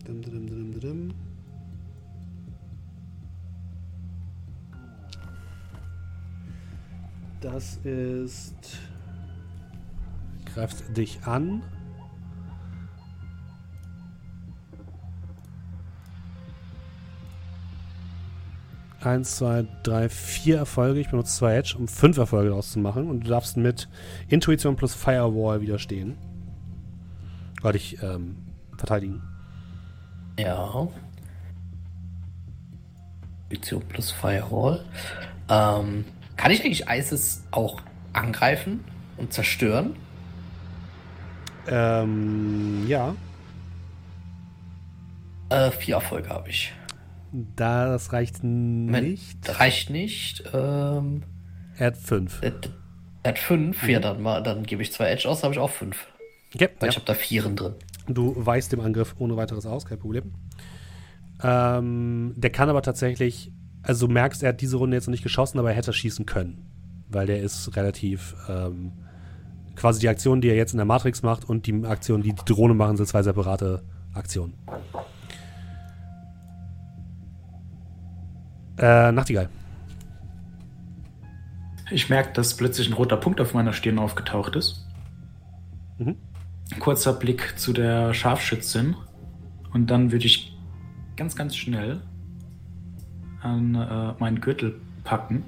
[0.06, 1.14] Dim, dim, dim, dim.
[7.40, 8.80] Das ist.
[10.46, 11.62] Greift dich an.
[19.06, 21.00] Eins, zwei, drei, vier Erfolge.
[21.00, 23.08] Ich benutze zwei Edge, um fünf Erfolge daraus zu machen.
[23.08, 23.88] Und du darfst mit
[24.28, 26.16] Intuition plus Firewall widerstehen.
[27.62, 28.36] Oder dich ähm,
[28.76, 29.22] verteidigen.
[30.38, 30.88] Ja.
[33.48, 34.84] Intuition plus Firewall.
[35.48, 36.04] Ähm,
[36.36, 37.80] kann ich eigentlich ISIS auch
[38.12, 38.84] angreifen
[39.16, 39.96] und zerstören?
[41.66, 43.14] Ähm, ja.
[45.50, 46.72] Äh, vier Erfolge habe ich.
[47.56, 49.38] Das reicht nicht.
[49.58, 50.44] Reicht nicht.
[50.52, 51.22] Ähm,
[51.76, 52.40] Er hat fünf.
[52.42, 52.70] er hat-
[53.24, 53.88] er hat fünf.
[53.88, 56.06] Ja, dann, mal, dann gebe ich zwei Edge aus, habe ich auch fünf.
[56.54, 56.90] Okay, Weil ja.
[56.90, 57.74] ich habe da Vieren drin.
[58.06, 60.32] Du weichst dem Angriff ohne weiteres aus, kein Problem.
[61.42, 63.50] Ähm, der kann aber tatsächlich,
[63.82, 66.26] also du merkst, er hat diese Runde jetzt noch nicht geschossen, aber er hätte schießen
[66.26, 66.66] können.
[67.08, 68.92] Weil der ist relativ, ähm,
[69.76, 72.44] quasi die Aktion, die er jetzt in der Matrix macht und die Aktion, die die
[72.44, 73.82] Drohne machen, sind zwei separate
[74.12, 74.54] Aktionen.
[78.78, 79.48] Äh, Nachtigall.
[81.90, 84.86] Ich merke, dass plötzlich ein roter Punkt auf meiner Stirn aufgetaucht ist.
[85.98, 86.16] Mhm.
[86.80, 88.96] Kurzer Blick zu der Scharfschützin.
[89.72, 90.56] Und dann würde ich
[91.16, 92.00] ganz, ganz schnell
[93.42, 95.44] an äh, meinen Gürtel packen,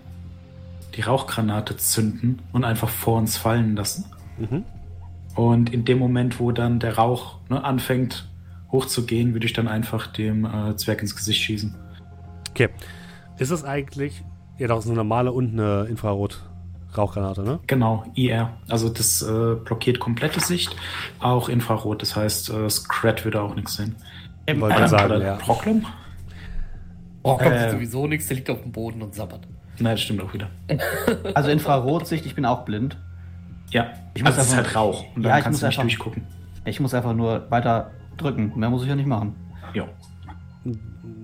[0.94, 4.04] die Rauchgranate zünden und einfach vor uns fallen lassen.
[4.38, 4.64] Mhm.
[5.34, 8.28] Und in dem Moment, wo dann der Rauch ne, anfängt
[8.72, 11.74] hochzugehen, würde ich dann einfach dem äh, Zwerg ins Gesicht schießen.
[12.50, 12.68] Okay.
[13.38, 14.24] Ist es eigentlich,
[14.58, 17.58] ja doch, ist eine normale und eine Infrarot-Rauchgranate, ne?
[17.66, 18.50] Genau, IR.
[18.68, 20.74] Also das äh, blockiert komplette Sicht,
[21.20, 22.00] auch Infrarot.
[22.02, 23.96] Das heißt, äh, Scrat würde auch nichts sehen.
[24.46, 25.34] Ähm, Wollte äh, ich sagen, ja.
[25.36, 25.84] Proklum?
[27.22, 27.70] Oh, kommt Äh.
[27.72, 29.40] sowieso nichts, der liegt auf dem Boden und sabbert.
[29.78, 30.48] Nein, das stimmt auch wieder.
[31.34, 32.96] Also Infrarotsicht, ich bin auch blind.
[33.70, 35.04] Ja, Ich muss also es ist einfach- halt Rauch.
[35.16, 36.22] Und dann Ja, kannst du nicht einfach- durchgucken.
[36.64, 38.52] Ich muss einfach nur weiter drücken.
[38.56, 39.34] Mehr muss ich ja nicht machen.
[39.74, 39.84] Ja.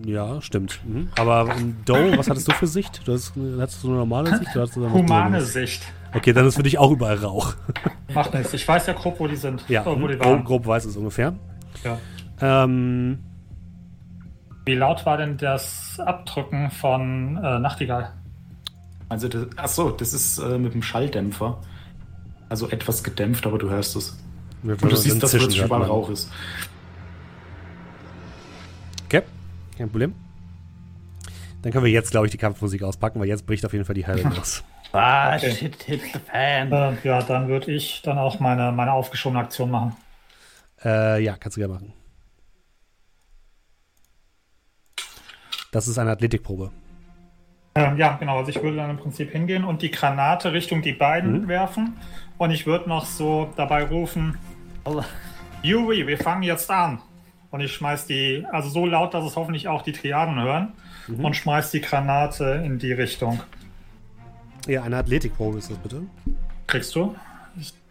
[0.04, 0.80] Ja, stimmt.
[0.86, 1.08] Mhm.
[1.18, 3.06] Aber ähm, Doe, was hattest du für Sicht?
[3.06, 4.50] Du hast, hattest du eine normale Sicht?
[4.54, 5.40] Oder hattest du Humane?
[5.42, 5.82] Sicht.
[6.14, 7.54] Okay, dann ist für dich auch überall Rauch.
[8.14, 8.52] Macht nichts.
[8.52, 9.64] Ich weiß ja grob, wo die sind.
[9.68, 10.36] Ja, Oh, wo die waren.
[10.38, 11.34] grob, grob weiß es ungefähr.
[11.84, 11.98] Ja.
[12.40, 13.20] Ähm,
[14.66, 18.12] Wie laut war denn das Abdrücken von äh, Nachtigall?
[19.08, 21.58] Also, das, ach so, das ist äh, mit dem Schalldämpfer.
[22.48, 24.18] Also etwas gedämpft, aber du hörst es.
[24.62, 25.84] wir Und du siehst, dass plötzlich hört überall.
[25.84, 26.30] Rauch ist.
[29.06, 29.22] Okay,
[29.78, 30.14] kein Problem.
[31.62, 33.94] Dann können wir jetzt, glaube ich, die Kampfmusik auspacken, weil jetzt bricht auf jeden Fall
[33.94, 34.64] die Hölle los.
[34.92, 35.52] Ah, Okay.
[35.52, 36.70] shit, hit the fan.
[36.72, 39.96] Äh, ja, dann würde ich dann auch meine, meine aufgeschobene Aktion machen.
[40.84, 41.92] Äh, ja, kannst du gerne machen.
[45.70, 46.70] Das ist eine Athletikprobe.
[47.74, 48.38] Ähm, ja, genau.
[48.38, 51.48] Also ich würde dann im Prinzip hingehen und die Granate Richtung die beiden Mhm.
[51.48, 51.96] werfen.
[52.36, 54.36] Und ich würde noch so dabei rufen,
[55.62, 57.00] Yuri, wir fangen jetzt an.
[57.52, 60.72] Und ich schmeiß die, also so laut, dass es hoffentlich auch die Triaden hören.
[61.06, 61.24] Mhm.
[61.24, 63.40] Und schmeiß die Granate in die Richtung.
[64.66, 66.02] Ja, eine Athletikprobe ist das bitte.
[66.66, 67.14] Kriegst du?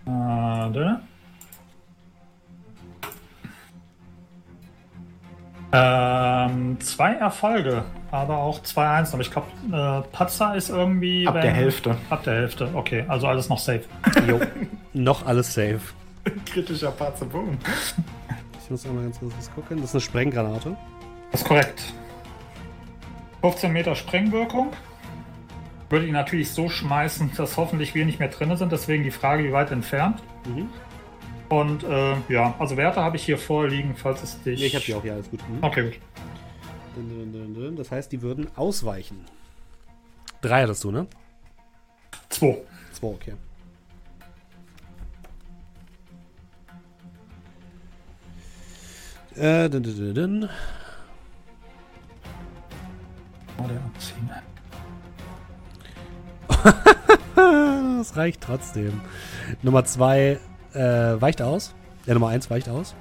[0.05, 1.01] Warte.
[5.73, 9.13] Ähm, zwei Erfolge, aber auch zwei Einsen.
[9.13, 11.27] Aber ich glaube, äh, Patzer ist irgendwie.
[11.27, 11.97] Ab der Hälfte.
[12.09, 13.05] Ab der Hälfte, okay.
[13.07, 13.83] Also alles noch safe.
[14.27, 14.41] Jo.
[14.93, 15.79] Noch alles safe.
[16.45, 17.59] Kritischer Patze, boom.
[18.71, 19.77] Muss einmal ganz kurz was gucken.
[19.81, 20.77] Das ist eine Sprenggranate.
[21.31, 21.93] Das ist korrekt.
[23.41, 24.71] 15 Meter Sprengwirkung.
[25.89, 28.71] Würde ich natürlich so schmeißen, dass hoffentlich wir nicht mehr drin sind.
[28.71, 30.23] Deswegen die Frage, wie weit entfernt.
[30.47, 30.69] Mhm.
[31.49, 34.61] Und äh, ja, also Werte habe ich hier vorliegen, falls es dich.
[34.61, 35.41] Nee, ich hab die auch hier alles gut.
[35.49, 35.57] Mhm.
[35.61, 35.91] Okay,
[36.95, 37.77] gut.
[37.77, 39.25] Das heißt, die würden ausweichen.
[40.39, 41.07] Drei hattest du, ne?
[42.29, 42.57] Zwei.
[42.93, 43.33] Zwei, okay.
[49.35, 50.49] Äh, dun, dun, dun.
[53.57, 53.63] Oh.
[57.97, 58.99] Das reicht trotzdem.
[59.61, 60.39] Nummer zwei
[60.73, 61.75] äh, weicht aus.
[62.07, 62.95] Ja, Nummer eins weicht aus.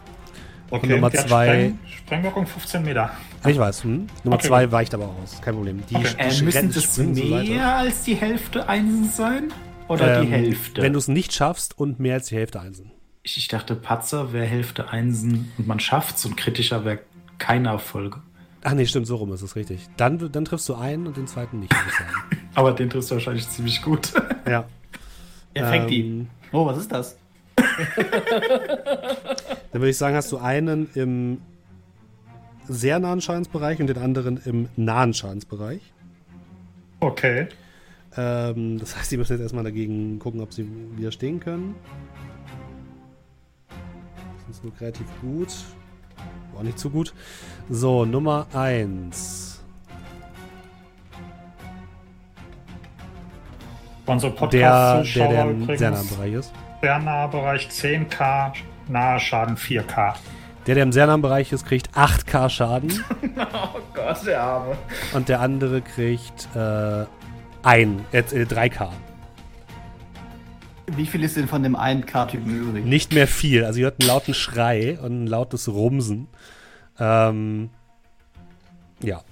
[0.71, 3.11] Okay, Nummer die hat zwei- Spreng, Sprengwirkung 15 Meter.
[3.47, 3.83] Ich weiß.
[3.85, 4.07] Hm?
[4.25, 4.73] Nummer Okay, zwei gut.
[4.73, 5.41] weicht aber aus.
[5.43, 5.83] Kein Problem.
[5.89, 6.09] Die, Okay.
[6.19, 9.53] die Äh, müssen das mehr als die Hälfte Einsen sein?
[9.89, 10.83] Oder die Ähm, Hälfte?
[10.83, 12.93] Wenn du es nicht schaffst und mehr als die Hälfte einsen.
[13.23, 17.01] Ich, ich dachte, Patzer wäre Hälfte Einsen und man schafft's und kritischer wäre
[17.39, 18.23] keine Erfolge.
[18.63, 19.87] Ach nee, stimmt, so rum ist es richtig.
[19.97, 21.75] Dann, dann triffst du einen und den zweiten nicht.
[22.55, 24.13] Aber den triffst du wahrscheinlich ziemlich gut.
[24.47, 24.65] ja.
[25.53, 26.03] Er fängt die.
[26.03, 27.17] Ähm, Oh, was ist das?
[27.57, 27.67] Dann
[29.73, 31.41] würde ich sagen, hast du einen im
[32.69, 35.81] sehr nahen Schadensbereich und den anderen im nahen Schadensbereich.
[37.01, 37.49] Okay.
[38.17, 41.75] Ähm, das heißt, die müssen jetzt erstmal dagegen gucken, ob sie widerstehen können.
[44.51, 45.49] Das ist nur relativ gut.
[46.59, 47.15] Auch nicht zu gut.
[47.69, 49.63] So, Nummer 1.
[54.07, 55.79] Unsere Der, der, der im übrigens.
[55.79, 56.53] sehr Bereich ist.
[56.83, 58.53] Sehr naher Bereich 10k,
[58.89, 60.15] nahe Schaden 4k.
[60.67, 63.05] Der, der im sehr nahen Bereich ist, kriegt 8k Schaden.
[63.53, 64.77] oh Gott, der Arme.
[65.13, 67.05] und der andere kriegt äh,
[67.63, 68.89] ein, äh, 3k.
[70.97, 72.85] Wie viel ist denn von dem einen K-Typen übrig?
[72.85, 73.65] Nicht mehr viel.
[73.65, 76.29] Also ihr hört einen lauten Schrei und ein lautes Rumsen.
[76.99, 77.71] Ähm,
[79.03, 79.23] ja.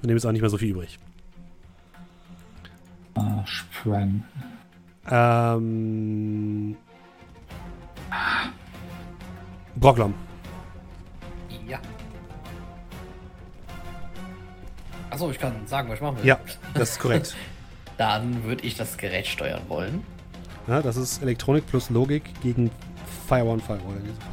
[0.00, 0.98] Von dem ist auch nicht mehr so viel übrig.
[3.14, 4.24] Ah, Spreng.
[5.08, 6.76] Ähm,
[9.76, 10.14] Brocklom.
[11.66, 11.78] Ja.
[15.10, 16.26] Achso, ich kann sagen, was ich machen will.
[16.26, 16.38] Ja,
[16.74, 17.36] das ist korrekt.
[17.98, 20.04] Dann würde ich das Gerät steuern wollen.
[20.66, 22.70] ja, das ist Elektronik plus Logik gegen
[23.26, 24.30] Fire One Firewall in diesem Fall.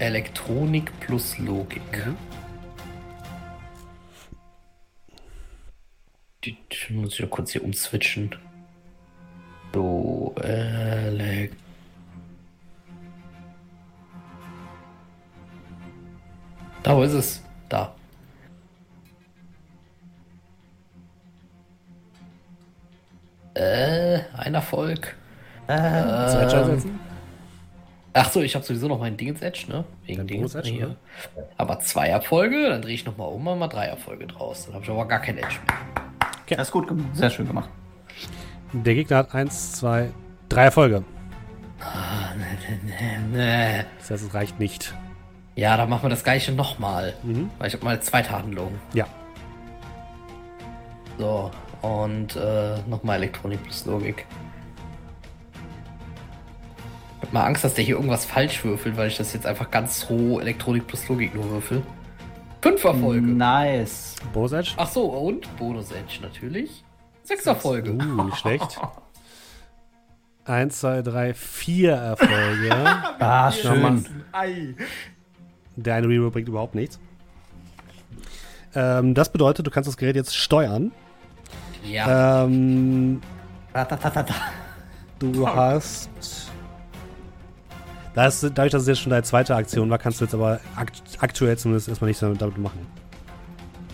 [0.00, 2.06] Elektronik plus Logik.
[2.06, 2.16] Mhm.
[6.44, 8.34] Die, die muss ich noch kurz hier umswitchen.
[9.74, 11.52] So, Elek
[16.82, 17.42] Da, wo ist es?
[17.68, 17.94] Da.
[23.58, 25.16] Äh, ein Erfolg.
[25.66, 27.00] Zwei Edge einsetzen?
[28.14, 29.84] Ach so, ich habe sowieso noch meinen Dingens Edge, ne?
[30.04, 30.86] Wegen Dein Dingens Edge, hier.
[30.86, 30.96] oder?
[31.56, 34.64] Aber zwei Erfolge, dann drehe ich nochmal um und mal drei Erfolge draus.
[34.64, 36.56] Dann habe ich aber gar kein Edge mehr.
[36.56, 37.14] Das ist gut gemacht.
[37.14, 37.68] Sehr schön gemacht.
[38.72, 40.10] Der Gegner hat eins, zwei,
[40.48, 41.04] drei Erfolge.
[43.32, 43.84] Nee.
[43.98, 44.94] Das heißt, es reicht nicht.
[45.54, 47.14] Ja, dann machen wir das gleiche nochmal.
[47.22, 47.50] Mhm.
[47.58, 48.72] Weil ich habe mal zweite Handlung.
[48.94, 49.06] Ja.
[51.18, 51.50] So,
[51.82, 54.26] und äh, nochmal Elektronik plus Logik.
[57.16, 59.70] Ich hab mal Angst, dass der hier irgendwas falsch würfelt, weil ich das jetzt einfach
[59.70, 61.82] ganz roh Elektronik plus Logik nur würfel.
[62.60, 63.26] Fünf Erfolge.
[63.26, 64.16] Nice.
[64.32, 64.72] Bonus Edge?
[64.76, 66.84] Ach so, und Bonus Edge natürlich.
[67.22, 67.92] Sechs Erfolge.
[67.92, 68.80] Uh, nicht schlecht.
[70.44, 72.70] Eins, zwei, drei, vier Erfolge.
[73.20, 74.04] Ah, schön.
[74.32, 74.74] Ei.
[75.76, 76.98] Der eine Reroll bringt überhaupt nichts.
[78.74, 80.92] Ähm, das bedeutet, du kannst das Gerät jetzt steuern.
[81.84, 82.44] Ja.
[82.44, 83.20] Ähm,
[85.18, 86.10] du hast.
[88.14, 90.60] Da ist, dadurch, dass es jetzt schon deine zweite Aktion war, kannst du jetzt aber
[90.74, 92.86] akt aktuell zumindest erstmal nichts damit machen.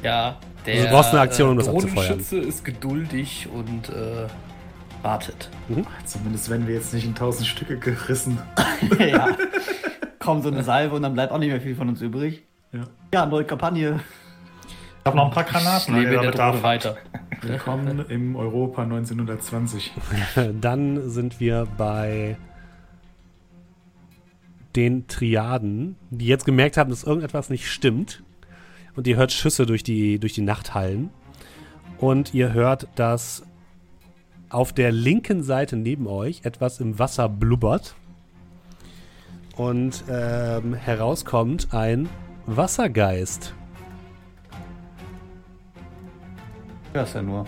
[0.02, 0.36] Ja,
[0.66, 2.06] der Also du brauchst eine Aktion, um das äh, abzufeuern.
[2.06, 4.26] Drohnenschütze ist geduldig und äh,
[5.02, 5.50] wartet.
[6.06, 8.38] Zumindest wenn wir jetzt nicht in tausend Stücke gerissen.
[8.98, 9.28] ja.
[10.18, 12.44] Kommt so eine Salve und dann bleibt auch nicht mehr viel von uns übrig.
[12.72, 12.84] Ja.
[13.12, 14.00] Ja, neue Kampagne.
[14.66, 15.94] Ich habe noch ein paar Granaten.
[15.94, 16.96] wenn Lebe der Drohne weiter.
[17.46, 19.92] Willkommen im Europa 1920.
[20.60, 22.38] Dann sind wir bei
[24.74, 28.22] den Triaden, die jetzt gemerkt haben, dass irgendetwas nicht stimmt.
[28.96, 31.10] Und ihr hört Schüsse durch die, durch die Nacht hallen.
[31.98, 33.42] Und ihr hört, dass
[34.48, 37.94] auf der linken Seite neben euch etwas im Wasser blubbert.
[39.56, 42.08] Und ähm, herauskommt ein
[42.46, 43.54] Wassergeist.
[46.94, 47.44] Ja, ist ja nur.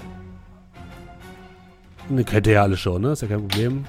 [2.08, 3.12] Ne, kennt ihr ja alle schon, ne?
[3.12, 3.84] Ist ja kein Problem.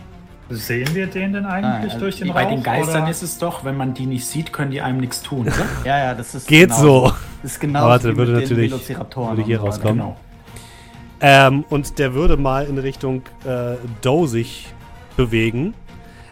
[0.49, 2.49] Sehen wir den denn eigentlich Nein, durch den Bei Rauch?
[2.49, 3.11] den Geistern oder?
[3.11, 5.53] ist es doch, wenn man die nicht sieht, können die einem nichts tun, oder?
[5.83, 6.47] Ja, ja, das ist.
[6.47, 7.07] Geht genauso.
[7.07, 7.13] so.
[7.43, 9.97] Das ist genau Aber warte, wie würde natürlich- Velociraptoren würde hier rauskommen.
[9.97, 10.17] genau.
[11.19, 14.67] Ähm, und der würde mal in Richtung äh, Doe sich
[15.17, 15.73] bewegen.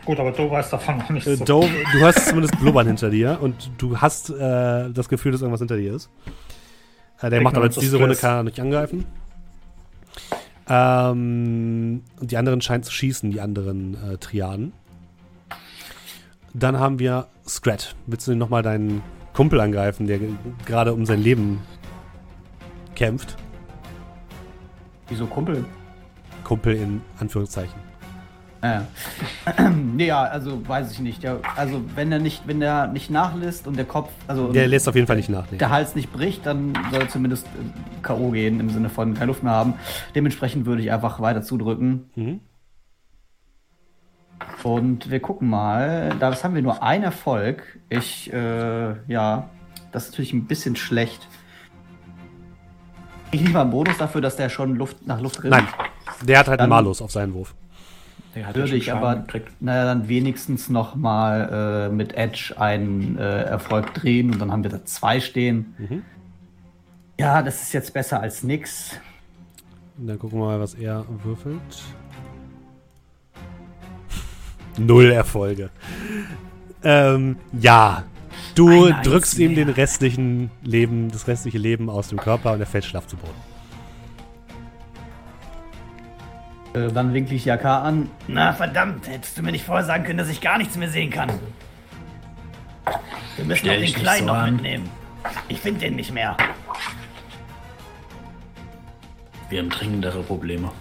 [0.06, 1.44] Gut, aber du weißt davon noch nicht Äh, so.
[1.46, 5.60] Doe, du hast zumindest Blubbern hinter dir und du hast äh, das Gefühl, dass irgendwas
[5.62, 6.10] hinter dir ist.
[7.22, 9.06] Äh, der macht aber jetzt diese Runde kann er nicht angreifen.
[10.68, 14.74] Ähm, und die anderen scheinen zu schießen, die anderen äh, Triaden.
[16.54, 17.96] Dann haben wir Scrat.
[18.08, 19.02] Willst du nochmal deinen
[19.34, 20.34] Kumpel angreifen, der ge-
[20.66, 21.62] gerade um sein Leben
[22.96, 23.36] kämpft?
[25.10, 25.66] Wieso Kumpel?
[26.44, 27.85] Kumpel in Anführungszeichen.
[28.66, 28.88] Ja.
[29.98, 31.24] ja, also weiß ich nicht.
[31.24, 34.88] Ja, also wenn er nicht, wenn er nicht nachlässt und der Kopf, also Der lässt
[34.90, 35.46] auf jeden Fall nicht nach.
[35.52, 35.58] nee.
[35.58, 38.32] der Hals nicht bricht, dann soll er zumindest äh, K.O.
[38.32, 39.74] gehen im Sinne von keine Luft mehr haben.
[40.16, 42.10] Dementsprechend würde ich einfach weiter zudrücken.
[42.16, 42.40] Mhm.
[44.64, 46.14] Und wir gucken mal.
[46.20, 47.80] Das haben wir nur einen Erfolg.
[47.90, 49.50] Ich, äh, ja,
[49.92, 51.28] das ist natürlich ein bisschen schlecht.
[53.32, 55.52] Ich nicht mal einen Bonus dafür, dass der schon Luft nach Luft rinnt.
[55.52, 55.68] Nein,
[56.24, 57.54] der hat halt einen Dann- Malus auf seinen Wurf.
[58.54, 59.62] Würde ich aber, gekriegt.
[59.62, 64.64] naja, dann wenigstens noch mal äh, mit Edge einen äh, Erfolg drehen und dann haben
[64.64, 65.74] wir da zwei stehen.
[65.78, 66.02] Mhm.
[67.18, 69.00] Ja, das ist jetzt besser als nix.
[69.98, 71.62] Dann gucken wir mal, was er würfelt.
[74.78, 75.70] Null Erfolge.
[76.84, 78.04] Ähm, ja.
[78.54, 82.66] Du Ein drückst ihm den restlichen Leben, das restliche Leben aus dem Körper und er
[82.66, 83.34] fällt schlaff zu Boden.
[86.76, 88.10] Äh, dann winkle ich Jaka an.
[88.28, 91.10] Na verdammt, hättest du mir nicht vorher sagen können, dass ich gar nichts mehr sehen
[91.10, 91.30] kann.
[93.38, 94.54] Wir müssen auch den Kleinen so noch an.
[94.56, 94.90] mitnehmen.
[95.48, 96.36] Ich finde den nicht mehr.
[99.50, 100.72] Wir haben dringendere Probleme.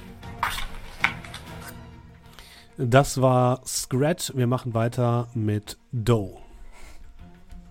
[2.77, 4.33] Das war Scrat.
[4.35, 6.39] Wir machen weiter mit Doe.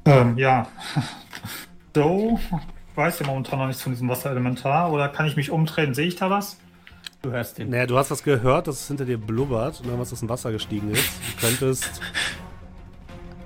[0.06, 0.68] Ähm, ja.
[1.94, 2.40] Doe
[2.96, 4.92] weiß ja momentan noch nichts von diesem Wasserelementar.
[4.92, 5.94] Oder kann ich mich umdrehen?
[5.94, 6.58] Sehe ich da was?
[7.24, 7.70] Du hörst den.
[7.70, 10.52] Naja, du hast was gehört, dass es hinter dir blubbert und irgendwas aus dem Wasser
[10.52, 11.10] gestiegen ist.
[11.40, 12.02] Du könntest.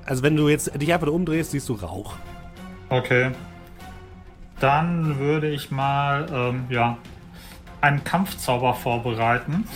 [0.04, 2.16] Also, wenn du jetzt dich einfach umdrehst, siehst du Rauch.
[2.90, 3.32] Okay.
[4.60, 6.98] Dann würde ich mal, ähm, ja,
[7.80, 9.68] einen Kampfzauber vorbereiten.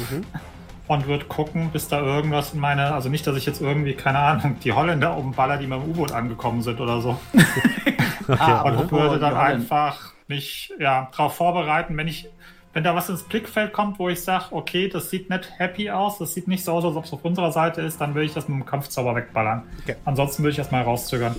[0.87, 4.17] Und würde gucken, bis da irgendwas in meine, also nicht, dass ich jetzt irgendwie, keine
[4.17, 7.19] Ahnung, die Holländer umballer, die mit dem U-Boot angekommen sind oder so.
[8.27, 12.27] ah, Und würde dann einfach mich, ja, darauf vorbereiten, wenn ich,
[12.73, 16.17] wenn da was ins Blickfeld kommt, wo ich sage, okay, das sieht nicht happy aus,
[16.17, 18.33] das sieht nicht so aus, als ob es auf unserer Seite ist, dann würde ich
[18.33, 19.63] das mit dem Kampfzauber wegballern.
[19.81, 19.95] Okay.
[20.05, 21.35] Ansonsten würde ich das mal rauszögern.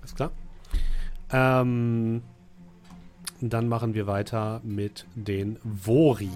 [0.00, 0.30] Alles klar.
[1.30, 2.22] Ähm,
[3.40, 6.30] dann machen wir weiter mit den Vori.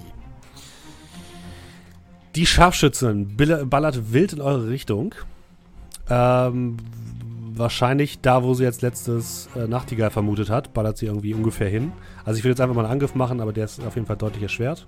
[2.36, 5.14] Die Scharfschützin bill- ballert wild in eure Richtung.
[6.09, 6.77] Ähm,
[7.55, 11.93] wahrscheinlich da, wo sie jetzt letztes äh, Nachtigall vermutet hat, ballert sie irgendwie ungefähr hin.
[12.24, 14.16] Also ich will jetzt einfach mal einen Angriff machen, aber der ist auf jeden Fall
[14.16, 14.87] deutlich erschwert.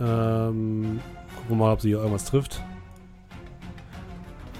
[0.00, 1.00] Ähm,
[1.36, 2.62] gucken wir mal, ob sie hier irgendwas trifft.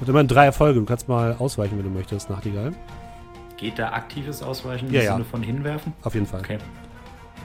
[0.00, 0.80] Hat immerhin drei Erfolge.
[0.80, 2.72] Du kannst mal ausweichen, wenn du möchtest, Nachtigall.
[3.56, 5.12] Geht da aktives Ausweichen im ja.
[5.12, 5.92] Sinne von hinwerfen?
[6.02, 6.40] Auf jeden Fall.
[6.40, 6.58] Okay.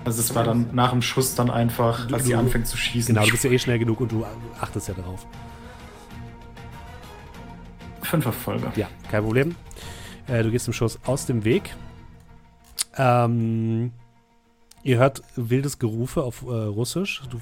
[0.05, 3.13] Also es war dann nach dem Schuss dann einfach, Du- als sie anfängt zu schießen.
[3.13, 4.25] Genau, du bist ja eh schnell genug und du
[4.59, 5.25] achtest ja darauf.
[8.09, 8.71] Fünf Erfolge.
[8.75, 9.55] Ja, kein Problem.
[10.27, 11.75] Äh, du gehst dem Schuss aus dem Weg.
[12.97, 13.91] Ähm,
[14.81, 17.21] ihr hört wildes Gerufe auf äh, Russisch.
[17.29, 17.39] Du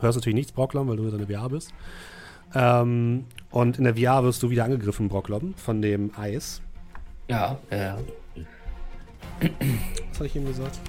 [0.00, 1.72] hörst natürlich nichts, Brocklom, weil du in der VR bist.
[2.52, 6.62] Ähm, und in der VR wirst du wieder angegriffen, Brocklom, von dem Eis.
[7.28, 7.96] Ja, ja.
[9.38, 10.80] Was hatte ich ihm gesagt?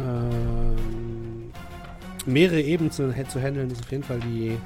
[0.00, 1.52] Ähm,
[2.24, 4.56] mehrere Ebenen zu, zu handeln ist auf jeden Fall die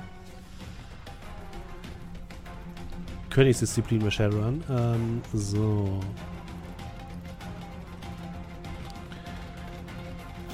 [3.37, 4.65] Königsdisziplin bei Shadowrun.
[4.71, 6.01] Ähm, so.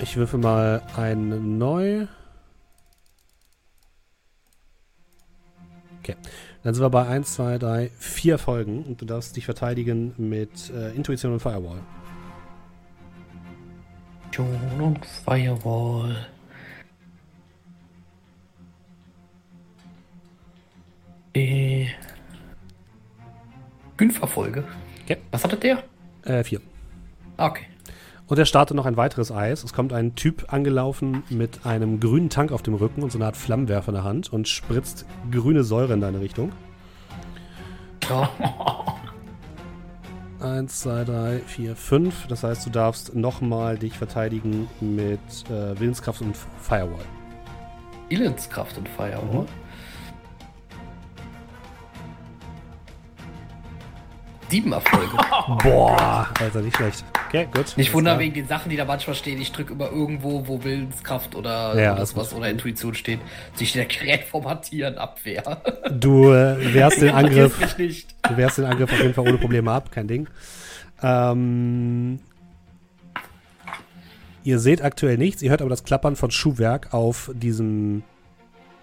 [0.00, 2.08] Ich würfel mal ein neu.
[6.00, 6.16] Okay.
[6.64, 10.70] Dann sind wir bei 1, 2, 3, 4 Folgen und du darfst dich verteidigen mit
[10.70, 11.78] äh, Intuition und Firewall.
[14.32, 16.26] John und Firewall.
[21.36, 21.88] Die
[24.02, 24.64] Fünferfolge.
[25.04, 25.18] Okay.
[25.30, 25.84] Was hatte der?
[26.24, 26.60] Äh, 4.
[27.36, 27.66] Ah, Okay.
[28.26, 29.62] Und er startet noch ein weiteres Eis.
[29.62, 33.26] Es kommt ein Typ angelaufen mit einem grünen Tank auf dem Rücken und so einer
[33.26, 36.50] Art Flammenwerfer in der Hand und spritzt grüne Säure in deine Richtung.
[38.08, 38.28] Ja.
[40.40, 42.26] Eins, zwei, drei, vier, fünf.
[42.26, 47.04] Das heißt, du darfst nochmal dich verteidigen mit äh, Willenskraft und Firewall.
[48.08, 49.46] Willenskraft und Firewall.
[54.52, 55.16] Sieben Erfolge.
[55.62, 57.06] Boah, Alter, nicht schlecht.
[57.28, 57.74] Okay, gut.
[57.78, 59.40] Nicht wundern wegen den Sachen, die da manchmal stehen.
[59.40, 63.20] Ich drücke immer irgendwo, wo Willenskraft oder Ja, das was oder Intuition steht.
[63.54, 65.62] Sie steht der Gerät formatieren, Abwehr.
[65.90, 67.78] Du äh, wehrst den Angriff.
[67.78, 68.14] Nicht.
[68.28, 70.28] Du wehrst den Angriff auf jeden Fall ohne Probleme ab, kein Ding.
[71.02, 72.20] Ähm,
[74.44, 78.02] ihr seht aktuell nichts, ihr hört aber das Klappern von Schuhwerk auf diesem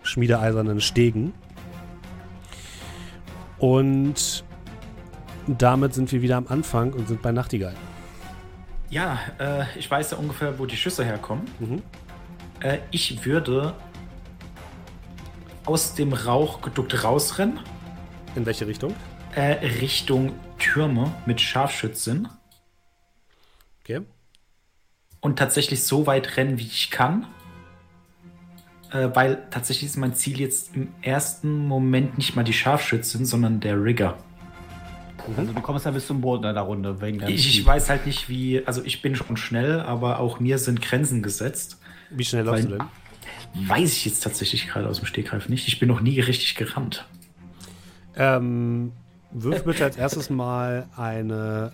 [0.02, 1.32] schmiedeeisernen Stegen.
[3.60, 4.44] Und
[5.58, 7.76] damit sind wir wieder am Anfang und sind bei Nachtigall.
[8.90, 11.46] Ja, äh, ich weiß ja ungefähr, wo die Schüsse herkommen.
[11.60, 11.82] Mhm.
[12.62, 13.74] Äh, ich würde
[15.66, 17.60] aus dem Rauch geduckt rausrennen,
[18.36, 18.96] In welche Richtung?
[19.36, 22.28] äh, Richtung Türme mit Scharfschützen
[23.84, 24.02] Okay.
[25.22, 27.28] und tatsächlich so weit rennen, wie ich kann.
[28.92, 33.60] Äh, weil tatsächlich ist mein Ziel jetzt im ersten Moment nicht mal die Scharfschützen, sondern
[33.60, 34.18] der Rigger.
[35.38, 36.98] Also du kommst ja bis zum Boden in der Runde.
[37.28, 38.66] Ich, ich weiß halt nicht, wie.
[38.66, 41.80] Also, ich bin schon schnell, aber auch mir sind Grenzen gesetzt.
[42.10, 42.84] Wie schnell läufst du denn?
[43.68, 45.68] Weiß ich jetzt tatsächlich gerade aus dem Stegreif nicht.
[45.68, 47.08] Ich bin noch nie richtig gerannt.
[48.16, 48.92] Ähm,
[49.32, 51.72] wirf bitte als erstes mal eine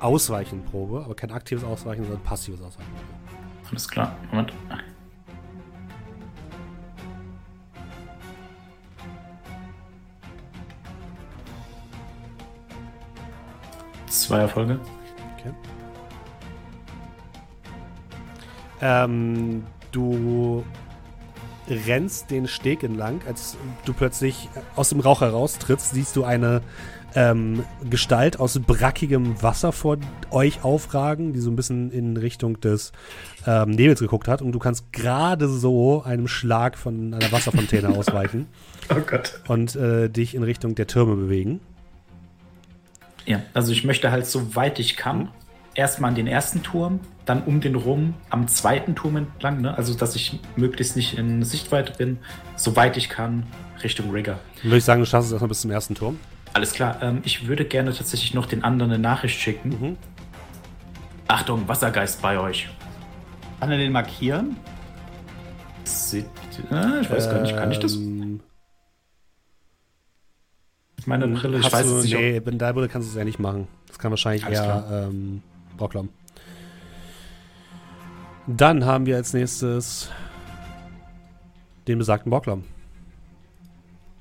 [0.00, 2.90] Ausweichenprobe, aber kein aktives Ausweichen, sondern passives Ausweichen.
[3.70, 4.16] Alles klar.
[4.30, 4.52] Moment.
[14.08, 14.78] Zwei Erfolge.
[15.38, 15.52] Okay.
[18.80, 20.64] Ähm, du
[21.68, 26.62] rennst den Steg entlang, als du plötzlich aus dem Rauch heraustrittst, siehst du eine
[27.14, 29.96] ähm, Gestalt aus brackigem Wasser vor
[30.30, 32.92] euch aufragen, die so ein bisschen in Richtung des
[33.46, 38.46] ähm, Nebels geguckt hat und du kannst gerade so einem Schlag von einer Wasserfontäne ausweichen
[38.94, 39.40] Oh Gott.
[39.48, 41.60] und äh, dich in Richtung der Türme bewegen.
[43.26, 45.28] Ja, also ich möchte halt so weit ich kann.
[45.74, 49.76] Erstmal an den ersten Turm, dann um den rum am zweiten Turm entlang, ne?
[49.76, 52.18] Also dass ich möglichst nicht in Sichtweite bin,
[52.54, 53.44] so weit ich kann,
[53.82, 54.38] Richtung Rigger.
[54.62, 56.18] Dann würde ich sagen, du schaffst es erstmal bis zum ersten Turm.
[56.54, 59.68] Alles klar, ähm, ich würde gerne tatsächlich noch den anderen eine Nachricht schicken.
[59.68, 59.96] Mhm.
[61.28, 62.70] Achtung, Wassergeist bei euch.
[63.60, 64.56] Kann er den markieren?
[65.84, 66.24] Sieht,
[66.70, 67.96] äh, ich weiß gar nicht, kann ich das?
[67.96, 68.25] Ähm,
[71.06, 72.14] Meine Brille, ich weiß du, es nicht.
[72.14, 73.68] Nee, mit deiner Brille kannst du es ja nicht machen.
[73.88, 75.42] Das kann wahrscheinlich Alles eher ähm,
[75.76, 76.08] Brocklam.
[78.46, 80.10] Dann haben wir als nächstes
[81.88, 82.64] den besagten Brocklam.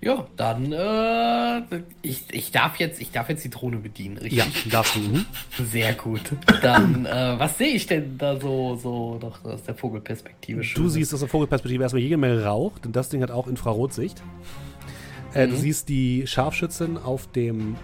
[0.02, 1.62] Ja, dann, äh,
[2.04, 4.70] ich, ich darf jetzt, ich darf jetzt die Drohne bedienen, richtig?
[4.70, 5.00] darfst du.
[5.00, 5.26] Mhm.
[5.72, 6.22] Sehr gut.
[6.62, 10.94] Dann, äh, was sehe ich denn da so, so doch aus der Vogelperspektive Du Schönes?
[10.94, 14.22] siehst aus der Vogelperspektive erstmal jede Menge Rauch, denn das Ding hat auch Infrarotsicht.
[15.36, 15.58] Äh, Du Mhm.
[15.60, 17.76] siehst die Scharfschützin auf dem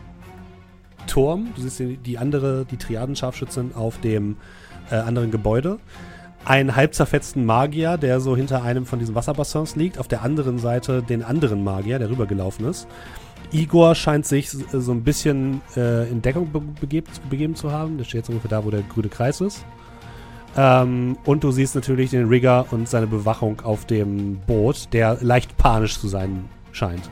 [1.08, 4.38] Turm, du siehst die, die andere, die Triaden-Scharfschützin auf dem
[4.90, 5.78] äh, anderen Gebäude.
[6.44, 10.00] Einen halb zerfetzten Magier, der so hinter einem von diesen Wasserbassins liegt.
[10.00, 12.88] Auf der anderen Seite den anderen Magier, der rübergelaufen ist.
[13.52, 17.98] Igor scheint sich s- so ein bisschen äh, in Deckung be begeben, begeben zu haben.
[17.98, 19.64] Der steht jetzt ungefähr da, wo der grüne Kreis ist.
[20.58, 25.58] Ähm, und du siehst natürlich den Rigger und seine Bewachung auf dem Boot, der leicht
[25.58, 27.10] panisch zu sein scheint.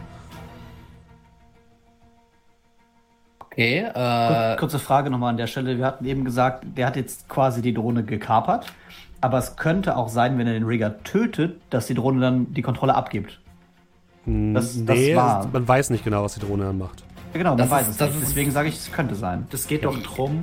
[3.59, 5.77] Okay, äh, Kurze Frage nochmal an der Stelle.
[5.77, 8.67] Wir hatten eben gesagt, der hat jetzt quasi die Drohne gekapert.
[9.19, 12.61] Aber es könnte auch sein, wenn er den Rigger tötet, dass die Drohne dann die
[12.61, 13.41] Kontrolle abgibt.
[14.25, 17.03] Das- das nee, war- man weiß nicht genau, was die Drohne dann macht.
[17.33, 18.21] Ja, genau, man Das weiß ist- es das nicht.
[18.21, 19.45] Deswegen sage ich, es könnte sein.
[19.49, 20.39] Das geht doch drum,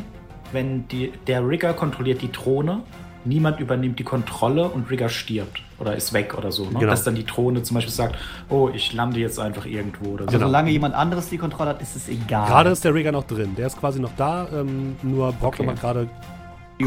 [0.53, 2.81] wenn die, der Rigger kontrolliert die Drohne,
[3.27, 6.65] niemand übernimmt die Kontrolle und Rigger stirbt oder ist weg oder so.
[6.65, 6.71] Ne?
[6.79, 6.87] Genau.
[6.87, 8.17] Dass dann die Drohne zum Beispiel sagt,
[8.49, 10.29] oh, ich lande jetzt einfach irgendwo oder so.
[10.29, 10.47] Also Genau.
[10.49, 12.49] solange jemand anderes die Kontrolle hat, ist es egal.
[12.49, 13.55] Gerade ist der Rigger noch drin.
[13.57, 15.79] Der ist quasi noch da, ähm, nur Brocklam Okay.
[15.81, 16.09] gerade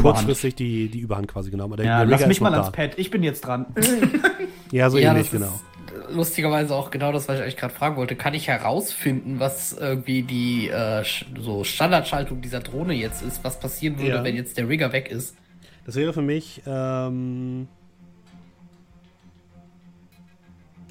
[0.00, 1.76] kurzfristig die, die Überhand quasi genommen.
[1.76, 2.72] Der, Ja, der lass Rigger mich mal ans.
[2.72, 2.92] Pad.
[2.96, 3.66] Ich bin jetzt dran.
[4.72, 5.52] Ja, so ja, ähnlich, das genau.
[5.52, 8.14] ist, lustigerweise auch genau das, was ich euch gerade fragen wollte.
[8.14, 11.02] Kann ich herausfinden, was irgendwie die äh,
[11.40, 13.42] so Standardschaltung dieser Drohne jetzt ist?
[13.42, 14.24] Was passieren würde, Ja.
[14.24, 15.34] wenn jetzt der Rigger weg ist?
[15.90, 16.62] Das wäre für mich.
[16.66, 17.66] Ähm,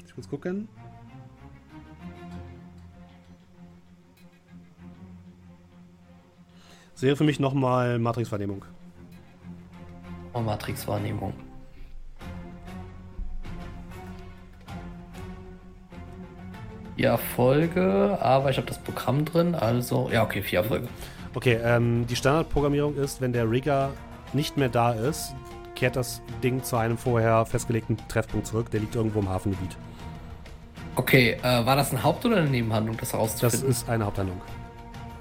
[0.04, 0.68] ich muss gucken.
[6.92, 8.62] Das wäre für mich nochmal Matrix-Vernehmung.
[10.34, 11.32] Oh, Matrix-Wahrnehmung.
[16.96, 20.10] Vier Erfolge, aber ich habe das Programm drin, also.
[20.12, 20.88] Ja, okay, vier Erfolge.
[21.32, 23.94] Okay, ähm, die Standardprogrammierung ist, wenn der Rigger
[24.34, 25.34] nicht mehr da ist,
[25.74, 28.70] kehrt das Ding zu einem vorher festgelegten Treffpunkt zurück.
[28.70, 29.76] Der liegt irgendwo im Hafengebiet.
[30.96, 33.70] Okay, äh, war das eine Haupt- oder eine Nebenhandlung, das Das herauszufinden?
[33.70, 34.40] ist eine Haupthandlung.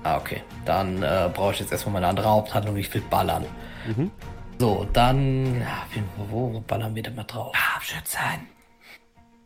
[0.04, 0.42] Ah, okay.
[0.66, 2.76] Dann äh, brauche ich jetzt erstmal meine andere Haupthandlung.
[2.78, 3.46] Ich will ballern.
[3.88, 4.12] Mhm.
[4.58, 5.62] So, dann.
[5.62, 5.84] Ja,
[6.30, 7.56] wo, wo ballern wir denn mal drauf?
[7.56, 8.20] Scharfschützen.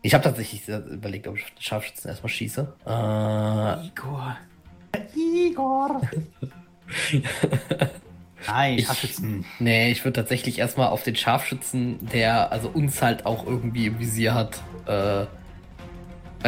[0.01, 2.73] Ich habe tatsächlich überlegt, ob ich auf den Scharfschützen erstmal schieße.
[2.85, 4.37] Äh, Igor.
[5.15, 6.01] Igor.
[8.47, 9.45] Nein, Ich- Scharfschützen.
[9.59, 13.99] nee, ich würde tatsächlich erstmal auf den Scharfschützen, der also uns halt auch irgendwie im
[13.99, 14.61] Visier hat.
[14.85, 15.27] Äh, weil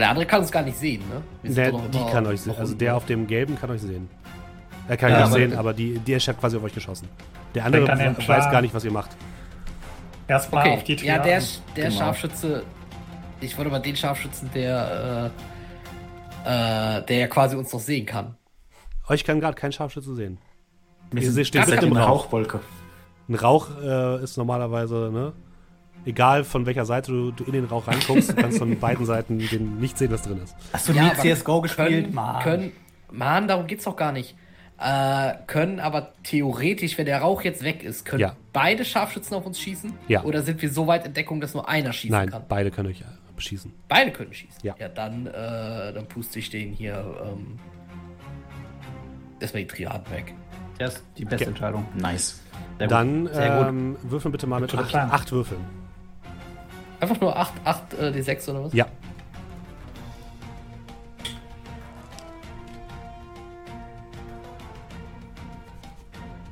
[0.02, 1.22] der andere kann uns gar nicht sehen, ne?
[1.54, 2.52] Der, die immer- kann euch sehen.
[2.58, 2.80] Also unten.
[2.80, 4.10] der auf dem gelben kann euch sehen.
[4.88, 7.08] Er kann Ja, euch sehen, aber die, der hat quasi auf euch geschossen.
[7.56, 9.12] Der andere weiß gar nicht, was ihr macht.
[10.28, 11.42] Erstmal Okay, auf die ja, der,
[11.76, 11.98] der Genau.
[11.98, 12.64] Scharfschütze,
[13.42, 15.32] ich wollte mal den Scharfschützen, der,
[16.46, 18.36] äh, äh, der ja quasi uns noch sehen kann.
[19.08, 20.40] Euch kann gerade kein Scharfschütze sehen.
[21.16, 22.26] Wir Ihr sind steht im eine Rauch.
[22.26, 22.60] Rauchwolke.
[23.28, 25.34] Ein Rauch äh, ist normalerweise, ne?
[26.06, 29.40] Egal von welcher Seite du, du in den Rauch reinguckst, du kannst von beiden Seiten
[29.40, 30.56] den nicht sehen, was drin ist.
[30.72, 31.90] Hast du Ja, nie CSGO gespielt?
[31.90, 32.44] Können, Mann.
[32.44, 32.72] können,
[33.12, 34.36] Mann, darum geht's doch gar nicht.
[34.78, 38.36] Äh, können aber theoretisch, wenn der Rauch jetzt weg ist, können Ja.
[38.54, 39.94] beide Scharfschützen auf uns schießen?
[40.08, 40.24] Ja.
[40.24, 42.44] Oder sind wir so weit in Deckung, dass nur einer schießen Nein, kann?
[42.50, 43.06] beide können euch äh,
[43.36, 43.72] beschießen.
[43.88, 44.60] Beide können schießen.
[44.64, 44.76] Ja.
[44.78, 45.32] Ja, dann, äh,
[45.94, 47.58] dann puste ich den hier ähm,
[49.40, 50.34] erstmal die Triaden weg.
[50.78, 51.50] Das ist die beste Okay.
[51.50, 51.86] Entscheidung.
[51.96, 52.42] Nice.
[52.78, 53.34] Sehr Dann gut.
[53.34, 53.68] Sehr gut.
[53.68, 55.62] ähm, würfeln bitte mal mit acht, acht Würfeln.
[57.00, 58.74] Einfach nur 8, 8 äh, die 6 oder was?
[58.74, 58.86] Ja.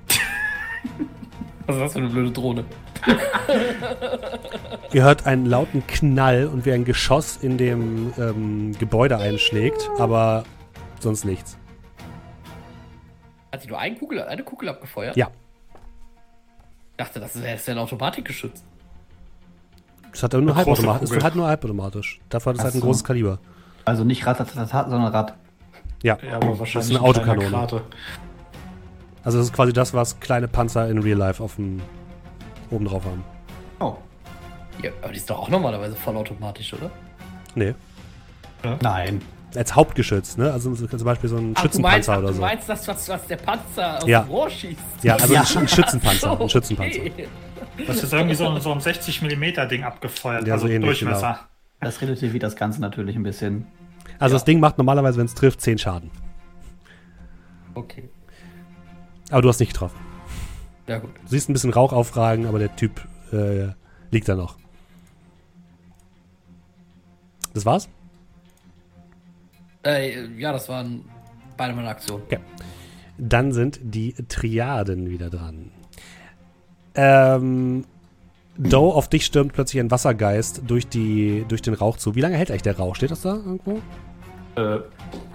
[1.66, 2.66] Was ist das für eine blöde Drohne?
[4.94, 10.44] Ihr hört einen lauten Knall und wie ein Geschoss in dem ähm, Gebäude einschlägt, aber
[11.00, 11.58] sonst nichts.
[13.53, 15.15] Hat die nur eine Kugel, eine Kugel abgefeuert?
[15.15, 15.27] Ja,
[16.91, 18.63] Ich dachte, das wäre das wär ein Automatikgeschütz.
[20.11, 21.11] es hat nur Eine große halbautomatisch.
[21.11, 22.19] Ist halt nur halbautomatisch.
[22.30, 22.88] Dafür hat es halt ein so.
[22.88, 23.38] großes Kaliber.
[23.85, 25.35] Also nicht Ratatatat, sondern Rad.
[26.01, 27.84] Ja, Ja, aber wahrscheinlich eine ein Autokanone.
[29.23, 31.80] Also das ist quasi das, was kleine Panzer in Real Life auf dem
[32.71, 33.23] oben drauf haben.
[33.80, 33.95] Oh.
[34.81, 36.89] Ja, aber die ist doch auch normalerweise vollautomatisch, oder?
[37.53, 37.75] Nee.
[38.81, 39.21] Nein.
[39.55, 40.51] Als Hauptgeschütz, ne?
[40.51, 42.41] Also zum Beispiel so ein Ach, du meinst, Schützenpanzer ach, oder du so.
[42.41, 44.21] meinst das, was, was der Panzer aus Ja.
[44.21, 44.80] dem Rohr schießt?
[45.03, 45.41] Ja, also Ja.
[45.41, 46.38] Ein, Sch- ein Schützenpanzer.
[46.38, 46.99] So, Ein Schützenpanzer.
[47.01, 47.27] okay.
[47.88, 50.47] Das ist irgendwie so, ein- so ein 60 mm Ding abgefeuert.
[50.47, 51.39] Ja, also so ähnlich, Durchmesser.
[51.80, 53.67] Das relativiert das Ganze natürlich ein bisschen.
[54.19, 56.09] Also das Ding macht normalerweise, wenn es trifft, 10 Schaden.
[57.75, 58.09] okay.
[59.31, 59.97] Aber du hast nicht getroffen.
[60.88, 61.09] Ja, gut.
[61.23, 63.01] Du siehst ein bisschen Rauch aufragen, aber der Typ
[63.31, 63.69] äh,
[64.11, 64.57] liegt da noch.
[67.53, 67.89] Das war's?
[69.85, 71.05] Äh, ja, das waren
[71.57, 72.23] beide meine Aktionen.
[73.18, 75.72] Dann sind die Triaden wieder dran.
[76.95, 77.85] Ähm,
[78.57, 82.15] Doe, auf dich stürmt plötzlich ein Wassergeist durch, die, durch den Rauch zu.
[82.15, 82.95] Wie lange hält eigentlich der Rauch?
[82.95, 83.81] Steht das da irgendwo?
[84.55, 84.80] Äh,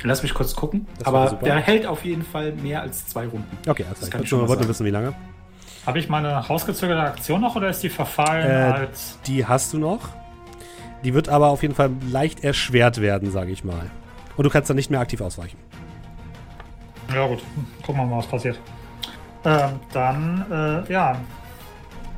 [0.02, 0.86] lass mich kurz gucken.
[0.98, 3.48] Das aber der hält auf jeden Fall mehr als zwei Runden.
[3.68, 5.12] Okay, also Das ich kann wollte ich schon nur, mal wollte wissen, wie lange.
[5.86, 9.18] Habe ich meine rausgezögerte Aktion noch oder ist die verfallen Äh, als.
[9.26, 10.10] Die hast du noch.
[11.04, 13.90] Die wird aber auf jeden Fall leicht erschwert werden, sage ich mal.
[14.39, 15.59] Und du kannst dann nicht mehr aktiv ausweichen.
[17.12, 17.43] Ja, gut.
[17.85, 18.59] Gucken wir mal, was passiert.
[19.44, 20.47] Ähm, dann,
[20.89, 21.20] äh, ja.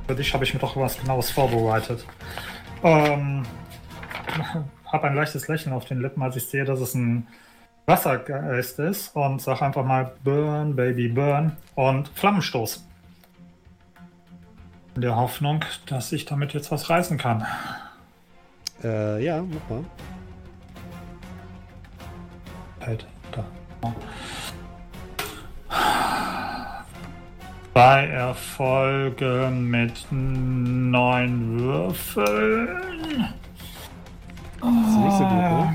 [0.06, 2.04] Für dich habe ich mir doch was Genaues vorbereitet.
[2.84, 3.44] Ähm,
[4.92, 7.26] habe ein leichtes Lächeln auf den Lippen, als ich sehe, dass es ein
[7.86, 12.86] Wassergeist ist und sage einfach mal Burn, Baby, Burn und Flammenstoß.
[14.94, 17.46] In der Hoffnung, dass ich damit jetzt was reißen kann.
[18.84, 19.84] Äh, ja, mach mal.
[22.80, 23.44] Halt, da.
[27.72, 33.28] Zwei Erfolge mit neun Würfeln.
[34.60, 35.68] Das ist nicht so gut?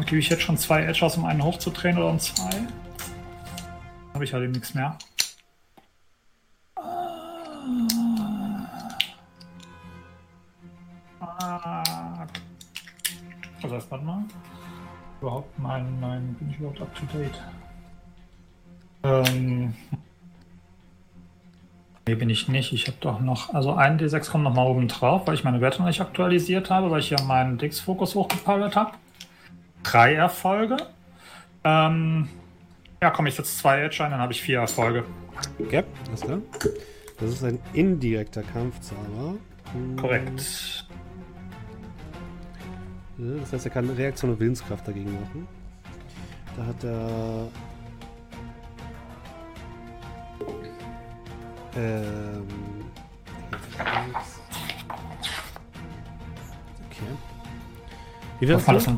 [0.00, 2.50] Äh, Gebe ich jetzt schon zwei Edgers, um einen hochzudrehen oder um zwei?
[4.14, 4.96] Habe ich halt eben nichts mehr.
[11.20, 12.26] Ah.
[13.92, 14.24] warte mal.
[15.22, 17.40] Überhaupt mein, mein, bin ich überhaupt up to date?
[19.04, 19.72] Ähm.
[22.08, 22.72] Nee, bin ich nicht.
[22.72, 25.60] Ich habe doch noch, also ein D6 kommt noch mal oben drauf, weil ich meine
[25.60, 28.94] Werte noch nicht aktualisiert habe, weil ich ja meinen Dix-Fokus hochgepowert habe.
[29.84, 30.76] Drei Erfolge.
[31.62, 32.28] Ähm,
[33.00, 35.04] ja, komm, ich setze zwei Edge ein, dann habe ich vier Erfolge.
[35.60, 36.38] Okay, alles klar.
[37.20, 39.36] Das ist ein indirekter Kampfzauber.
[39.72, 40.84] Hm, Korrekt.
[43.22, 45.46] Ja, Das heißt, er kann Reaktion und Willenskraft dagegen machen.
[46.56, 47.48] Da hat er.
[51.76, 52.46] Ähm.
[56.90, 57.04] Okay.
[58.40, 58.88] Wie hast das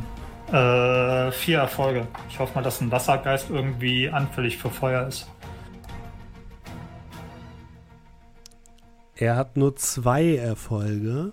[0.53, 2.07] äh, vier Erfolge.
[2.29, 5.29] Ich hoffe mal, dass ein Wassergeist irgendwie anfällig für Feuer ist.
[9.17, 11.33] Er hat nur zwei Erfolge.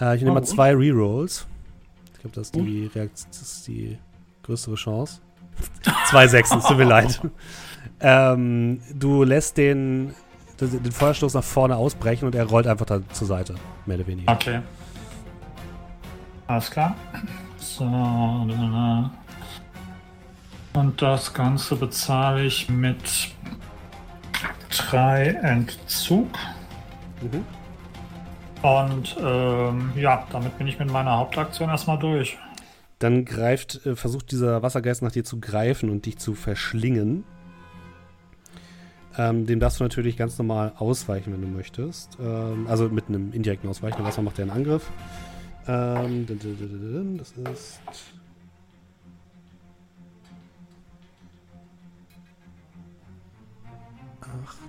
[0.00, 1.46] Äh, ich nehme Oh, mal zwei Rerolls.
[2.24, 3.98] Ich glaube, das, ist die Reakt- das ist die
[4.44, 5.20] größere Chance.
[6.08, 7.20] zwei Sechsen, es tut mir leid.
[8.04, 10.12] Ähm, du lässt den,
[10.60, 13.54] den Feuerstoß nach vorne ausbrechen und er rollt einfach da zur Seite,
[13.86, 14.32] mehr oder weniger.
[14.32, 14.60] Okay.
[16.48, 16.96] Alles klar.
[17.58, 17.84] So.
[20.74, 23.30] Und das Ganze bezahle ich mit
[24.70, 26.28] drei Entzug.
[27.20, 27.44] Mhm.
[28.62, 32.38] Und ähm, ja, damit bin ich mit meiner Hauptaktion erstmal durch.
[33.00, 37.24] Dann greift, äh, versucht dieser Wassergeist nach dir zu greifen und dich zu verschlingen.
[39.18, 42.16] Ähm, dem darfst du natürlich ganz normal ausweichen, wenn du möchtest.
[42.20, 44.04] Ähm, also mit einem indirekten Ausweichen.
[44.04, 44.88] Erstmal macht er einen Angriff.
[45.66, 46.26] Ähm,
[47.18, 47.80] das ist.
[54.20, 54.61] Acht.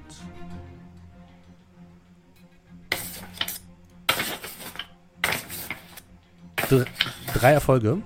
[7.34, 7.98] Drei Erfolge.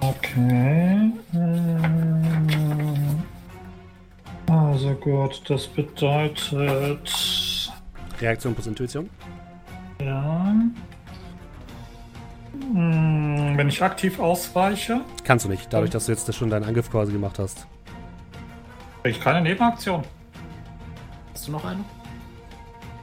[0.00, 1.12] Okay.
[1.34, 3.22] ähm,
[4.48, 7.10] Also gut, das bedeutet.
[8.20, 9.08] Reaktion plus Intuition.
[10.00, 10.54] Ja.
[12.72, 16.90] Hm, Wenn ich aktiv ausweiche, Kannst du nicht, dadurch, dass du jetzt schon deinen Angriff
[16.90, 17.66] quasi gemacht hast.
[19.04, 20.02] ich keine Nebenaktion.
[21.32, 21.80] Hast du noch eine?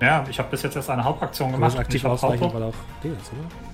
[0.02, 1.73] Ja, ich habe bis jetzt erst eine Hauptaktion Du gemacht.
[1.73, 2.73] und aktiv ausweichen, weil auch
[3.03, 3.69] Ding ist, oder?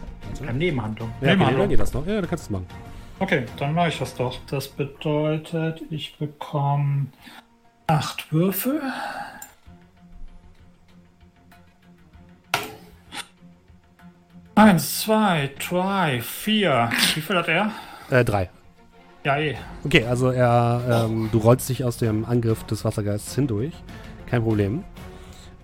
[0.48, 1.10] Ähm, Nebenhandlung.
[1.10, 1.60] Ja, okay, Nebenhandlung.
[1.62, 2.06] dann geht das noch.
[2.06, 2.68] Ja, dann kannst du es machen.
[3.20, 4.38] Okay, dann mache ich das doch.
[4.50, 7.08] Das bedeutet, ich bekomme
[7.88, 8.82] acht Würfel.
[14.56, 16.90] Eins, zwei, drei, vier.
[17.14, 17.72] Wie viel hat er?
[18.10, 18.50] Äh, drei.
[19.26, 19.56] Ja, eh.
[19.84, 23.74] Okay, also er, ähm, du rollst dich aus dem Angriff des Wassergeists hindurch.
[24.28, 24.84] Kein Problem.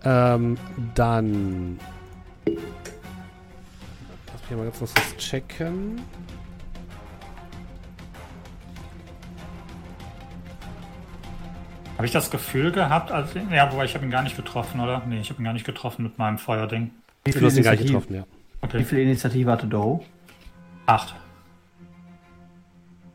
[0.03, 0.57] Ähm,
[0.95, 1.79] dann.
[4.51, 6.01] Hier mal ganz kurz was checken.
[11.95, 15.03] Habe ich das Gefühl gehabt, als, ja, wobei ich habe ihn gar nicht getroffen, oder?
[15.07, 16.91] Nee, ich habe ihn gar nicht getroffen mit meinem Feuerding.
[17.23, 18.23] Wie Du hast ihn gar nicht getroffen, ja.
[18.23, 20.01] Wie Okay, viel Initiative hatte Doe?
[20.85, 21.15] acht.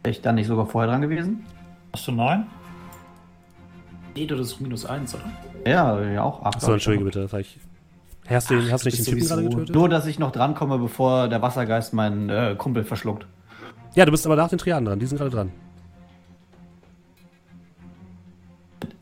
[0.04, 1.44] Wäre ich dann nicht sogar vorher dran gewesen?
[1.92, 2.46] Hast du neun?
[4.14, 5.30] Nee, das ist minus eins, oder?
[5.66, 6.56] Ja, ja auch acht.
[6.56, 7.20] Achso, entschuldige bitte.
[7.20, 7.58] Das hab ich,
[8.34, 9.74] hast du, den, hast du nicht den Typen gerade getötet?
[9.74, 13.26] Nur, dass ich noch drankomme, bevor der Wassergeist meinen äh, Kumpel verschluckt.
[13.94, 14.98] Ja, du bist aber nach den Triaden dran.
[14.98, 15.52] Die sind gerade dran.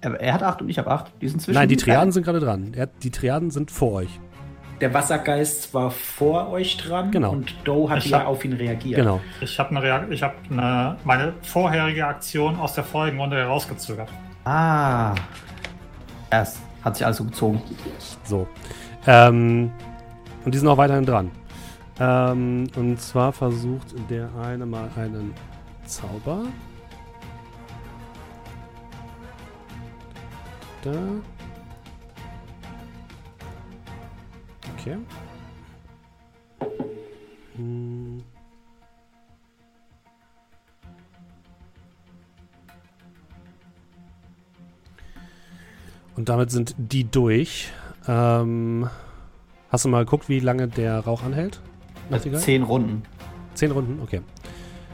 [0.01, 1.13] Er, er hat acht und ich habe acht.
[1.21, 2.73] Die sind zwischen Nein, die Triaden sind gerade dran.
[2.75, 4.21] Er, die Triaden sind vor euch.
[4.81, 7.31] Der Wassergeist war vor euch dran Genau.
[7.33, 8.97] und Doe hat Ich ja hab- auf ihn reagiert.
[8.97, 9.21] Genau.
[9.41, 14.09] Ich habe eine, Reak- ich habe eine, meine vorherige Aktion aus der vorigen Runde herausgezögert.
[14.45, 15.15] Ah.
[16.31, 17.63] Es hat sich alles so gezogen.
[18.25, 18.47] So.
[19.07, 19.71] Ähm,
[20.45, 21.31] und die sind auch weiterhin dran.
[22.01, 25.33] Ähm, und zwar versucht der eine mal einen
[25.87, 26.45] Zauber.
[30.83, 30.93] Da.
[34.77, 34.99] Okay.
[37.57, 38.23] Hm.
[46.17, 47.73] Und damit sind die durch.
[48.07, 48.89] Ähm,
[49.71, 51.61] hast du mal geguckt, wie lange der Rauch anhält?
[52.11, 52.41] Nachtigall?
[52.41, 53.03] Zehn Runden.
[53.55, 54.21] Zehn Runden, okay.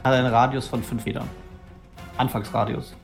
[0.03, 1.27] Hat einen Radius von fünf Metern.
[2.17, 2.95] Anfangsradius.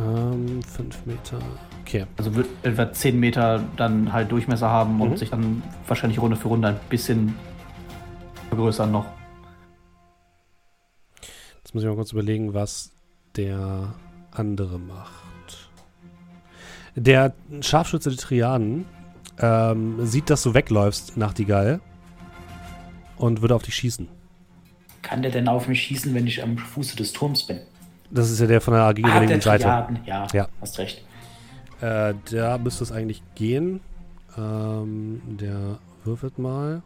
[0.00, 1.38] Ähm, fünf Meter.
[1.82, 2.06] Okay.
[2.16, 5.16] Also wird etwa 10 Meter dann halt Durchmesser haben und Mhm.
[5.16, 7.34] sich dann wahrscheinlich Runde für Runde ein bisschen
[8.48, 9.04] vergrößern noch.
[11.62, 12.92] Jetzt muss ich mal kurz überlegen, was
[13.36, 13.92] der
[14.30, 15.21] andere macht.
[16.94, 18.84] Der Scharfschütze der Triaden
[19.38, 21.80] ähm, sieht, dass du wegläufst, Nachtigall.
[23.16, 24.08] und würde auf dich schießen.
[25.00, 27.60] Kann der denn auf mich schießen, wenn ich am Fuße des Turms bin?
[28.10, 29.64] Das ist ja der von der Ah, der Seite.
[29.64, 29.98] Triaden.
[30.04, 30.48] Ja, Ja.
[30.60, 31.04] hast recht.
[31.80, 33.80] Äh, da müsste es eigentlich gehen.
[34.36, 36.82] Ähm, der würfelt mal.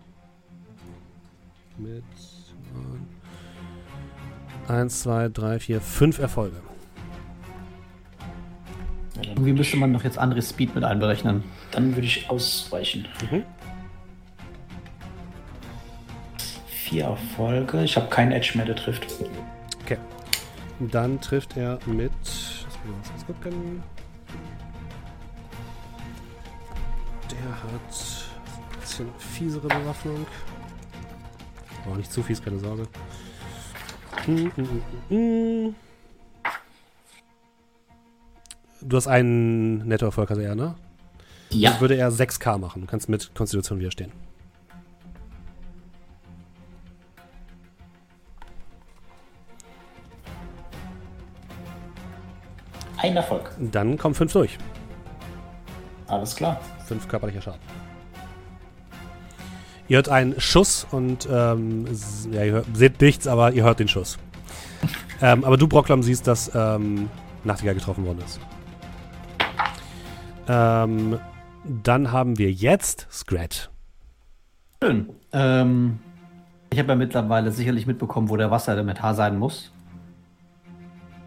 [1.79, 2.05] Mit
[4.69, 6.57] 1, 2, 3, 4, 5 Erfolge.
[9.23, 11.45] Irgendwie müsste man noch jetzt andere Speed mit einberechnen.
[11.71, 13.07] Dann würde ich ausweichen.
[13.31, 13.43] Mhm.
[16.67, 17.83] Vier Erfolge.
[17.83, 19.07] Ich habe keinen Edge mehr, der trifft.
[19.85, 19.99] Okay.
[20.79, 22.13] Dann trifft er mit.
[22.23, 23.83] Lass mich mal kurz gucken.
[27.31, 30.27] Der hat ein bisschen fiesere Bewaffnung.
[31.85, 32.87] Aber nicht zu fies, keine Sorge.
[34.27, 35.75] Mm, mm, mm, mm.
[38.83, 40.75] Du hast einen Nettoerfolg, also er, ne?
[41.51, 41.71] Ja.
[41.71, 42.83] Dann würde er 6k machen.
[42.83, 44.13] Du kannst mit Konstitution widerstehen.
[52.99, 53.53] Ein Erfolg.
[53.59, 54.59] Dann kommen 5 durch.
[56.09, 56.61] Alles klar.
[56.87, 57.61] 5 körperlicher Schaden.
[59.89, 61.87] Ihr hört einen Schuss und ähm,
[62.33, 64.19] ja, ihr hört, seht nichts, aber ihr hört den Schuss.
[65.23, 67.09] ähm, aber du, Brocklam, siehst, dass ähm,
[67.45, 68.41] Nachtigall getroffen worden ist.
[70.49, 71.19] Ähm,
[71.65, 73.71] dann haben wir jetzt Scrat.
[74.83, 75.09] Schön.
[75.33, 75.99] Ähm,
[76.73, 79.73] ich habe ja mittlerweile sicherlich mitbekommen, wo der Wasserelementar sein muss.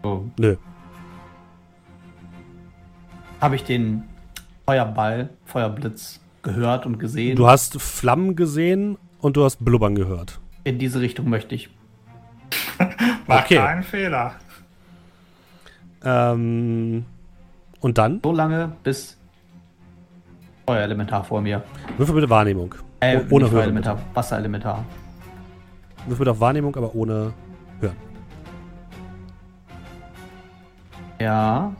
[0.02, 0.30] So.
[0.38, 0.56] Nö.
[3.40, 4.04] Habe ich den
[4.66, 7.36] Feuerball, Feuerblitz gehört und gesehen.
[7.36, 10.40] Du hast Flammen gesehen und du hast Blubbern gehört.
[10.64, 11.70] In diese Richtung möchte ich.
[13.26, 13.56] War Okay.
[13.56, 14.34] kein Fehler.
[16.02, 17.04] Ähm,
[17.80, 18.20] und dann?
[18.22, 19.16] So lange, bis
[20.66, 21.62] Feuerelementar vor mir.
[21.98, 22.74] Würfel bitte Wahrnehmung.
[23.00, 23.46] Äh, O- ohne.
[23.48, 23.98] Feuerelementar.
[24.14, 24.84] Wasserelementar.
[26.06, 27.32] Würfel bitte auf Wahrnehmung, aber ohne
[27.80, 27.96] Hören.
[31.20, 31.72] Ja.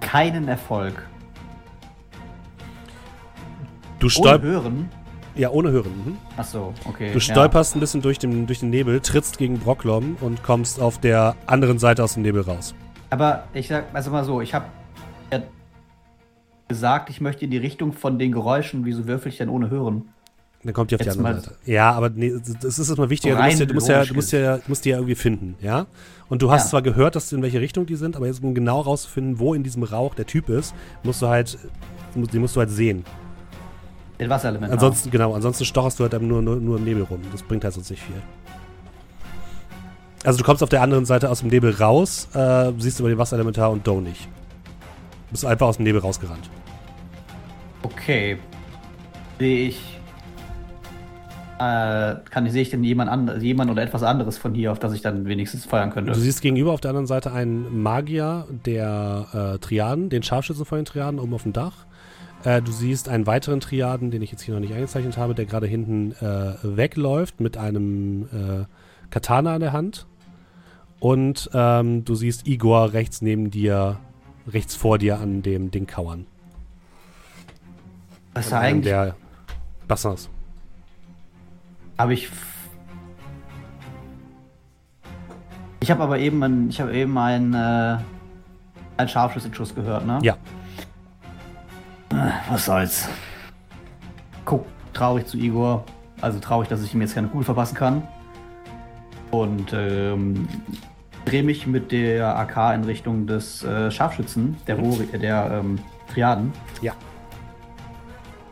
[0.00, 1.02] Keinen Erfolg.
[3.98, 4.70] Du Ohne stolperst.
[5.36, 5.90] Ja, ohne Hören.
[6.04, 6.16] Mhm.
[6.36, 7.12] Achso, okay.
[7.12, 10.98] Du stolperst ein bisschen durch den, durch den Nebel, trittst gegen Brocklom und kommst auf
[10.98, 12.74] der anderen Seite aus dem Nebel raus.
[13.10, 14.66] Aber ich sag, also mal so, ich habe
[15.32, 15.42] ja
[16.68, 18.84] gesagt, ich möchte in die Richtung von den Geräuschen.
[18.84, 20.08] Wieso würfel ich denn ohne Hören?
[20.62, 21.56] Dann kommt die auf die Jetzt andere mal- Seite.
[21.66, 22.32] Ja, aber nee,
[22.62, 23.36] das ist erstmal wichtiger.
[23.36, 25.56] Du musst, ja, du, musst ja, du, musst ja, du musst die ja irgendwie finden,
[25.60, 25.86] ja?
[26.30, 26.70] Und du hast Ja.
[26.70, 29.62] zwar gehört, dass in welche Richtung die sind, aber jetzt, um genau rauszufinden, wo in
[29.62, 31.58] diesem Rauch der Typ ist, musst du halt,
[32.14, 33.04] die musst du halt sehen.
[34.20, 34.74] Den Wasserelementar.
[34.74, 37.20] Ansonsten, genau, ansonsten stocherst du halt nur, nur, nur im Nebel rum.
[37.32, 38.16] Das bringt halt sonst nicht viel.
[40.24, 43.18] Also du kommst auf der anderen Seite aus dem Nebel raus, äh, siehst über den
[43.18, 44.24] Wasserelementar und Doe nicht.
[44.24, 46.48] Du bist einfach aus dem Nebel rausgerannt.
[47.82, 48.38] Okay.
[49.38, 49.98] Sehe ich.
[51.58, 54.78] Äh, kann ich, sehe ich denn jemand, an, jemand oder etwas anderes von hier, auf
[54.78, 56.12] das ich dann wenigstens feuern könnte?
[56.12, 60.78] Du siehst gegenüber auf der anderen Seite einen Magier der äh, Triaden, den Scharfschützen von
[60.78, 61.86] den Triaden oben auf dem Dach.
[62.44, 65.46] Äh, du siehst einen weiteren Triaden, den ich jetzt hier noch nicht eingezeichnet habe, der
[65.46, 68.64] gerade hinten äh, wegläuft mit einem äh,
[69.10, 70.06] Katana in der Hand.
[71.00, 73.98] Und ähm, du siehst Igor rechts neben dir,
[74.46, 76.26] rechts vor dir an dem Ding kauern.
[78.34, 78.84] das ist An eigentlich.
[78.84, 79.16] der
[79.88, 80.28] Bassins.
[81.98, 82.28] Habe ich.
[85.80, 87.98] Ich habe aber eben, ein, ich habe eben einen, äh,
[88.96, 90.18] einen Scharfschützenschuss gehört, ne?
[90.22, 90.36] Ja.
[92.48, 93.08] Was soll's.
[94.44, 95.84] Guck traurig zu Igor.
[96.20, 98.02] Also traurig, dass ich ihm jetzt keine Kugel verpassen kann.
[99.30, 100.48] Und ähm,
[101.24, 105.78] drehe mich mit der AK in Richtung des äh, Scharfschützen, der, Wori- äh, der ähm,
[106.12, 106.52] Triaden.
[106.82, 106.92] Ja.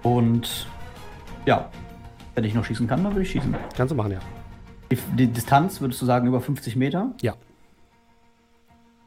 [0.02, 0.66] Und
[1.46, 1.68] ja,
[2.34, 3.54] wenn ich noch schießen kann, dann würde ich schießen.
[3.76, 4.18] Kannst du machen, ja.
[4.90, 7.12] Die, die Distanz, würdest du sagen, über 50 Meter?
[7.22, 7.34] Ja.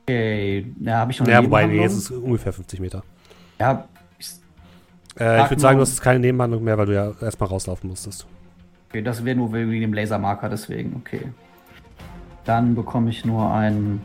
[0.04, 3.04] Okay, ja, habe ich noch eine Ja, wobei, nee, es ist ungefähr 50 Meter.
[3.60, 3.86] Ja,
[5.20, 8.28] Äh, ich würde sagen, du hast keine Nebenhandlung mehr, weil du ja erstmal rauslaufen musstest.
[8.90, 11.32] okay, das wäre nur wegen dem Lasermarker, deswegen, okay.
[12.44, 14.02] Dann bekomme ich nur einen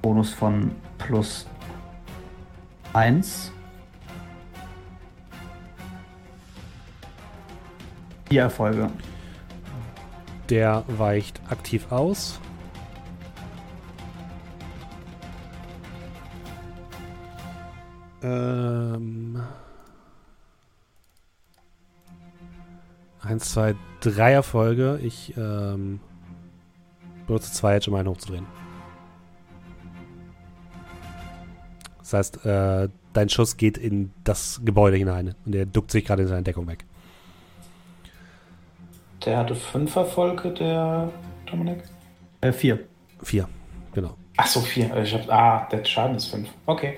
[0.00, 1.46] Bonus von plus
[2.92, 3.52] 1.
[8.28, 8.90] Vier Erfolge.
[10.48, 12.40] Der weicht aktiv aus.
[18.22, 19.42] Ähm.
[23.22, 24.98] Eins, zwei, drei Erfolge.
[25.02, 26.00] Ich ähm,
[27.26, 28.46] benutze zwei Edge, um einen hochzudrehen.
[31.98, 36.22] Das heißt, äh, dein Schuss geht in das Gebäude hinein und er duckt sich gerade
[36.22, 36.84] in seine Deckung weg.
[39.24, 41.08] Der hatte fünf Erfolge, der
[41.46, 41.84] Dominik.
[42.40, 42.80] Äh, vier.
[43.22, 43.48] Vier,
[43.94, 44.16] genau.
[44.36, 44.94] Ach so, vier.
[44.96, 46.48] Ich hab, ah, der Schaden ist fünf.
[46.66, 46.96] Okay.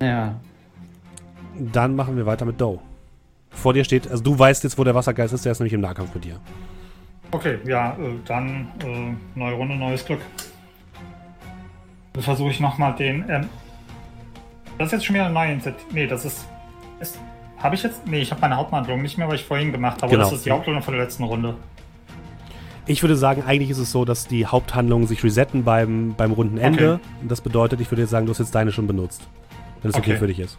[0.00, 0.40] Ja.
[1.72, 2.80] Dann machen wir weiter mit Doe.
[3.52, 5.80] Vor dir steht, also du weißt jetzt, wo der Wassergeist ist, der ist nämlich im
[5.80, 6.40] Nahkampf mit dir.
[7.30, 10.20] Okay, ja, äh, dann äh, neue Runde, neues Glück.
[12.12, 13.24] Dann versuche ich nochmal den.
[13.28, 13.48] Ähm,
[14.78, 15.86] das ist jetzt schon wieder eine neue Initiative.
[15.92, 16.46] Nee, das ist.
[17.00, 17.18] ist
[17.58, 18.06] habe ich jetzt.
[18.06, 20.10] Nee, ich habe meine Haupthandlung nicht mehr, was ich vorhin gemacht habe.
[20.10, 20.24] Genau.
[20.24, 21.54] Das ist die Haupthandlung von der letzten Runde.
[22.84, 26.94] Ich würde sagen, eigentlich ist es so, dass die Haupthandlungen sich resetten beim, beim Rundenende.
[26.94, 27.26] Okay.
[27.28, 29.22] Das bedeutet, ich würde jetzt sagen, du hast jetzt deine schon benutzt.
[29.82, 30.10] Wenn es okay.
[30.10, 30.18] Okay.
[30.18, 30.58] für dich ist.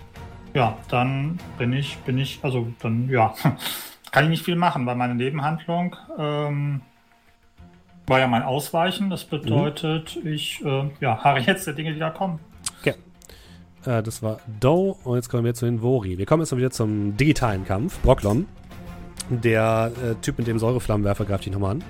[0.53, 3.33] Ja, dann bin ich, bin ich, also dann, ja,
[4.11, 6.81] kann ich nicht viel machen, weil meine Nebenhandlung ähm,
[8.05, 9.09] war ja mein Ausweichen.
[9.09, 12.39] Das bedeutet, ich, äh, ja, harre jetzt der Dinge, die da kommen.
[12.79, 12.93] Okay.
[13.85, 16.19] Äh, das war Doe und jetzt kommen wir zu den Vori.
[16.19, 17.99] Wir kommen jetzt mal wieder zum digitalen Kampf.
[18.01, 18.45] Brocklon.
[19.29, 21.83] Der äh, Typ mit dem Säureflammenwerfer greift dich nochmal an.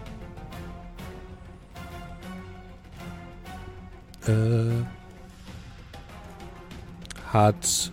[4.25, 4.85] Äh,
[7.33, 7.91] hat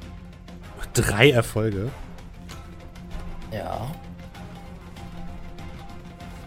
[0.94, 1.90] drei Erfolge.
[3.52, 3.90] Ja.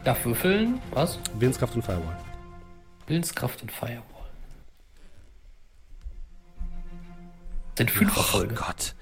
[0.03, 0.81] Darf würfeln?
[0.91, 1.19] Was?
[1.39, 2.17] Willenskraft und Firewall.
[3.07, 4.03] Willenskraft und Firewall.
[7.77, 8.55] Sind fünf Erfolge.
[8.57, 8.95] Oh Gott.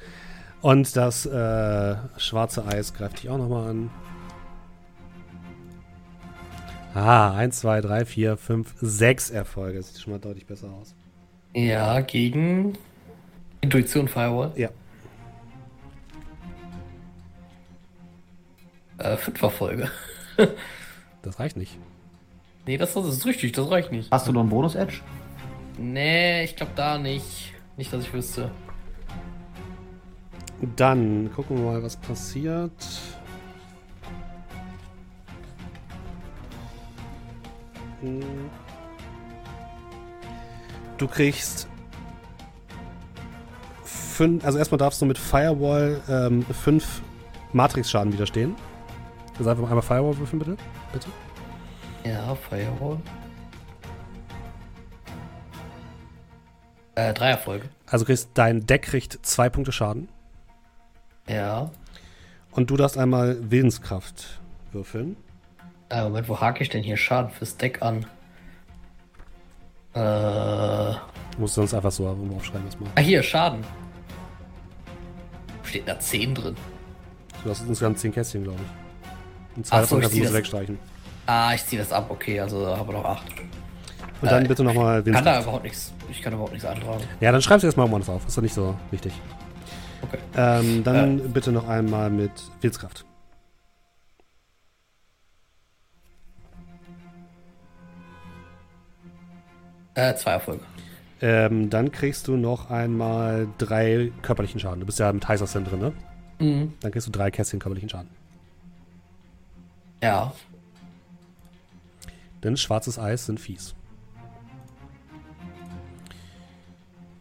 [0.62, 3.90] Und das äh, schwarze Eis greift dich auch nochmal an.
[6.94, 9.78] Ah, 1, 2, 3, 4, 5, 6 Erfolge.
[9.78, 10.94] Das sieht schon mal deutlich besser aus.
[11.54, 12.78] Ja, gegen
[13.62, 14.52] Intuition Firewall.
[14.56, 14.70] Ja.
[19.02, 19.92] Äh, fünf Erfolge.
[21.24, 21.78] Das reicht nicht.
[22.66, 24.12] Nee, das, das ist richtig, das reicht nicht.
[24.12, 25.02] Hast du noch einen Bonus-Edge?
[25.78, 27.54] Nee, ich glaube da nicht.
[27.78, 28.50] Nicht, dass ich wüsste.
[30.76, 32.72] Dann gucken wir mal, was passiert.
[40.98, 41.68] Du kriegst
[43.84, 47.04] fünf, also erstmal darfst du mit Firewall ähm, fünf
[47.54, 48.56] Matrix-Schaden widerstehen.
[49.38, 50.58] Also einfach einmal Firewall würfeln, bitte.
[50.94, 51.08] Bitte.
[52.04, 52.98] Ja, Firewall.
[56.96, 57.70] Äh, drei Erfolge.
[57.88, 60.10] Also kriegst dein Deck kriegt zwei Punkte Schaden.
[61.28, 61.72] Ja.
[62.52, 64.42] Und du darfst einmal Willenskraft
[64.72, 65.16] würfeln.
[65.90, 68.06] Äh, Moment, wo hake ich denn hier Schaden fürs Deck an?
[69.94, 70.00] Äh.
[70.00, 71.02] Ah,
[71.38, 73.04] Musst du uns einfach so aufschreiben erstmal.
[73.04, 73.64] hier, Schaden.
[75.64, 76.56] Steht da 10 drin.
[77.44, 78.81] Du hast insgesamt zehn Kästchen, glaube ich.
[79.56, 80.80] Und zwei Ach so, davon ich kannst du das- wegstreichen.
[81.28, 83.24] Ah, ich ziehe das ab, okay, also haben wir noch 8.
[84.22, 85.94] Und dann Äh, bitte nochmal Kann da überhaupt nichts.
[86.10, 87.04] Ich kann überhaupt nichts antragen.
[87.20, 88.26] Ja, dann schreibst du erstmal woanders auf.
[88.28, 89.14] Ist doch nicht so wichtig.
[90.02, 90.18] Okay.
[90.36, 93.06] Ähm, dann bitte noch einmal mit Willenskraft.
[99.94, 100.64] Äh, zwei Erfolge.
[101.22, 104.80] Ähm, dann kriegst du noch einmal drei körperlichen Schaden.
[104.80, 105.94] Du bist ja mit heißer drin, ne?
[106.40, 106.74] Mhm.
[106.80, 108.10] Dann kriegst du drei Kästchen körperlichen Schaden.
[110.02, 110.34] Ja.
[112.44, 113.76] Denn schwarzes Eis sind fies.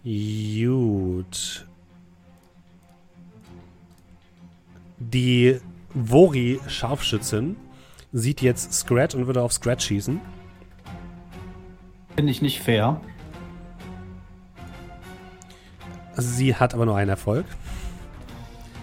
[0.03, 1.67] Gut.
[4.99, 5.61] Die
[5.95, 7.57] Vori-Scharfschützin
[8.13, 10.21] sieht jetzt Scratch und würde auf Scratch schießen.
[12.17, 13.01] Finde ich nicht fair.
[16.17, 17.47] Sie hat aber nur einen Erfolg.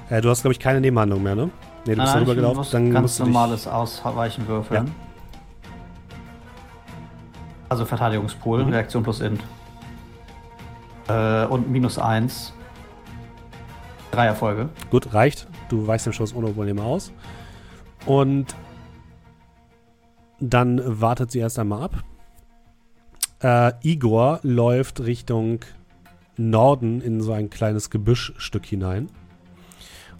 [0.09, 1.49] Äh, du hast, glaube ich, keine Nebenhandlung mehr, ne?
[1.87, 2.65] Nee, du bist darüber gelaufen.
[2.71, 4.91] Dann ganz musst du dich, normales Ausweichen würfeln.
[7.69, 8.71] Also Verteidigungspool, Mhm.
[8.73, 9.41] Reaktion plus Int.
[11.07, 12.53] Äh, und minus 1.
[14.11, 14.69] Drei Erfolge.
[14.89, 15.47] Gut, reicht.
[15.69, 17.11] Du weichst den Schuss ohne Probleme aus.
[18.05, 18.55] Und
[20.39, 22.03] dann wartet sie erst einmal ab.
[23.41, 25.59] Äh, Igor läuft Richtung
[26.37, 29.09] Norden in so ein kleines Gebüschstück hinein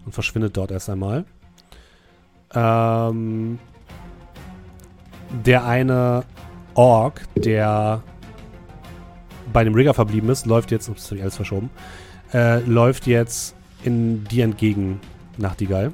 [0.06, 1.26] und verschwindet dort erst einmal.
[2.54, 3.60] Ähm,
[5.46, 6.24] der eine
[6.74, 8.02] Ork, der
[9.52, 11.70] bei dem Rigger verblieben ist, läuft jetzt, ups, hab ich alles verschoben,
[12.34, 15.00] äh, läuft jetzt in dir entgegen,
[15.38, 15.92] Nachtigall.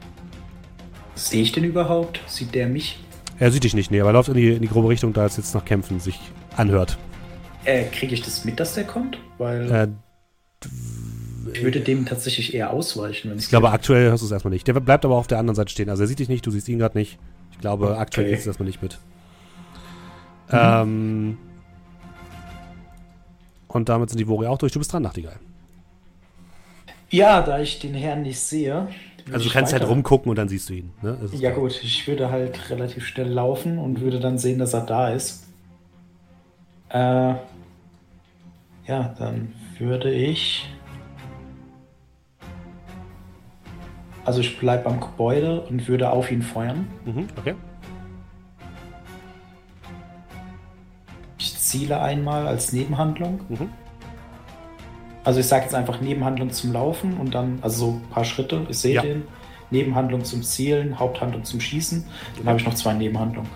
[1.15, 2.21] Sehe ich den überhaupt?
[2.27, 2.99] Sieht der mich?
[3.39, 5.25] Er sieht dich nicht, nee, aber er läuft in die, in die grobe Richtung, da
[5.25, 6.19] es jetzt nach Kämpfen sich
[6.55, 6.97] anhört.
[7.65, 9.17] Äh, Kriege ich das mit, dass der kommt?
[9.37, 9.87] Weil Äh,
[11.61, 13.29] würde dem tatsächlich eher ausweichen.
[13.31, 14.65] Wenn ich glaube, aktuell hörst du es erstmal nicht.
[14.67, 15.89] Der bleibt aber auf der anderen Seite stehen.
[15.89, 17.19] Also er sieht dich nicht, du siehst ihn gerade nicht.
[17.51, 17.97] Ich glaube, Okay.
[17.99, 18.97] aktuell du es erstmal nicht mit.
[20.49, 21.37] Ähm,
[23.67, 24.71] und damit sind die Vori auch durch.
[24.71, 25.37] Du bist dran, Nachtigall.
[27.09, 28.87] Ja, da ich den Herrn nicht sehe.
[29.27, 30.91] Also du ich kannst halt weiter- rumgucken und dann siehst du ihn.
[31.01, 31.17] Ne?
[31.33, 31.61] Ja klar.
[31.63, 35.43] gut, ich würde halt relativ schnell laufen und würde dann sehen, dass er da ist.
[36.89, 37.35] Äh,
[38.87, 40.67] ja, dann würde ich.
[44.25, 46.87] Also ich bleibe am Gebäude und würde auf ihn feuern.
[47.05, 47.55] Mhm, okay.
[51.37, 53.41] Ich ziele einmal als Nebenhandlung.
[53.49, 53.69] Mhm.
[55.25, 58.65] Also ich sage jetzt einfach Nebenhandlung zum Laufen und dann, also so ein paar Schritte,
[58.69, 59.01] ich sehe Ja.
[59.01, 59.23] den.
[59.71, 62.05] Nebenhandlung zum Zielen, Haupthandlung zum Schießen.
[62.37, 63.49] Dann habe ich noch zwei Nebenhandlungen.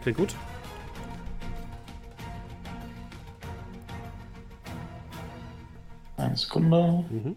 [0.00, 0.34] Klingt gut.
[6.16, 7.04] Eine Sekunde.
[7.10, 7.36] Mhm.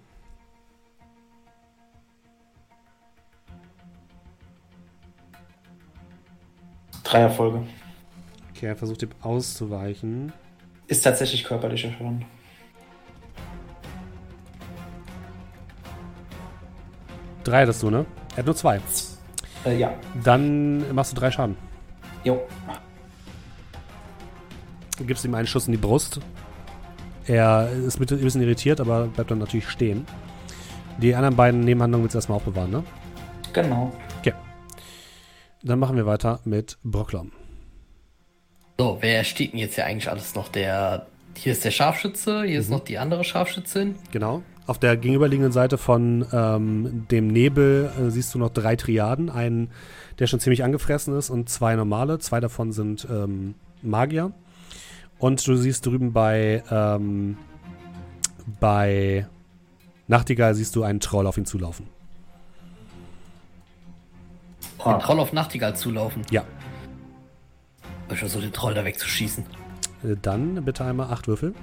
[7.06, 7.62] Drei Erfolge.
[8.50, 10.34] Okay, er versucht ihm auszuweichen.
[10.88, 12.26] Ist tatsächlich körperlicher Schaden.
[17.44, 18.06] Drei hattest du, ne?
[18.32, 18.82] Er hat nur zwei.
[19.66, 19.94] Äh, ja.
[20.24, 21.56] Dann machst du drei Schaden.
[22.24, 22.42] Jo.
[24.98, 26.20] Du gibst ihm einen Schuss in die Brust.
[27.28, 30.08] Er ist mit, ein bisschen irritiert, aber bleibt dann natürlich stehen.
[30.98, 32.84] Die anderen beiden Nebenhandlungen willst du erstmal aufbewahren, ne?
[33.54, 33.92] Genau.
[35.66, 37.32] Dann machen wir weiter mit Brocklom.
[38.78, 40.48] So, wer steht denn jetzt hier eigentlich alles noch?
[40.50, 41.08] Der.
[41.38, 43.96] Hier ist der Scharfschütze, hier ist noch die andere Scharfschützin.
[44.12, 44.42] Genau.
[44.68, 49.30] Auf der gegenüberliegenden Seite von ähm, dem Nebel äh, siehst du noch drei Triaden.
[49.30, 49.70] Einen,
[50.20, 52.20] der schon ziemlich angefressen ist und zwei normale.
[52.20, 54.32] Zwei davon sind ähm, Magier.
[55.18, 57.38] Und du siehst drüben bei, ähm,
[58.62, 59.28] bei
[60.08, 61.88] Nachtigall siehst du einen Troll auf ihn zulaufen.
[64.86, 66.22] Den Troll auf Nachtigall zulaufen.
[66.30, 66.44] Ja.
[68.12, 69.46] Ich versuche den Troll da wegzuschießen.
[70.04, 71.54] Äh, Dann bitte einmal acht Würfel.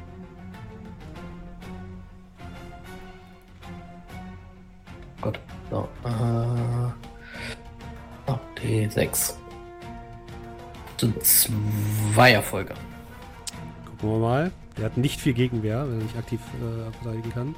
[5.20, 5.38] Gott.
[5.70, 5.88] So.
[6.04, 6.90] Äh,
[8.26, 9.34] oh, D6.
[10.98, 12.74] Sind zwei Erfolge.
[13.86, 14.52] Gucken wir mal.
[14.76, 17.54] Der hat nicht viel Gegenwehr, wenn er nicht aktiv äh, verteidigen kann.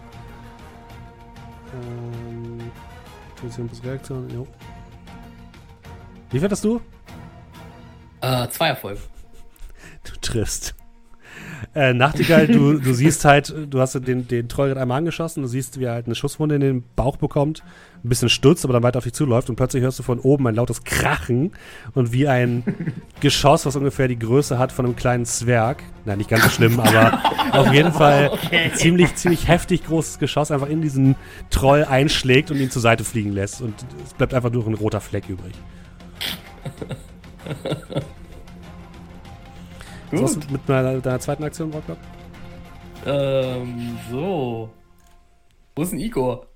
[1.75, 2.71] Ähm,
[3.37, 4.47] Position plus Reaktion, jo.
[6.35, 6.81] Wie hattest du?
[8.21, 8.99] Äh, zwei Erfolge.
[10.03, 10.75] Du triffst.
[11.77, 15.49] Äh, Nachtigall, du, du siehst halt, du hast den, den Troll gerade einmal angeschossen, du
[15.49, 17.63] siehst, wie er halt eine Schusswunde in den Bauch bekommt,
[18.03, 20.49] ein bisschen stutzt, aber dann weiter auf dich zuläuft und plötzlich hörst du von oben
[20.49, 21.53] ein lautes Krachen
[21.95, 22.65] und wie ein
[23.21, 26.81] Geschoss, was ungefähr die Größe hat von einem kleinen Zwerg, nein, nicht ganz so schlimm,
[26.81, 31.15] aber auf jeden Fall ein ziemlich, ziemlich heftig großes Geschoss einfach in diesen
[31.51, 33.75] Troll einschlägt und ihn zur Seite fliegen lässt und
[34.05, 35.55] es bleibt einfach nur ein roter Fleck übrig.
[40.11, 41.99] Was machst du mit deiner, deiner zweiten Aktion, Rocklock?
[43.07, 44.71] Ähm, so.
[45.77, 46.47] Wo ist denn Igor?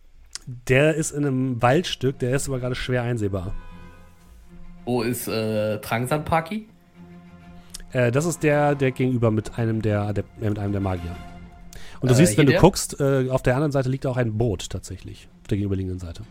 [0.46, 3.52] Der ist in einem Waldstück, der ist aber gerade schwer einsehbar.
[4.84, 6.68] Wo ist äh, Trangsan Paki?
[7.92, 11.14] Äh, das ist der, der gegenüber mit einem der, der äh, mit einem der Magier.
[12.00, 12.60] Und du Äh, siehst, wenn du der?
[12.60, 15.28] guckst, äh, auf der anderen Seite liegt auch ein Boot tatsächlich.
[15.42, 16.22] Auf der gegenüberliegenden Seite.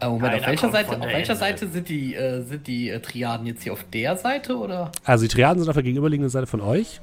[0.00, 1.36] Äh, Moment, auf welcher Seite, auf welcher.
[1.36, 4.90] Seite sind die, äh, sind die äh, Triaden jetzt hier auf der Seite oder?
[5.04, 7.00] Also die Triaden sind auf der gegenüberliegenden Seite von euch.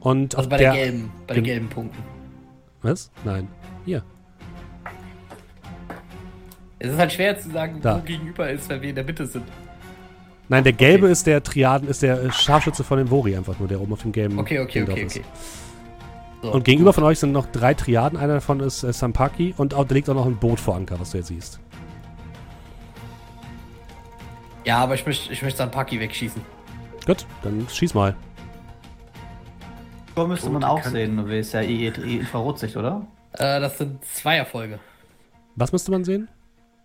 [0.00, 1.98] Und Also auf bei der, der gelben, bei den gelben Punkten.
[2.82, 3.10] Was?
[3.24, 3.48] Nein.
[3.84, 4.02] Hier.
[6.78, 7.98] Es ist halt schwer zu sagen, Da.
[7.98, 9.44] wo gegenüber ist, weil wir in der Mitte sind.
[10.48, 13.68] Nein, der gelbe ist der Triaden, ist der äh, Scharfschütze von dem Vori einfach nur,
[13.68, 15.16] der oben auf dem gelben Okay, okay, Ding okay, ist.
[15.16, 15.24] okay.
[16.40, 16.52] So.
[16.52, 18.16] Und gegenüber von euch sind noch drei Triaden.
[18.18, 20.98] Einer davon ist äh, Sampaki und auch, da liegt auch noch ein Boot vor Anker,
[21.00, 21.58] was du jetzt siehst.
[24.68, 26.42] Ja, aber ich möchte ich möchte dann Paki wegschießen.
[27.06, 28.14] Gut, dann schieß mal.
[30.14, 33.06] So müsste man auch sehen, du willst ja eh eh Infrarotsicht, oder?
[33.32, 34.78] Äh, das sind zwei Erfolge.
[35.56, 36.28] Was müsste man sehen?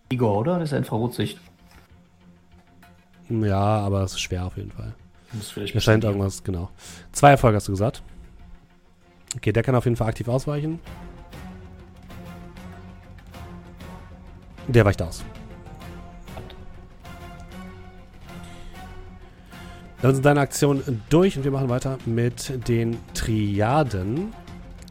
[0.08, 0.54] Igor, oder?
[0.54, 1.38] Das ist ja Infrarotsicht.
[3.28, 4.94] Ja, aber es ist schwer auf jeden Fall.
[5.34, 6.70] Muss vielleicht Da scheint irgendwas, genau.
[7.12, 8.02] Zwei Erfolge hast du gesagt.
[9.36, 10.80] Okay, der kann auf jeden Fall aktiv ausweichen.
[14.68, 15.22] Der weicht aus.
[20.04, 24.34] Dann sind deine Aktionen durch und wir machen weiter mit den Triaden.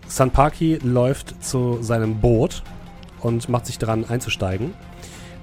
[0.07, 2.64] Sanpaki läuft zu seinem Boot
[3.22, 4.73] und macht sich daran einzusteigen.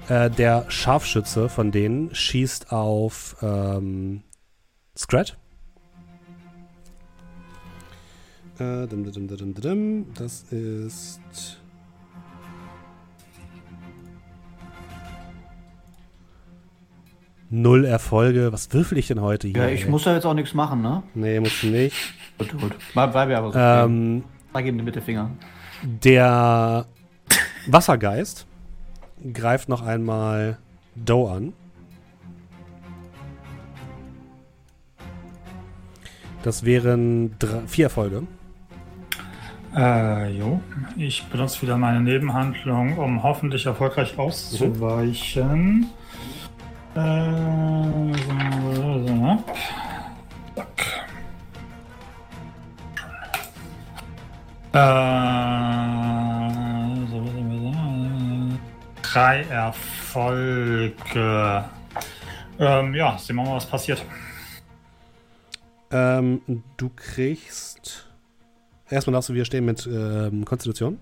[0.09, 4.23] Äh, der Scharfschütze von denen schießt auf ähm,
[4.97, 5.37] Scrat.
[8.59, 8.87] Äh.
[10.15, 11.60] Das ist.
[17.53, 18.53] Null Erfolge.
[18.53, 19.57] Was würfel ich denn heute hier?
[19.63, 19.89] Ja, ich ey?
[19.89, 21.03] muss da jetzt auch nichts machen, ne?
[21.13, 21.95] Nee, musst du nicht.
[22.37, 22.75] Gut, gut.
[22.93, 23.59] Bleib, bleib ja aber so.
[23.59, 24.23] Ähm,
[24.53, 25.29] Sag ihm den Mittelfinger.
[25.83, 26.85] der
[27.67, 28.47] Wassergeist
[29.33, 30.57] greift noch einmal
[30.95, 31.53] Doe an.
[36.43, 38.23] Das wären drei, vier Erfolge.
[39.75, 40.59] Äh, jo.
[40.97, 45.87] Ich benutze wieder meine Nebenhandlung, um hoffentlich erfolgreich auszuweichen.
[46.95, 48.11] Äh,
[48.75, 49.43] so, so.
[50.55, 51.07] Zack.
[54.73, 54.77] Äh,
[57.09, 57.71] so, so, so, so.
[59.01, 60.95] drei Erfolge.
[62.59, 64.05] Ähm, ja, sehen wir mal, was passiert.
[65.91, 66.41] Ähm,
[66.77, 68.07] du kriegst.
[68.89, 70.99] Erstmal darfst du wieder stehen mit ähm, Konstitution.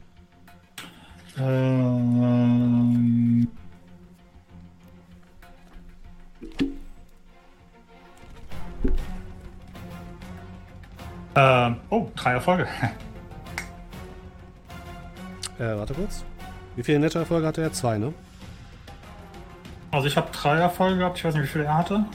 [1.40, 3.48] Ähm,
[11.40, 12.68] äh, oh, drei Erfolge.
[15.60, 16.24] Äh, warte kurz.
[16.78, 17.74] Wie viele Netto-Erfolge hatte er?
[17.74, 18.14] Zwei, ne?
[19.92, 22.06] Also ich habe drei Erfolge gehabt, ich weiß nicht, wie viele er hatte.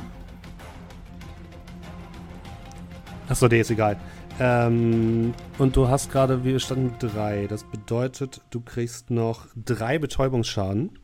[3.29, 3.99] Achso, der ist egal.
[4.41, 7.47] Ähm, und du hast gerade, wir standen drei.
[7.49, 10.99] Das bedeutet, du kriegst noch drei Betäubungsschaden.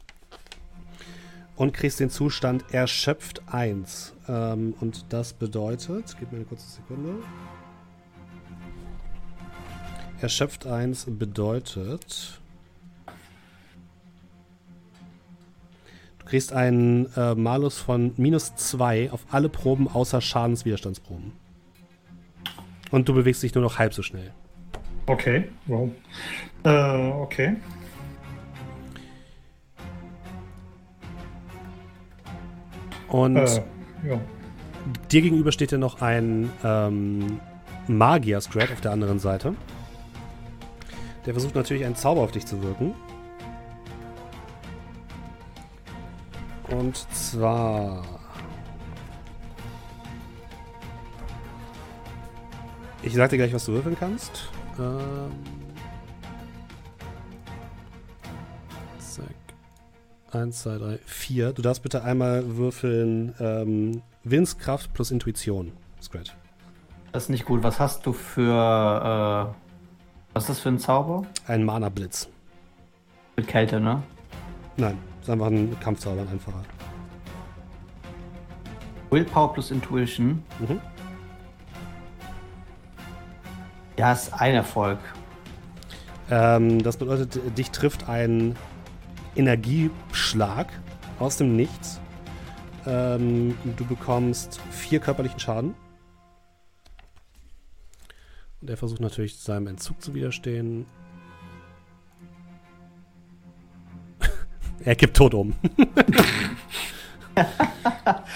[1.57, 4.15] Und kriegst den Zustand erschöpft 1.
[4.29, 7.17] Ähm, und das bedeutet, gib mir eine kurze Sekunde.
[10.21, 12.41] Erschöpft 1 bedeutet.
[16.19, 21.33] Du kriegst einen äh, Malus von minus 2 auf alle Proben außer Schadenswiderstandsproben.
[22.91, 24.33] Und du bewegst dich nur noch halb so schnell.
[25.07, 25.91] Okay, wow.
[26.65, 27.57] Äh, okay.
[33.09, 33.63] Und Äh,
[34.07, 34.21] ja.
[35.11, 37.41] dir gegenüber steht ja noch ein ähm,
[37.89, 39.55] Magier-Scrat auf der anderen Seite.
[41.27, 42.95] Der versucht natürlich einen Zauber auf dich zu wirken.
[46.69, 48.05] Und zwar.
[53.03, 54.49] Ich sag dir gleich, was du würfeln kannst.
[54.79, 55.33] Ähm.
[58.99, 59.27] Zack.
[60.33, 61.53] 1, 2, 3, 4.
[61.53, 66.37] Du darfst bitte einmal würfeln ähm, Willenskraft plus Intuition, Scrat.
[67.13, 67.63] Das ist nicht gut.
[67.63, 69.55] Was hast du für.
[70.33, 71.25] Was ist das für ein Zauber?
[71.47, 72.29] Ein Mana-Blitz.
[73.37, 74.03] Mit Kälte, ne?
[74.77, 76.63] Nein, ist einfach ein Kampfzauber, ein einfacher.
[79.11, 80.43] Willpower plus Intuition.
[80.61, 80.81] Mhm.
[83.99, 84.99] Ja, ist ein Erfolg.
[86.31, 88.57] Ähm, das bedeutet, dich trifft ein
[89.35, 90.69] Energieschlag
[91.19, 92.01] aus dem Nichts.
[92.87, 95.75] Ähm, du bekommst vier körperlichen Schaden.
[98.61, 100.87] Und er versucht natürlich seinem Entzug zu widerstehen.
[104.85, 105.55] er kippt tot um.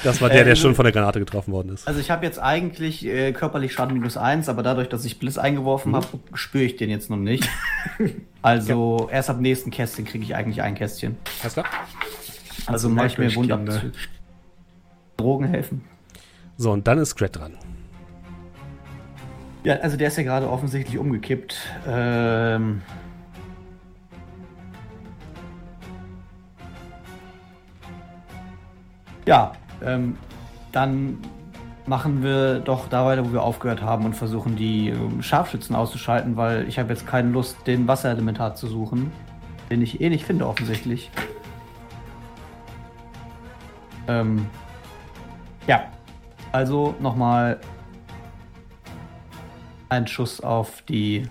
[0.03, 1.87] das war der, der schon von der Granate getroffen worden ist.
[1.87, 5.37] Also ich habe jetzt eigentlich äh, körperlich Schaden minus eins, aber dadurch, dass ich Blitz
[5.37, 5.97] eingeworfen Mhm.
[5.97, 7.49] habe, spüre ich den jetzt noch nicht.
[8.43, 11.17] Also erst ab nächsten Kästchen kriege ich eigentlich ein Kästchen.
[11.41, 11.65] Alles klar?
[12.67, 13.93] Also mache ich mir Wundabzug.
[15.17, 15.83] Drogen helfen.
[16.59, 17.55] So, und dann ist Scrat dran.
[19.65, 21.57] Ja, also der ist ja gerade offensichtlich umgekippt.
[21.89, 22.83] Ähm,
[29.27, 30.19] ja, ähm,
[30.71, 31.17] dann
[31.87, 36.37] machen wir doch da weiter, wo wir aufgehört haben und versuchen die ähm, Scharfschützen auszuschalten,
[36.37, 39.13] weil ich habe jetzt keine Lust, den Wasserelementar zu suchen,
[39.71, 41.11] den ich eh nicht finde offensichtlich.
[44.09, 44.45] Ähm,
[45.67, 45.85] ja,
[46.53, 47.61] also nochmal
[49.95, 51.27] ein Schuss auf die.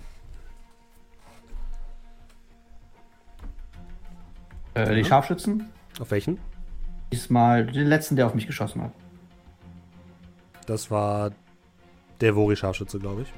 [4.73, 5.69] Äh, die Scharfschützen.
[5.99, 6.39] Auf welchen?
[7.11, 8.91] Diesmal den letzten, der auf mich geschossen hat.
[10.65, 11.31] Das war
[12.21, 13.33] der Vori-Scharfschütze, glaube ich.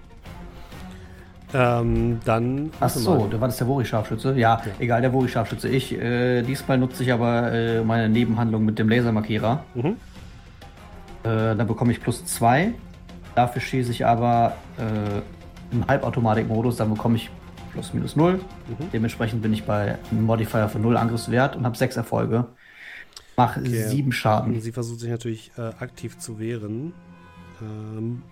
[1.53, 2.71] Ähm, dann.
[2.79, 4.37] Ach so, da war das der Wori-Scharfschütze?
[4.37, 5.69] Ja, egal, der Wori-Scharfschütze.
[5.69, 9.63] Ich, äh, diesmal nutze ich aber äh, meine Nebenhandlung mit dem Lasermarkierer.
[9.73, 9.97] Mhm.
[11.23, 12.73] Äh, da bekomme ich plus zwei.
[13.35, 15.21] Dafür schieße ich aber äh,
[15.75, 17.29] im Halbautomatik-Modus, dann bekomme ich
[17.73, 18.35] plus minus null.
[18.35, 18.91] Mhm.
[18.93, 22.45] Dementsprechend bin ich bei einem Modifier von null Angriffswert und habe sechs Erfolge.
[23.35, 23.83] Mach Okay.
[23.89, 24.61] sieben Schaden.
[24.61, 26.93] Sie versucht sich natürlich äh, aktiv zu wehren.
[27.61, 28.23] Ähm.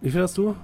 [0.00, 0.54] Wie viel hast du?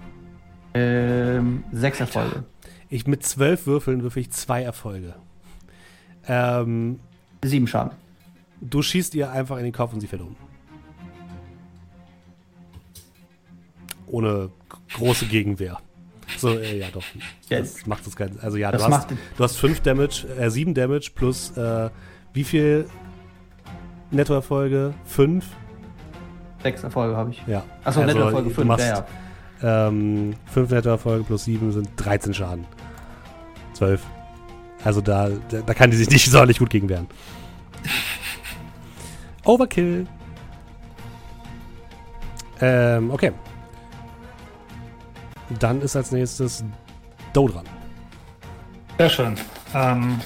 [0.74, 2.44] Ähm, sechs Erfolge.
[2.88, 5.14] Ich mit zwölf Würfeln würfel ich zwei Erfolge.
[6.28, 7.00] Ähm,
[7.44, 7.90] Sieben Schaden.
[8.62, 10.34] Du schießt ihr einfach in den Kopf und sie fällt um.
[14.06, 14.50] Ohne
[14.94, 15.78] große Gegenwehr.
[16.38, 17.02] So, äh, ja, doch.
[17.48, 17.78] Jetzt.
[17.80, 20.74] Das macht das keinen Also, ja, Das du, hast, du hast 5 Damage, äh, 7
[20.74, 21.90] Damage plus äh,
[22.32, 22.86] wie viel
[24.10, 24.94] Nettoerfolge?
[25.06, 25.44] 5?
[26.62, 27.42] Sechs Erfolge habe ich.
[27.46, 27.64] Ja.
[27.84, 29.04] Achso, Also, Nettoerfolge du 5, machst- ja,
[29.62, 29.88] ja.
[29.88, 32.64] Ähm, 5 Nettoerfolge plus 7 sind 13 Schaden.
[33.74, 34.02] 12.
[34.84, 37.06] Also da, da, da kann die sich nicht sonderlich gut gegen wehren.
[39.44, 40.06] Overkill.
[42.60, 43.32] Ähm, okay.
[45.58, 46.64] Dann ist als nächstes
[47.32, 47.64] Do dran.
[48.98, 49.34] Sehr schön.
[49.74, 50.20] Ähm,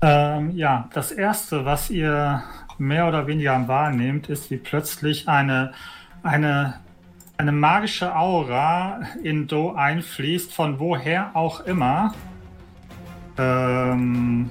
[0.00, 2.42] ähm, ja, das erste, was ihr
[2.78, 5.72] mehr oder weniger wahrnehmt, ist, wie plötzlich eine,
[6.22, 6.80] eine,
[7.36, 12.14] eine magische Aura in Do einfließt, von woher auch immer.
[13.36, 14.50] Ähm,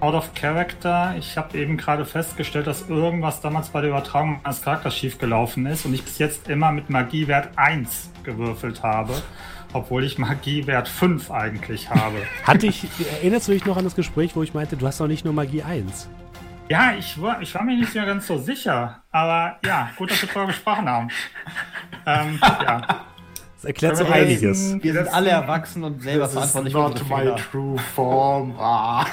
[0.00, 1.14] out of character.
[1.18, 5.84] Ich habe eben gerade festgestellt, dass irgendwas damals bei der Übertragung meines Charakters schiefgelaufen ist
[5.84, 9.14] und ich bis jetzt immer mit Magiewert 1 gewürfelt habe,
[9.72, 12.18] obwohl ich Magiewert 5 eigentlich habe.
[12.44, 12.86] Hatte ich,
[13.20, 15.34] erinnerst du dich noch an das Gespräch, wo ich meinte, du hast noch nicht nur
[15.34, 16.08] Magie 1?
[16.68, 20.22] ja, ich war, ich war mir nicht mehr ganz so sicher, aber ja, gut, dass
[20.22, 21.08] wir darüber gesprochen haben.
[22.08, 23.05] Ähm, ja.
[23.66, 24.76] Erklärt so einiges.
[24.82, 27.36] Wir sind Das- alle erwachsen und selber verantwortlich für not unsere my Fehler.
[27.36, 28.54] true form.
[28.58, 29.04] Ah.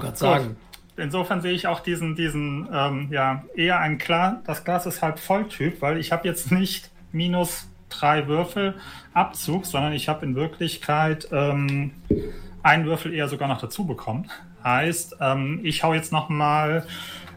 [0.00, 0.56] Gerade sagen.
[0.96, 5.18] Insofern sehe ich auch diesen, diesen, ähm, ja, eher ein klar, das Glas ist halb
[5.18, 8.74] voll Typ, weil ich habe jetzt nicht minus drei Würfel
[9.12, 11.90] Abzug, sondern ich habe in Wirklichkeit ähm,
[12.62, 14.30] einen Würfel eher sogar noch dazu bekommen.
[14.64, 16.86] Heißt, ähm, ich hau jetzt noch mal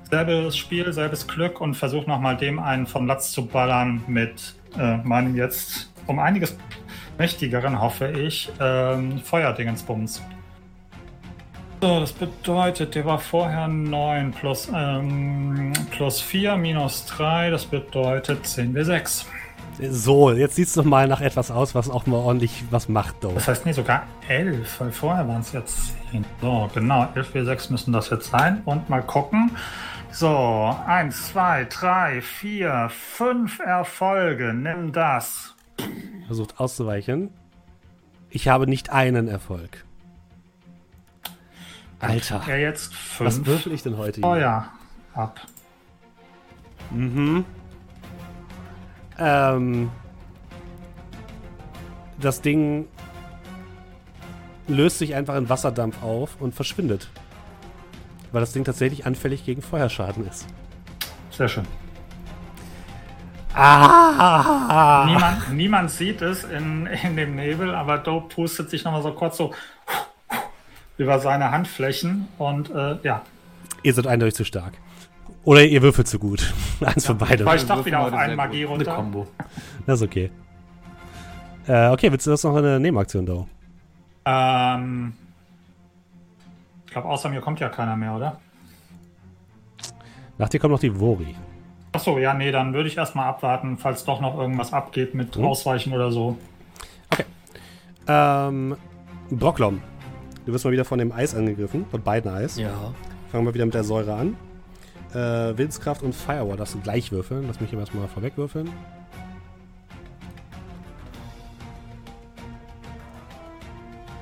[0.09, 4.55] selbes Spiel, selbes Glück und versuche noch mal dem einen vom Latz zu ballern mit
[4.77, 6.57] äh, meinem jetzt um einiges
[7.17, 10.21] mächtigeren, hoffe ich, ähm, Feuerdingensbums.
[11.81, 18.45] So, das bedeutet, der war vorher 9 plus, ähm, plus 4 minus 3, das bedeutet
[18.45, 19.25] 10 W6.
[19.89, 23.23] So, jetzt sieht es doch mal nach etwas aus, was auch mal ordentlich was macht,
[23.23, 23.31] Do.
[23.33, 26.25] Das heißt, nee, sogar 11, weil vorher waren es jetzt 10.
[26.41, 28.61] So, genau, 11 W6 müssen das jetzt sein.
[28.65, 29.51] Und mal gucken.
[30.11, 34.53] So, 1, 2, 3, 4, 5 Erfolge.
[34.53, 35.55] Nimm das.
[36.25, 37.29] Versucht auszuweichen.
[38.29, 39.85] Ich habe nicht einen Erfolg.
[41.99, 44.15] Alter, Er jetzt was 5 würfel ich denn heute?
[44.15, 44.21] hier?
[44.21, 44.71] Feuer
[45.15, 45.39] ab.
[46.91, 47.45] Mhm.
[49.17, 49.91] Ähm,
[52.19, 52.87] das Ding
[54.67, 57.09] löst sich einfach in Wasserdampf auf und verschwindet.
[58.31, 60.45] Weil das Ding tatsächlich anfällig gegen Feuerschaden ist.
[61.31, 61.65] Sehr schön.
[63.55, 65.05] Ah!
[65.07, 69.37] Niemand, niemand sieht es in, in dem Nebel, aber Doe pustet sich nochmal so kurz
[69.37, 69.53] so
[70.97, 73.23] über seine Handflächen und äh, ja,
[73.83, 74.73] Ihr seid eindeutig zu stark.
[75.43, 76.53] Oder ihr würfelt zu gut.
[76.81, 77.45] Eins von beidem.
[77.45, 78.95] war ich doch wieder auf einen Magie Eine runter.
[78.95, 79.27] Combo.
[79.85, 80.31] Das ist okay.
[81.67, 83.47] Äh, okay, willst du das noch eine Nebenaktion, Do?
[84.25, 85.13] Ähm,
[86.89, 88.39] ich glaube, außer mir kommt ja keiner mehr, oder?
[90.39, 91.35] Nach dir kommt noch die Vori.
[91.91, 95.45] Achso, ja, nee, dann würde ich erstmal abwarten, falls doch noch irgendwas abgeht mit Mhm.
[95.45, 96.35] Ausweichen oder so.
[98.07, 98.75] Ähm,
[99.29, 99.83] Brocklom.
[100.47, 102.57] Du wirst mal wieder von dem Eis angegriffen, von beiden Eis.
[102.57, 102.71] Ja.
[103.31, 104.35] Fangen wir wieder mit der Säure an.
[105.13, 107.45] Äh, Willenskraft und Firewall darfst du gleich würfeln.
[107.45, 108.67] Lass mich hier erstmal vorweg würfeln.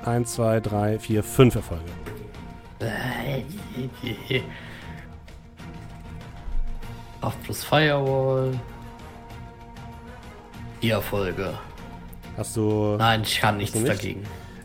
[0.04, 1.84] Eins, zwei, drei, vier, fünf Erfolge.
[7.20, 8.58] Auf plus Firewall.
[10.80, 11.58] Die Erfolge.
[12.36, 12.96] Hast du.
[12.98, 13.88] Nein, ich kann nichts nicht?
[13.88, 14.22] dagegen.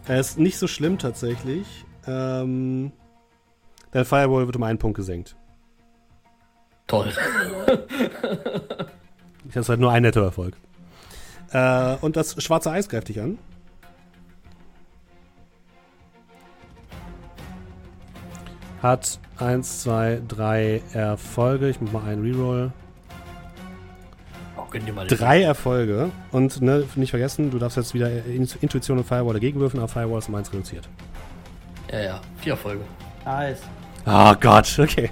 [0.08, 1.86] Er ist nicht so schlimm tatsächlich.
[2.06, 2.92] Ähm,
[3.92, 5.36] dein Firewall wird um einen Punkt gesenkt.
[6.88, 7.12] Toll.
[9.46, 10.56] Das ist halt nur ein netter Erfolg.
[11.52, 13.38] Äh, und das schwarze Eis greift dich an.
[18.84, 21.70] Hat 1, 2, 3 Erfolge.
[21.70, 22.72] Ich mach mal einen Reroll.
[24.58, 26.12] Oh, gönn dir mal Drei Erfolge.
[26.32, 29.88] Und ne, nicht vergessen, du darfst jetzt wieder In- Intuition und Firewall dagegen würfeln, aber
[29.88, 30.88] Firewall ist um eins reduziert.
[31.92, 32.22] Ja, ja.
[32.38, 32.84] Vier Erfolge.
[33.26, 33.62] Nice.
[34.06, 35.10] Oh Gott, okay.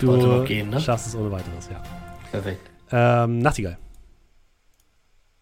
[0.00, 0.80] Du gehen, ne?
[0.80, 1.80] schaffst es ohne weiteres, ja.
[2.32, 2.70] Perfekt.
[2.90, 3.76] Ähm, Nachtigall,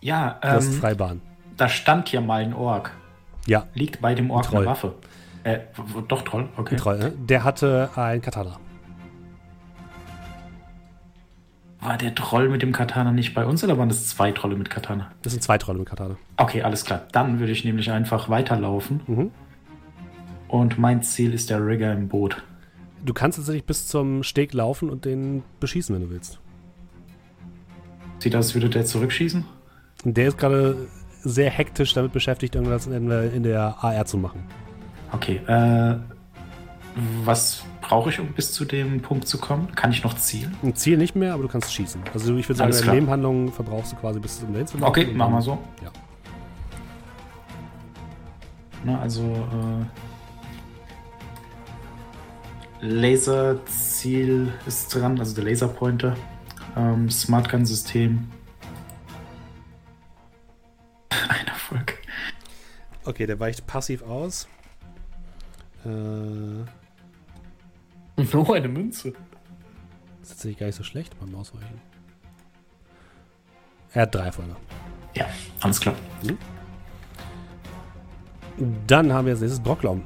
[0.01, 1.21] Ja, du hast ähm, Freibahn.
[1.57, 2.91] da stand hier mal ein Ork.
[3.47, 4.95] Ja, Liegt bei dem Ork eine Waffe.
[5.45, 5.61] Äh,
[6.09, 6.77] doch Troll, okay.
[6.77, 7.13] Troll, ne?
[7.17, 8.59] Der hatte ein Katana.
[11.81, 14.71] War der Troll mit dem Katana nicht bei uns oder waren das zwei Trolle mit
[14.71, 15.11] Katana?
[15.23, 16.17] Das sind zwei Trolle mit Katana.
[16.37, 17.03] Okay, alles klar.
[17.11, 19.01] Dann würde ich nämlich einfach weiterlaufen.
[19.09, 19.31] Mhm.
[20.47, 22.41] Und mein Ziel ist der Rigger im Boot.
[23.05, 26.39] Du kannst tatsächlich bis zum Steg laufen und den beschießen, wenn du willst.
[28.21, 29.45] Sieht aus, als würde der zurückschießen?
[30.05, 30.87] Und der ist gerade
[31.25, 34.45] sehr hektisch damit beschäftigt, irgendwas in der AR zu machen.
[35.13, 35.97] Okay, äh,
[37.25, 39.75] was brauche ich, um bis zu dem Punkt zu kommen?
[39.75, 40.57] Kann ich noch zielen?
[40.63, 42.03] Ein Ziel nicht mehr, aber du kannst schießen.
[42.13, 42.95] Also ich würde sagen, deine klar.
[42.95, 44.83] Nebenhandlung verbrauchst du quasi bis zum laufen.
[44.83, 45.59] Okay, machen wir so.
[45.83, 45.91] Ja.
[48.85, 49.85] Na, also, äh,
[52.85, 56.17] Laserziel ist dran, also der Laserpointer.
[56.77, 58.29] Ähm, Smart Gun System.
[61.29, 61.99] Ein Erfolg.
[63.05, 64.49] Okay, der weicht passiv aus.
[65.85, 65.89] Äh,
[68.33, 69.09] Nur eine Münze.
[70.23, 71.81] ist tatsächlich gar nicht so schlecht beim Ausweichen.
[73.95, 74.55] Er hat drei Erfolge.
[75.15, 75.27] Ja,
[75.61, 75.95] alles klar.
[78.87, 80.03] Dann haben wir als nächstes Brocklaum.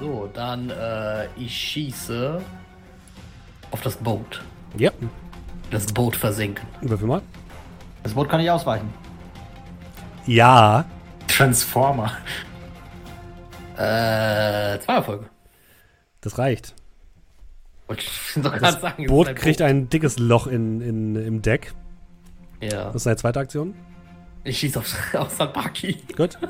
[0.00, 2.40] So, dann äh, ich schieße
[3.70, 4.42] auf das Boot.
[4.76, 4.90] Ja,
[5.70, 6.66] Das Boot versinken.
[6.80, 7.22] würfel mal.
[8.02, 8.88] Das Boot kann nicht ausweichen.
[10.26, 10.84] Ja,
[11.26, 12.12] Transformer.
[13.78, 15.26] Äh, zwei Erfolge.
[16.20, 16.74] das reicht.
[17.86, 19.04] Wollte ich doch gerade sagen.
[19.04, 21.72] es Boot kriegt ein dickes Loch in, in, im Deck.
[22.60, 22.86] Ja.
[22.86, 23.74] Das ist seine zweite Aktion.
[24.44, 25.96] Ich schieße auf, auf Sabaki.
[26.16, 26.38] Gut.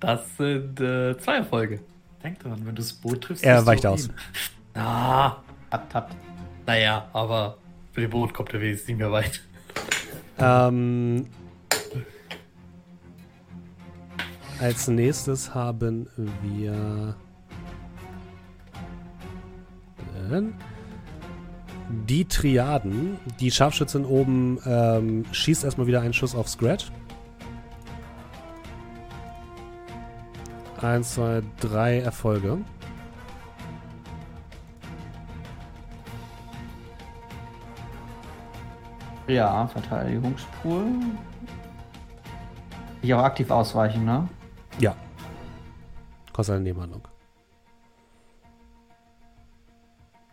[0.00, 1.80] Das sind äh, zwei Erfolge.
[2.22, 3.44] Denk dran, wenn du das Boot triffst.
[3.44, 4.08] Er weicht aus.
[4.08, 4.14] ihn.
[4.76, 5.36] Ah,
[5.70, 6.10] Tap, tap.
[6.66, 7.58] naja, aber
[7.92, 9.40] für die Boot kommt er wenigstens nicht mehr weit.
[10.36, 11.28] Ähm,
[14.60, 16.08] als nächstes haben
[16.42, 17.16] wir
[22.06, 23.18] die Triaden.
[23.40, 26.90] Die Scharfschützin oben ähm, schießt erstmal wieder einen Schuss auf Scratch.
[30.80, 32.58] Eins, zwei, drei Erfolge.
[39.26, 40.84] Ja, Verteidigungspool.
[43.00, 44.28] Ich auch aktiv ausweichen, ne?
[44.78, 44.94] Ja.
[46.32, 47.02] Kostet eine Nebenhandlung.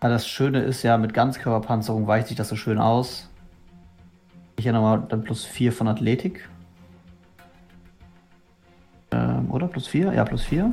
[0.01, 3.29] Ja, das Schöne ist ja, mit Ganzkörperpanzerung weicht sich das so schön aus.
[4.57, 6.49] Ich ja nochmal dann plus 4 von Athletik.
[9.11, 9.67] Ähm, oder?
[9.67, 10.13] Plus 4?
[10.13, 10.71] Ja, plus 4.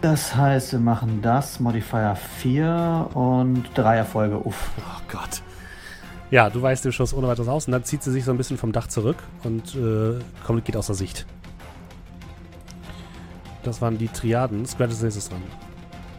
[0.00, 4.38] Das heißt, wir machen das, Modifier 4 und 3 Erfolge.
[4.44, 4.70] Uff.
[4.78, 5.42] Oh Gott.
[6.30, 8.36] Ja, du weißt den Schuss ohne weiteres aus und dann zieht sie sich so ein
[8.36, 11.26] bisschen vom Dach zurück und äh, kommt, geht außer Sicht.
[13.62, 14.64] Das waren die Triaden.
[14.64, 15.42] Scratch ist nächstes dran.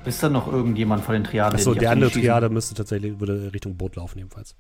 [0.06, 1.56] Ist da noch irgendjemand von den Triaden?
[1.56, 4.56] Achso, der andere Triade müsste tatsächlich würde Richtung Boot laufen, jedenfalls.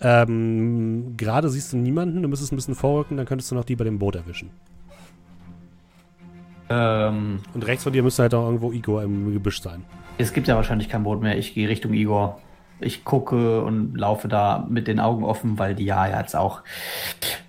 [0.00, 3.74] Ähm, gerade siehst du niemanden, du müsstest ein bisschen vorrücken, dann könntest du noch die
[3.76, 4.50] bei dem Boot erwischen.
[6.70, 9.84] Ähm, Und rechts von dir müsste halt auch irgendwo Igor im Gebüsch sein.
[10.18, 11.36] es gibt ja wahrscheinlich kein Boot mehr.
[11.38, 12.40] Ich gehe Richtung Igor.
[12.80, 16.62] Ich gucke und laufe da mit den Augen offen, weil die ja jetzt auch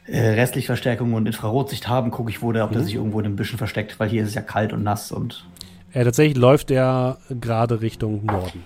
[0.07, 2.09] äh, restlich Verstärkung und Infrarotsicht haben.
[2.11, 4.29] Gucke ich, wo der, ob der sich irgendwo in den Büschen versteckt, weil hier ist
[4.29, 5.45] es ja kalt und nass und
[5.93, 8.65] Äh, tatsächlich läuft der gerade Richtung Norden.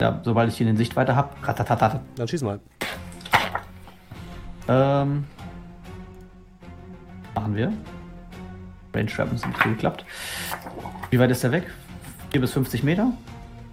[0.00, 2.00] ja, sobald ich ihn in Sichtweite habe, ratatatat.
[2.16, 2.58] Dann schieß mal.
[4.68, 5.24] Ähm,
[7.34, 7.72] machen wir.
[8.94, 10.04] Range Trap ist nicht geklappt.
[11.10, 11.64] Wie weit ist der weg?
[12.32, 13.12] 4 bis 50 Meter?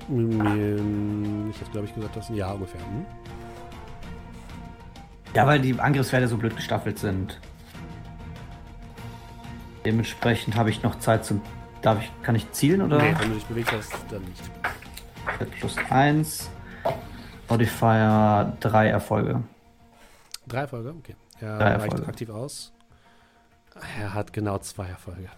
[0.07, 2.82] Ich hätte, glaube ich, gesagt, das ist ein Jahr ungefähr.
[2.82, 3.06] Hm?
[5.34, 7.40] Ja, weil die Angriffswerte so blöd gestaffelt sind.
[9.84, 11.41] Dementsprechend habe ich noch Zeit zum.
[11.82, 12.98] Darf ich, kann ich zielen oder?
[12.98, 14.41] Nee, wenn du dich bewegt hast, dann nicht.
[15.60, 16.49] Plus 1.
[17.49, 19.44] Modifier 3 Erfolge.
[20.48, 20.95] Drei Erfolge?
[20.98, 21.15] Okay.
[21.40, 22.07] Er Drei reicht Erfolge.
[22.07, 22.73] aktiv aus.
[23.99, 25.30] Er hat genau zwei Erfolge.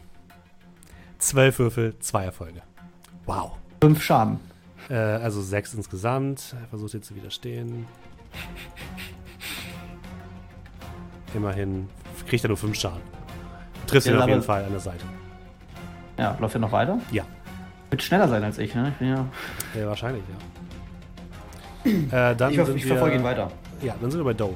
[1.17, 2.61] Zwölf Würfel, zwei Erfolge.
[3.25, 3.53] Wow.
[3.81, 4.39] 5 Schaden.
[4.89, 6.55] Äh, also sechs insgesamt.
[6.61, 7.85] Er versucht jetzt zu widerstehen.
[11.33, 11.87] Immerhin
[12.27, 13.01] kriegt er nur fünf Schaden.
[13.85, 15.05] Du triffst Ja, ihn auf jeden Fall an der Seite.
[16.17, 16.99] Ja, läuft er noch weiter?
[17.11, 17.23] Ja.
[17.89, 18.89] Wird schneller sein als ich, ne?
[18.89, 19.25] Ich bin ja.
[19.77, 20.35] Ja, wahrscheinlich, ja.
[22.31, 23.49] Äh, dann Ich, hoffe, ich wir, verfolge ihn weiter.
[23.81, 24.55] Ja, dann sind wir bei Doe.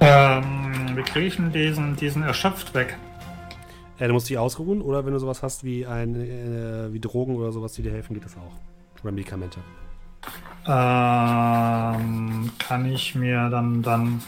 [0.00, 2.96] Ähm, wir kriechen diesen, diesen erschöpft weg.
[3.98, 7.36] Äh, du musst dich ausruhen oder wenn du sowas hast wie ein, äh, wie Drogen
[7.36, 8.52] oder sowas, die dir helfen, geht das auch.
[9.02, 9.60] Oder Medikamente.
[10.66, 14.22] Ähm, kann ich mir dann, dann,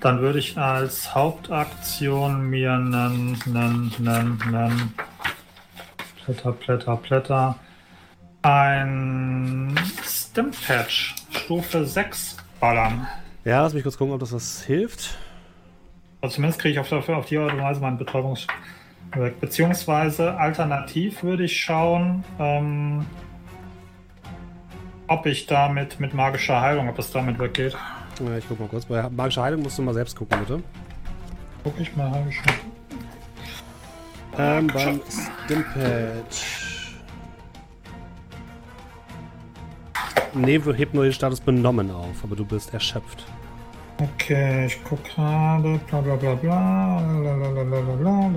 [0.00, 2.94] dann würde ich als Hauptaktion mir einen,
[3.46, 4.94] einen, einen, einen
[6.24, 7.56] Blätter, Blätter, Blätter.
[8.42, 9.74] Ein
[10.04, 13.08] Stimpatch, Stufe 6 ballern.
[13.44, 15.16] Ja, lass mich kurz gucken, ob das was hilft.
[16.20, 18.46] Also zumindest kriege ich auf, auf die Art und Weise meinen Betäubungs...
[19.40, 23.06] Beziehungsweise alternativ würde ich schauen, ähm,
[25.08, 27.76] ob ich damit mit magischer Heilung, ob das damit weggeht.
[28.20, 28.84] Ja, ich guck mal kurz.
[28.84, 30.62] Bei magischer Heilung musst du mal selbst gucken, bitte.
[31.64, 32.52] Guck ich mal, habe ich schon.
[34.38, 35.00] Ähm, beim
[35.44, 36.44] Stimpatch.
[40.34, 43.24] Nee, hebt nur den Status benommen auf, aber du bist erschöpft.
[44.00, 45.80] Okay, ich guck gerade.
[45.88, 47.00] Bla bla bla bla.
[47.00, 48.30] Lalalala,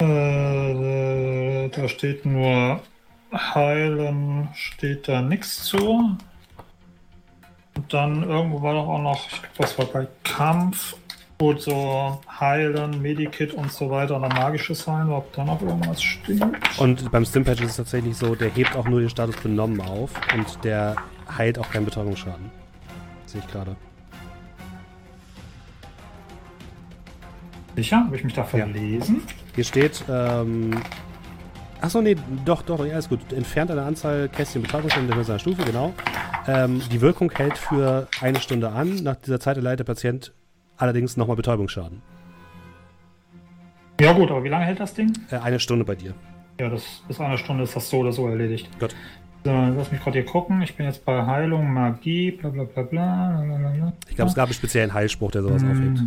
[0.00, 2.80] äh, da steht nur
[3.34, 6.16] Heilen, steht da nichts zu.
[7.76, 10.96] Und dann irgendwo war doch auch noch, ich glaube, das war bei Kampf,
[11.38, 16.00] gut, so Heilen, Medikit und so weiter, und dann magisches Heilen, ob da noch irgendwas
[16.02, 16.40] steht.
[16.78, 20.12] Und beim Stimpatch ist es tatsächlich so, der hebt auch nur den Status benommen auf
[20.34, 20.94] und der
[21.36, 22.50] heilt auch keinen Betäubungsschaden.
[23.26, 23.74] Sehe ich gerade.
[27.74, 28.04] Sicher?
[28.04, 28.46] Habe ich mich da Ja.
[28.46, 29.22] verlesen?
[29.56, 30.80] Hier steht, ähm.
[31.80, 33.32] Achso, nee, doch, doch, ja, alles gut.
[33.32, 35.92] Entfernt eine Anzahl Kästchen Betäubungsstände der seiner Stufe, genau.
[36.46, 38.96] Ähm, die Wirkung hält für eine Stunde an.
[39.02, 40.32] Nach dieser Zeit erleidet der Patient
[40.76, 42.02] allerdings nochmal Betäubungsschaden.
[44.00, 45.12] Ja gut, aber wie lange hält das Ding?
[45.30, 46.14] Äh, eine Stunde bei dir.
[46.58, 48.68] Ja, das, bis eine Stunde ist das so oder so erledigt.
[48.78, 48.94] Gut.
[49.44, 50.62] So, lass mich gerade hier gucken.
[50.62, 53.40] Ich bin jetzt bei Heilung, Magie, bla bla bla bla.
[53.40, 53.92] lalalala.
[54.08, 56.00] Ich glaube, es gab einen speziellen Heilspruch, der sowas aufhebt.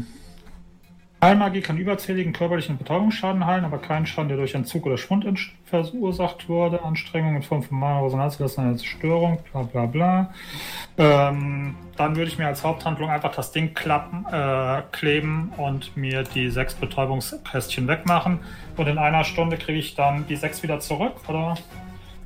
[1.20, 5.26] Heilmagie kann überzähligen körperlichen Betäubungsschaden heilen, aber keinen Schaden, der durch Entzug oder Schwund
[5.66, 6.84] verursacht wurde.
[6.84, 10.34] Anstrengung in Form von Mana, Resonanz, das ist eine Zerstörung, bla bla bla.
[11.00, 16.22] Ähm, dann würde ich mir als Haupthandlung einfach das Ding klappen, äh, kleben und mir
[16.22, 18.40] die sechs Betäubungskästchen wegmachen.
[18.76, 21.56] Und in einer Stunde kriege ich dann die sechs wieder zurück, oder?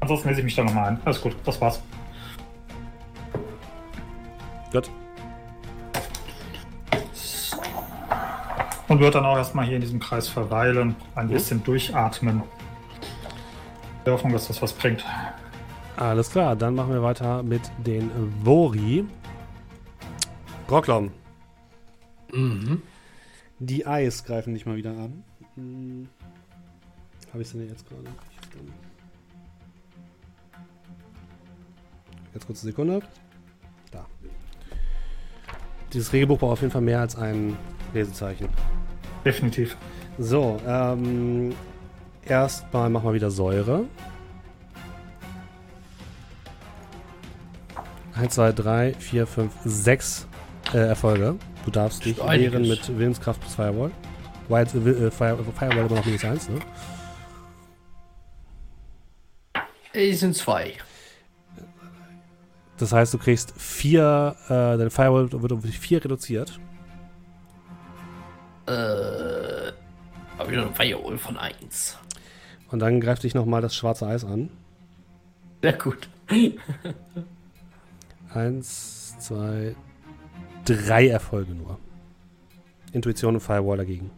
[0.01, 0.99] Ansonsten lese ich mich da nochmal ein.
[1.05, 1.81] Alles gut, das war's.
[4.73, 4.89] Gut.
[8.91, 12.43] Und wird dann auch erstmal hier in diesem Kreis verweilen, ein bisschen durchatmen.
[14.05, 15.05] Der Hoffnung, dass das was bringt.
[15.95, 18.11] Alles klar, dann machen wir weiter mit den
[18.43, 19.05] Vori.
[20.67, 21.11] Brocklom,
[22.33, 22.81] Mhm.
[23.59, 25.23] die Eis greifen dich mal wieder an.
[25.55, 26.07] Hm.
[27.31, 28.03] Habe ich sie denn jetzt gerade?
[28.41, 28.73] Ich bin-
[32.33, 33.01] Jetzt kurz eine Sekunde.
[33.91, 34.05] Da.
[35.93, 37.57] Dieses Regelbuch braucht auf jeden Fall mehr als ein
[37.93, 38.47] Lesezeichen.
[39.25, 39.77] Definitiv.
[40.17, 41.53] So, ähm,
[42.25, 43.85] erstmal machen wir wieder Säure.
[48.15, 50.27] 1, 2, 3, 4, 5, 6
[50.73, 51.35] äh, Erfolge.
[51.65, 53.91] Du darfst dich wehren mit Willenskraft plus Firewall.
[54.49, 56.59] Wild, äh, äh, Fire, Firewall immer noch minus 1, ne?
[59.93, 60.73] Es sind zwei.
[62.77, 66.59] Das heißt, du kriegst 4, äh, deine Firewall wird um 4 reduziert.
[68.67, 69.71] Äh,
[70.37, 71.97] hab wieder eine Firewall von 1.
[72.71, 74.49] Und dann greift dich nochmal das schwarze Eis an.
[75.61, 76.09] Sehr gut.
[78.33, 79.75] 1, 2,
[80.65, 81.77] 3 Erfolge nur.
[82.93, 84.09] Intuition und Firewall dagegen.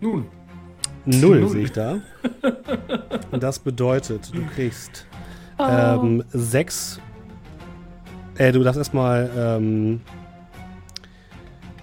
[0.00, 0.26] Nun,
[1.04, 1.48] Null, Null.
[1.48, 2.00] sehe ich da.
[3.30, 5.06] Und das bedeutet, du kriegst
[5.58, 5.94] Ah.
[5.94, 6.98] ähm, sechs.
[8.36, 10.00] Äh, du darfst erstmal ähm,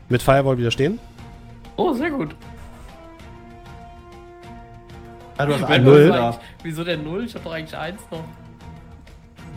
[0.10, 1.00] mit Firewall widerstehen.
[1.78, 2.36] oh, sehr gut.
[5.38, 6.10] Ja, du hast einen Null.
[6.10, 6.38] Da.
[6.64, 7.24] Wieso der Null?
[7.24, 8.24] Ich hab doch eigentlich 1 noch.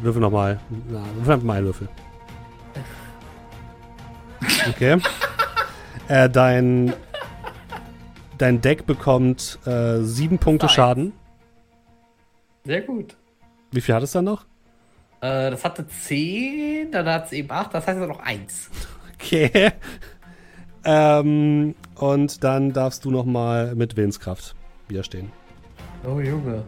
[0.00, 0.60] Würfel nochmal.
[0.88, 1.88] Na, würfel einfach mal einen Würfel.
[4.68, 4.98] Okay.
[6.08, 6.92] äh, dein,
[8.38, 10.74] dein Deck bekommt äh, sieben Punkte Nice.
[10.74, 11.12] Schaden.
[12.64, 13.16] Sehr gut.
[13.72, 14.44] Wie viel hat es dann noch?
[15.20, 18.70] Äh, das hatte 10, dann hat es eben 8, das heißt ja noch 1.
[19.14, 19.72] Okay.
[20.84, 24.54] Ähm, und dann darfst du nochmal mit Willenskraft
[24.88, 25.30] widerstehen.
[26.04, 26.64] Oh, Junge.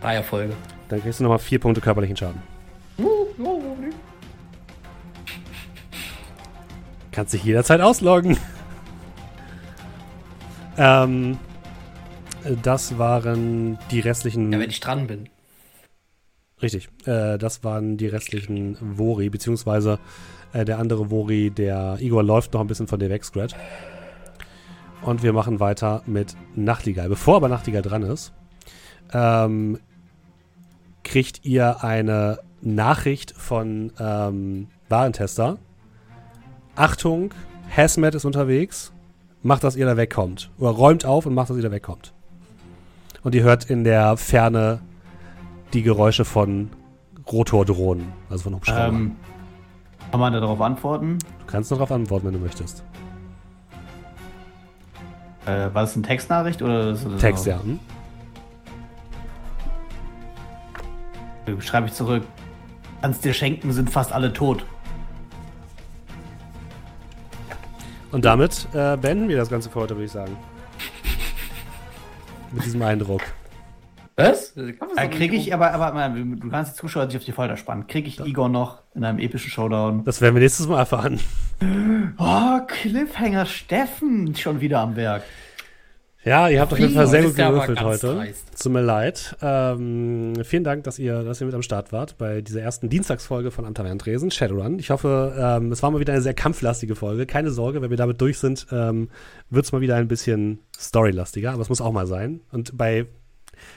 [0.00, 0.54] Drei Erfolge.
[0.88, 2.42] Dann kriegst du nochmal vier Punkte körperlichen Schaden.
[2.98, 3.26] Uh,
[7.12, 8.36] Kannst dich jederzeit ausloggen.
[10.76, 11.38] ähm,
[12.62, 14.50] das waren die restlichen.
[14.52, 15.28] Ja, wenn ich dran bin.
[16.62, 16.88] Richtig.
[17.04, 19.98] Äh, das waren die restlichen Vori, beziehungsweise
[20.52, 23.54] äh, der andere Vori, der Igor läuft noch ein bisschen von dir weg, Scrat.
[25.02, 27.08] Und wir machen weiter mit Nachtigall.
[27.08, 28.32] Bevor aber Nachtigall dran ist,
[29.12, 29.78] ähm,
[31.02, 35.58] kriegt ihr eine Nachricht von ähm, Warentester.
[36.76, 37.34] Achtung,
[37.76, 38.92] Hazmat ist unterwegs.
[39.42, 40.50] Macht, dass ihr da wegkommt.
[40.58, 42.12] Oder räumt auf und macht, dass ihr da wegkommt.
[43.24, 44.80] Und ihr hört in der Ferne
[45.72, 46.70] die Geräusche von
[47.30, 48.94] Rotordrohnen, also von Hubschraubern.
[48.94, 49.16] Ähm,
[50.10, 51.18] kann man darauf antworten?
[51.18, 52.84] du kannst darauf antworten, wenn du möchtest.
[55.46, 56.90] Äh, war das eine Textnachricht oder?
[56.90, 57.60] ist das Text, ja.
[57.62, 57.78] Hm?
[61.60, 62.22] Schreibe ich zurück.
[63.00, 64.64] Kannst dir schenken, sind fast alle tot.
[68.12, 70.36] Und damit äh, beenden wir das Ganze für heute, würde ich sagen.
[72.52, 73.22] Mit diesem Eindruck.
[74.16, 74.56] Was?
[74.56, 77.86] Äh, krieg ich, aber, aber, aber du kannst die Zuschauer sich auf die Folter spannen.
[77.86, 80.04] Krieg ich Igor noch in einem epischen Showdown?
[80.04, 81.20] Das werden wir nächstes Mal erfahren.
[82.18, 85.22] Oh, Cliffhanger Steffen schon wieder am Werk.
[86.24, 86.94] Ja, ihr habt auf jeden?
[86.94, 88.14] Fall sehr gut gewürfelt heute.
[88.14, 88.62] dreist.
[88.62, 89.36] Tut mir leid.
[89.42, 93.50] Ähm, vielen Dank, dass ihr, dass ihr mit am Start wart bei dieser ersten Dienstagsfolge
[93.50, 94.78] von Am Tavernentresen, Shadowrun.
[94.78, 97.26] Ich hoffe, ähm, es war mal wieder eine sehr kampflastige Folge.
[97.26, 99.08] Keine Sorge, wenn wir damit durch sind, ähm,
[99.50, 102.40] wird es mal wieder ein bisschen storylastiger, aber es muss auch mal sein.
[102.52, 103.06] Und bei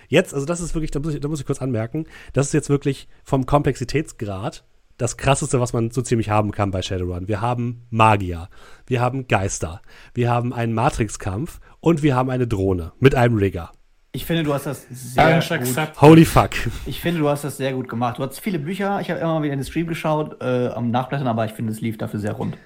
[0.07, 2.53] jetzt, also das ist wirklich, da muss ich, da muss ich kurz anmerken, das ist
[2.53, 4.64] jetzt wirklich vom Komplexitätsgrad
[4.97, 7.27] das krasseste, was man so ziemlich haben kann bei Shadowrun.
[7.27, 8.49] Wir haben Magier,
[8.88, 9.81] wir haben Geister,
[10.14, 13.72] wir haben einen Matrix-Kampf und wir haben eine Drohne mit einem Rigger.
[14.14, 16.01] Ich finde, du hast das sehr Challenge gut.
[16.01, 16.51] Holy fuck.
[16.85, 18.17] Ich finde, du hast das sehr gut gemacht.
[18.17, 19.01] Du hast viele Bücher.
[19.01, 21.81] Ich habe immer wieder in den Stream geschaut, äh, am Nachblättern, aber ich finde, es
[21.81, 22.57] lief dafür sehr rund.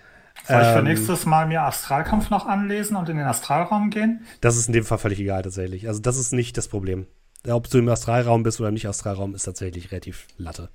[0.48, 4.26] Soll ich für Ähm, nächstes Mal mir Astralkampf noch anlesen und in den Astralraum gehen?
[4.42, 5.88] Das ist in dem Fall völlig egal tatsächlich.
[5.88, 7.08] Also das ist nicht das Problem.
[7.48, 10.69] Ob du im Astralraum bist oder im Nicht-Astralraum, ist tatsächlich relativ Latte.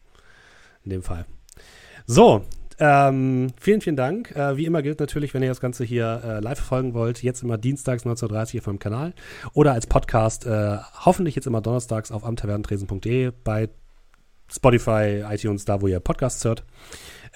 [0.84, 1.26] In dem Fall.
[2.07, 2.44] So,
[2.78, 4.34] ähm, vielen, vielen Dank.
[4.34, 7.43] Äh, wie immer gilt natürlich, wenn ihr das Ganze hier äh, live verfolgen wollt, jetzt
[7.43, 9.15] immer dienstags 19.30 Uhr hier vom Kanal
[9.52, 13.68] oder als Podcast, äh, hoffentlich jetzt immer donnerstags auf amtavernentresen.de bei
[14.51, 16.65] Spotify, iTunes, da wo ihr Podcasts hört.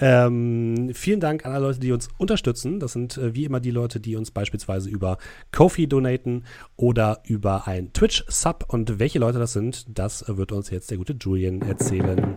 [0.01, 2.78] Ähm, vielen Dank an alle Leute, die uns unterstützen.
[2.78, 5.18] Das sind äh, wie immer die Leute, die uns beispielsweise über
[5.52, 6.44] Kofi donaten
[6.77, 8.67] oder über ein Twitch-Sub.
[8.68, 12.36] Und welche Leute das sind, das wird uns jetzt der gute Julian erzählen.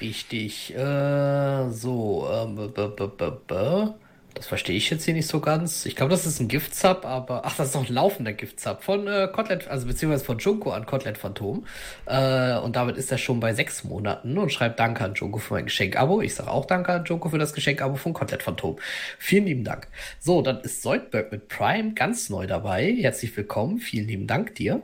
[0.00, 0.74] Richtig.
[0.74, 3.94] Äh, so, -b -b -b -b.
[4.34, 5.86] Das verstehe ich jetzt hier nicht so ganz.
[5.86, 9.06] Ich glaube, das ist ein Gift-Sub, aber ach, das ist noch ein laufender Gift-Sub von
[9.06, 11.66] äh, Kotlet, also beziehungsweise von Junko an Kotlet Phantom.
[12.06, 15.54] Äh, und damit ist er schon bei sechs Monaten und schreibt Danke an Junko für
[15.54, 16.20] mein Geschenk-Abo.
[16.22, 18.76] Ich sage auch Danke an Junko für das Geschenk-Abo von Kotlet Phantom.
[19.18, 19.88] Vielen lieben Dank.
[20.18, 22.94] So, dann ist Soldberg mit Prime ganz neu dabei.
[23.00, 23.78] Herzlich willkommen.
[23.78, 24.82] Vielen lieben Dank dir.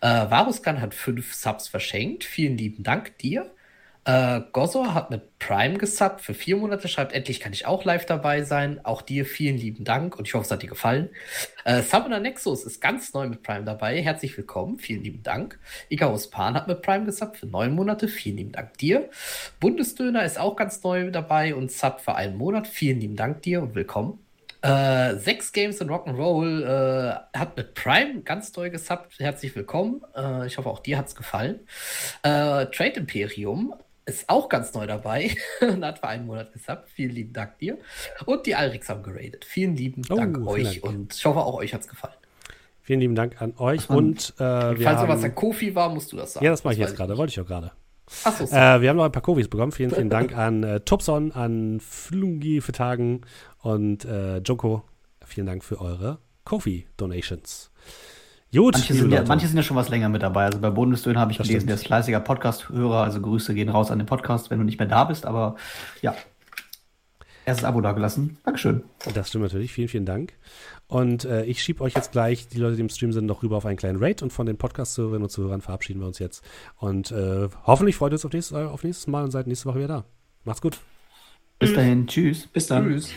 [0.00, 2.24] Äh, Varuskan hat fünf Subs verschenkt.
[2.24, 3.50] Vielen lieben Dank dir.
[4.06, 8.04] Äh, Gozor hat mit Prime gesubbt für vier Monate, schreibt, endlich kann ich auch live
[8.04, 8.80] dabei sein.
[8.84, 11.08] Auch dir vielen lieben Dank und ich hoffe, es hat dir gefallen.
[11.64, 14.02] Äh, Summoner Nexus ist ganz neu mit Prime dabei.
[14.02, 15.58] Herzlich willkommen, vielen lieben Dank.
[15.88, 19.08] Icarus Pan hat mit Prime gesubbt für neun Monate, vielen lieben Dank dir.
[19.58, 23.62] Bundesdöner ist auch ganz neu dabei und subbt für einen Monat, vielen lieben Dank dir
[23.62, 24.18] und willkommen.
[24.64, 29.18] Äh, sechs Games in Rock'n'Roll äh, hat mit Prime ganz toll gesubbt.
[29.18, 30.00] Herzlich willkommen.
[30.16, 31.60] Äh, ich hoffe, auch dir hat's gefallen.
[32.22, 33.74] Äh, Trade Imperium
[34.06, 36.88] ist auch ganz neu dabei und hat für einen Monat gesubbt.
[36.90, 37.78] Vielen lieben Dank dir.
[38.26, 39.44] Und die Alrix haben geradet.
[39.44, 40.94] Vielen lieben Oh, Dank vielen euch Dank.
[40.94, 42.14] und ich hoffe, auch euch hat's gefallen.
[42.82, 43.88] Vielen lieben Dank an euch.
[43.88, 44.46] man- Und äh, wir
[44.84, 46.44] Falls noch was haben, an Kofi war, musst du das sagen.
[46.44, 47.16] Ja, das mache ich jetzt gerade.
[47.16, 47.72] Wollte ich auch gerade.
[48.24, 48.54] Achso, so.
[48.54, 49.72] Äh, wir haben noch ein paar Kovis bekommen.
[49.72, 53.22] Vielen, vielen Dank an äh, Tupson, an Flungi für Tagen
[53.62, 54.82] und äh, Joko.
[55.24, 57.70] Vielen Dank für eure Kofi-Donations.
[58.54, 60.44] Gut, Manche sind, ja, manche sind ja schon was länger mit dabei.
[60.44, 61.68] Also bei Bundesdön habe ich Das gelesen, stimmt.
[61.70, 63.02] der ist fleißiger Podcast-Hörer.
[63.02, 65.26] Also Grüße gehen raus an den Podcast, wenn du nicht mehr da bist.
[65.26, 65.56] Aber
[66.02, 66.14] ja,
[67.46, 68.38] erstes Abo dagelassen.
[68.44, 68.84] Dankeschön.
[69.14, 69.72] Das stimmt natürlich.
[69.72, 70.34] Vielen, vielen Dank.
[70.86, 73.56] Und äh, ich schiebe euch jetzt gleich, die Leute, die im Stream sind, noch rüber
[73.56, 74.22] auf einen kleinen Raid.
[74.22, 76.44] Und von den Podcast-Zuhörerinnen und Zuhörern verabschieden wir uns jetzt.
[76.76, 79.78] Und äh, hoffentlich freut ihr uns auf nächstes, auf nächstes Mal und seid nächste Woche
[79.78, 80.04] wieder da.
[80.44, 80.78] Macht's gut.
[81.58, 82.06] Bis dahin.
[82.06, 82.46] Tschüss.
[82.46, 82.84] Bis dann.
[82.86, 83.10] Tschüss.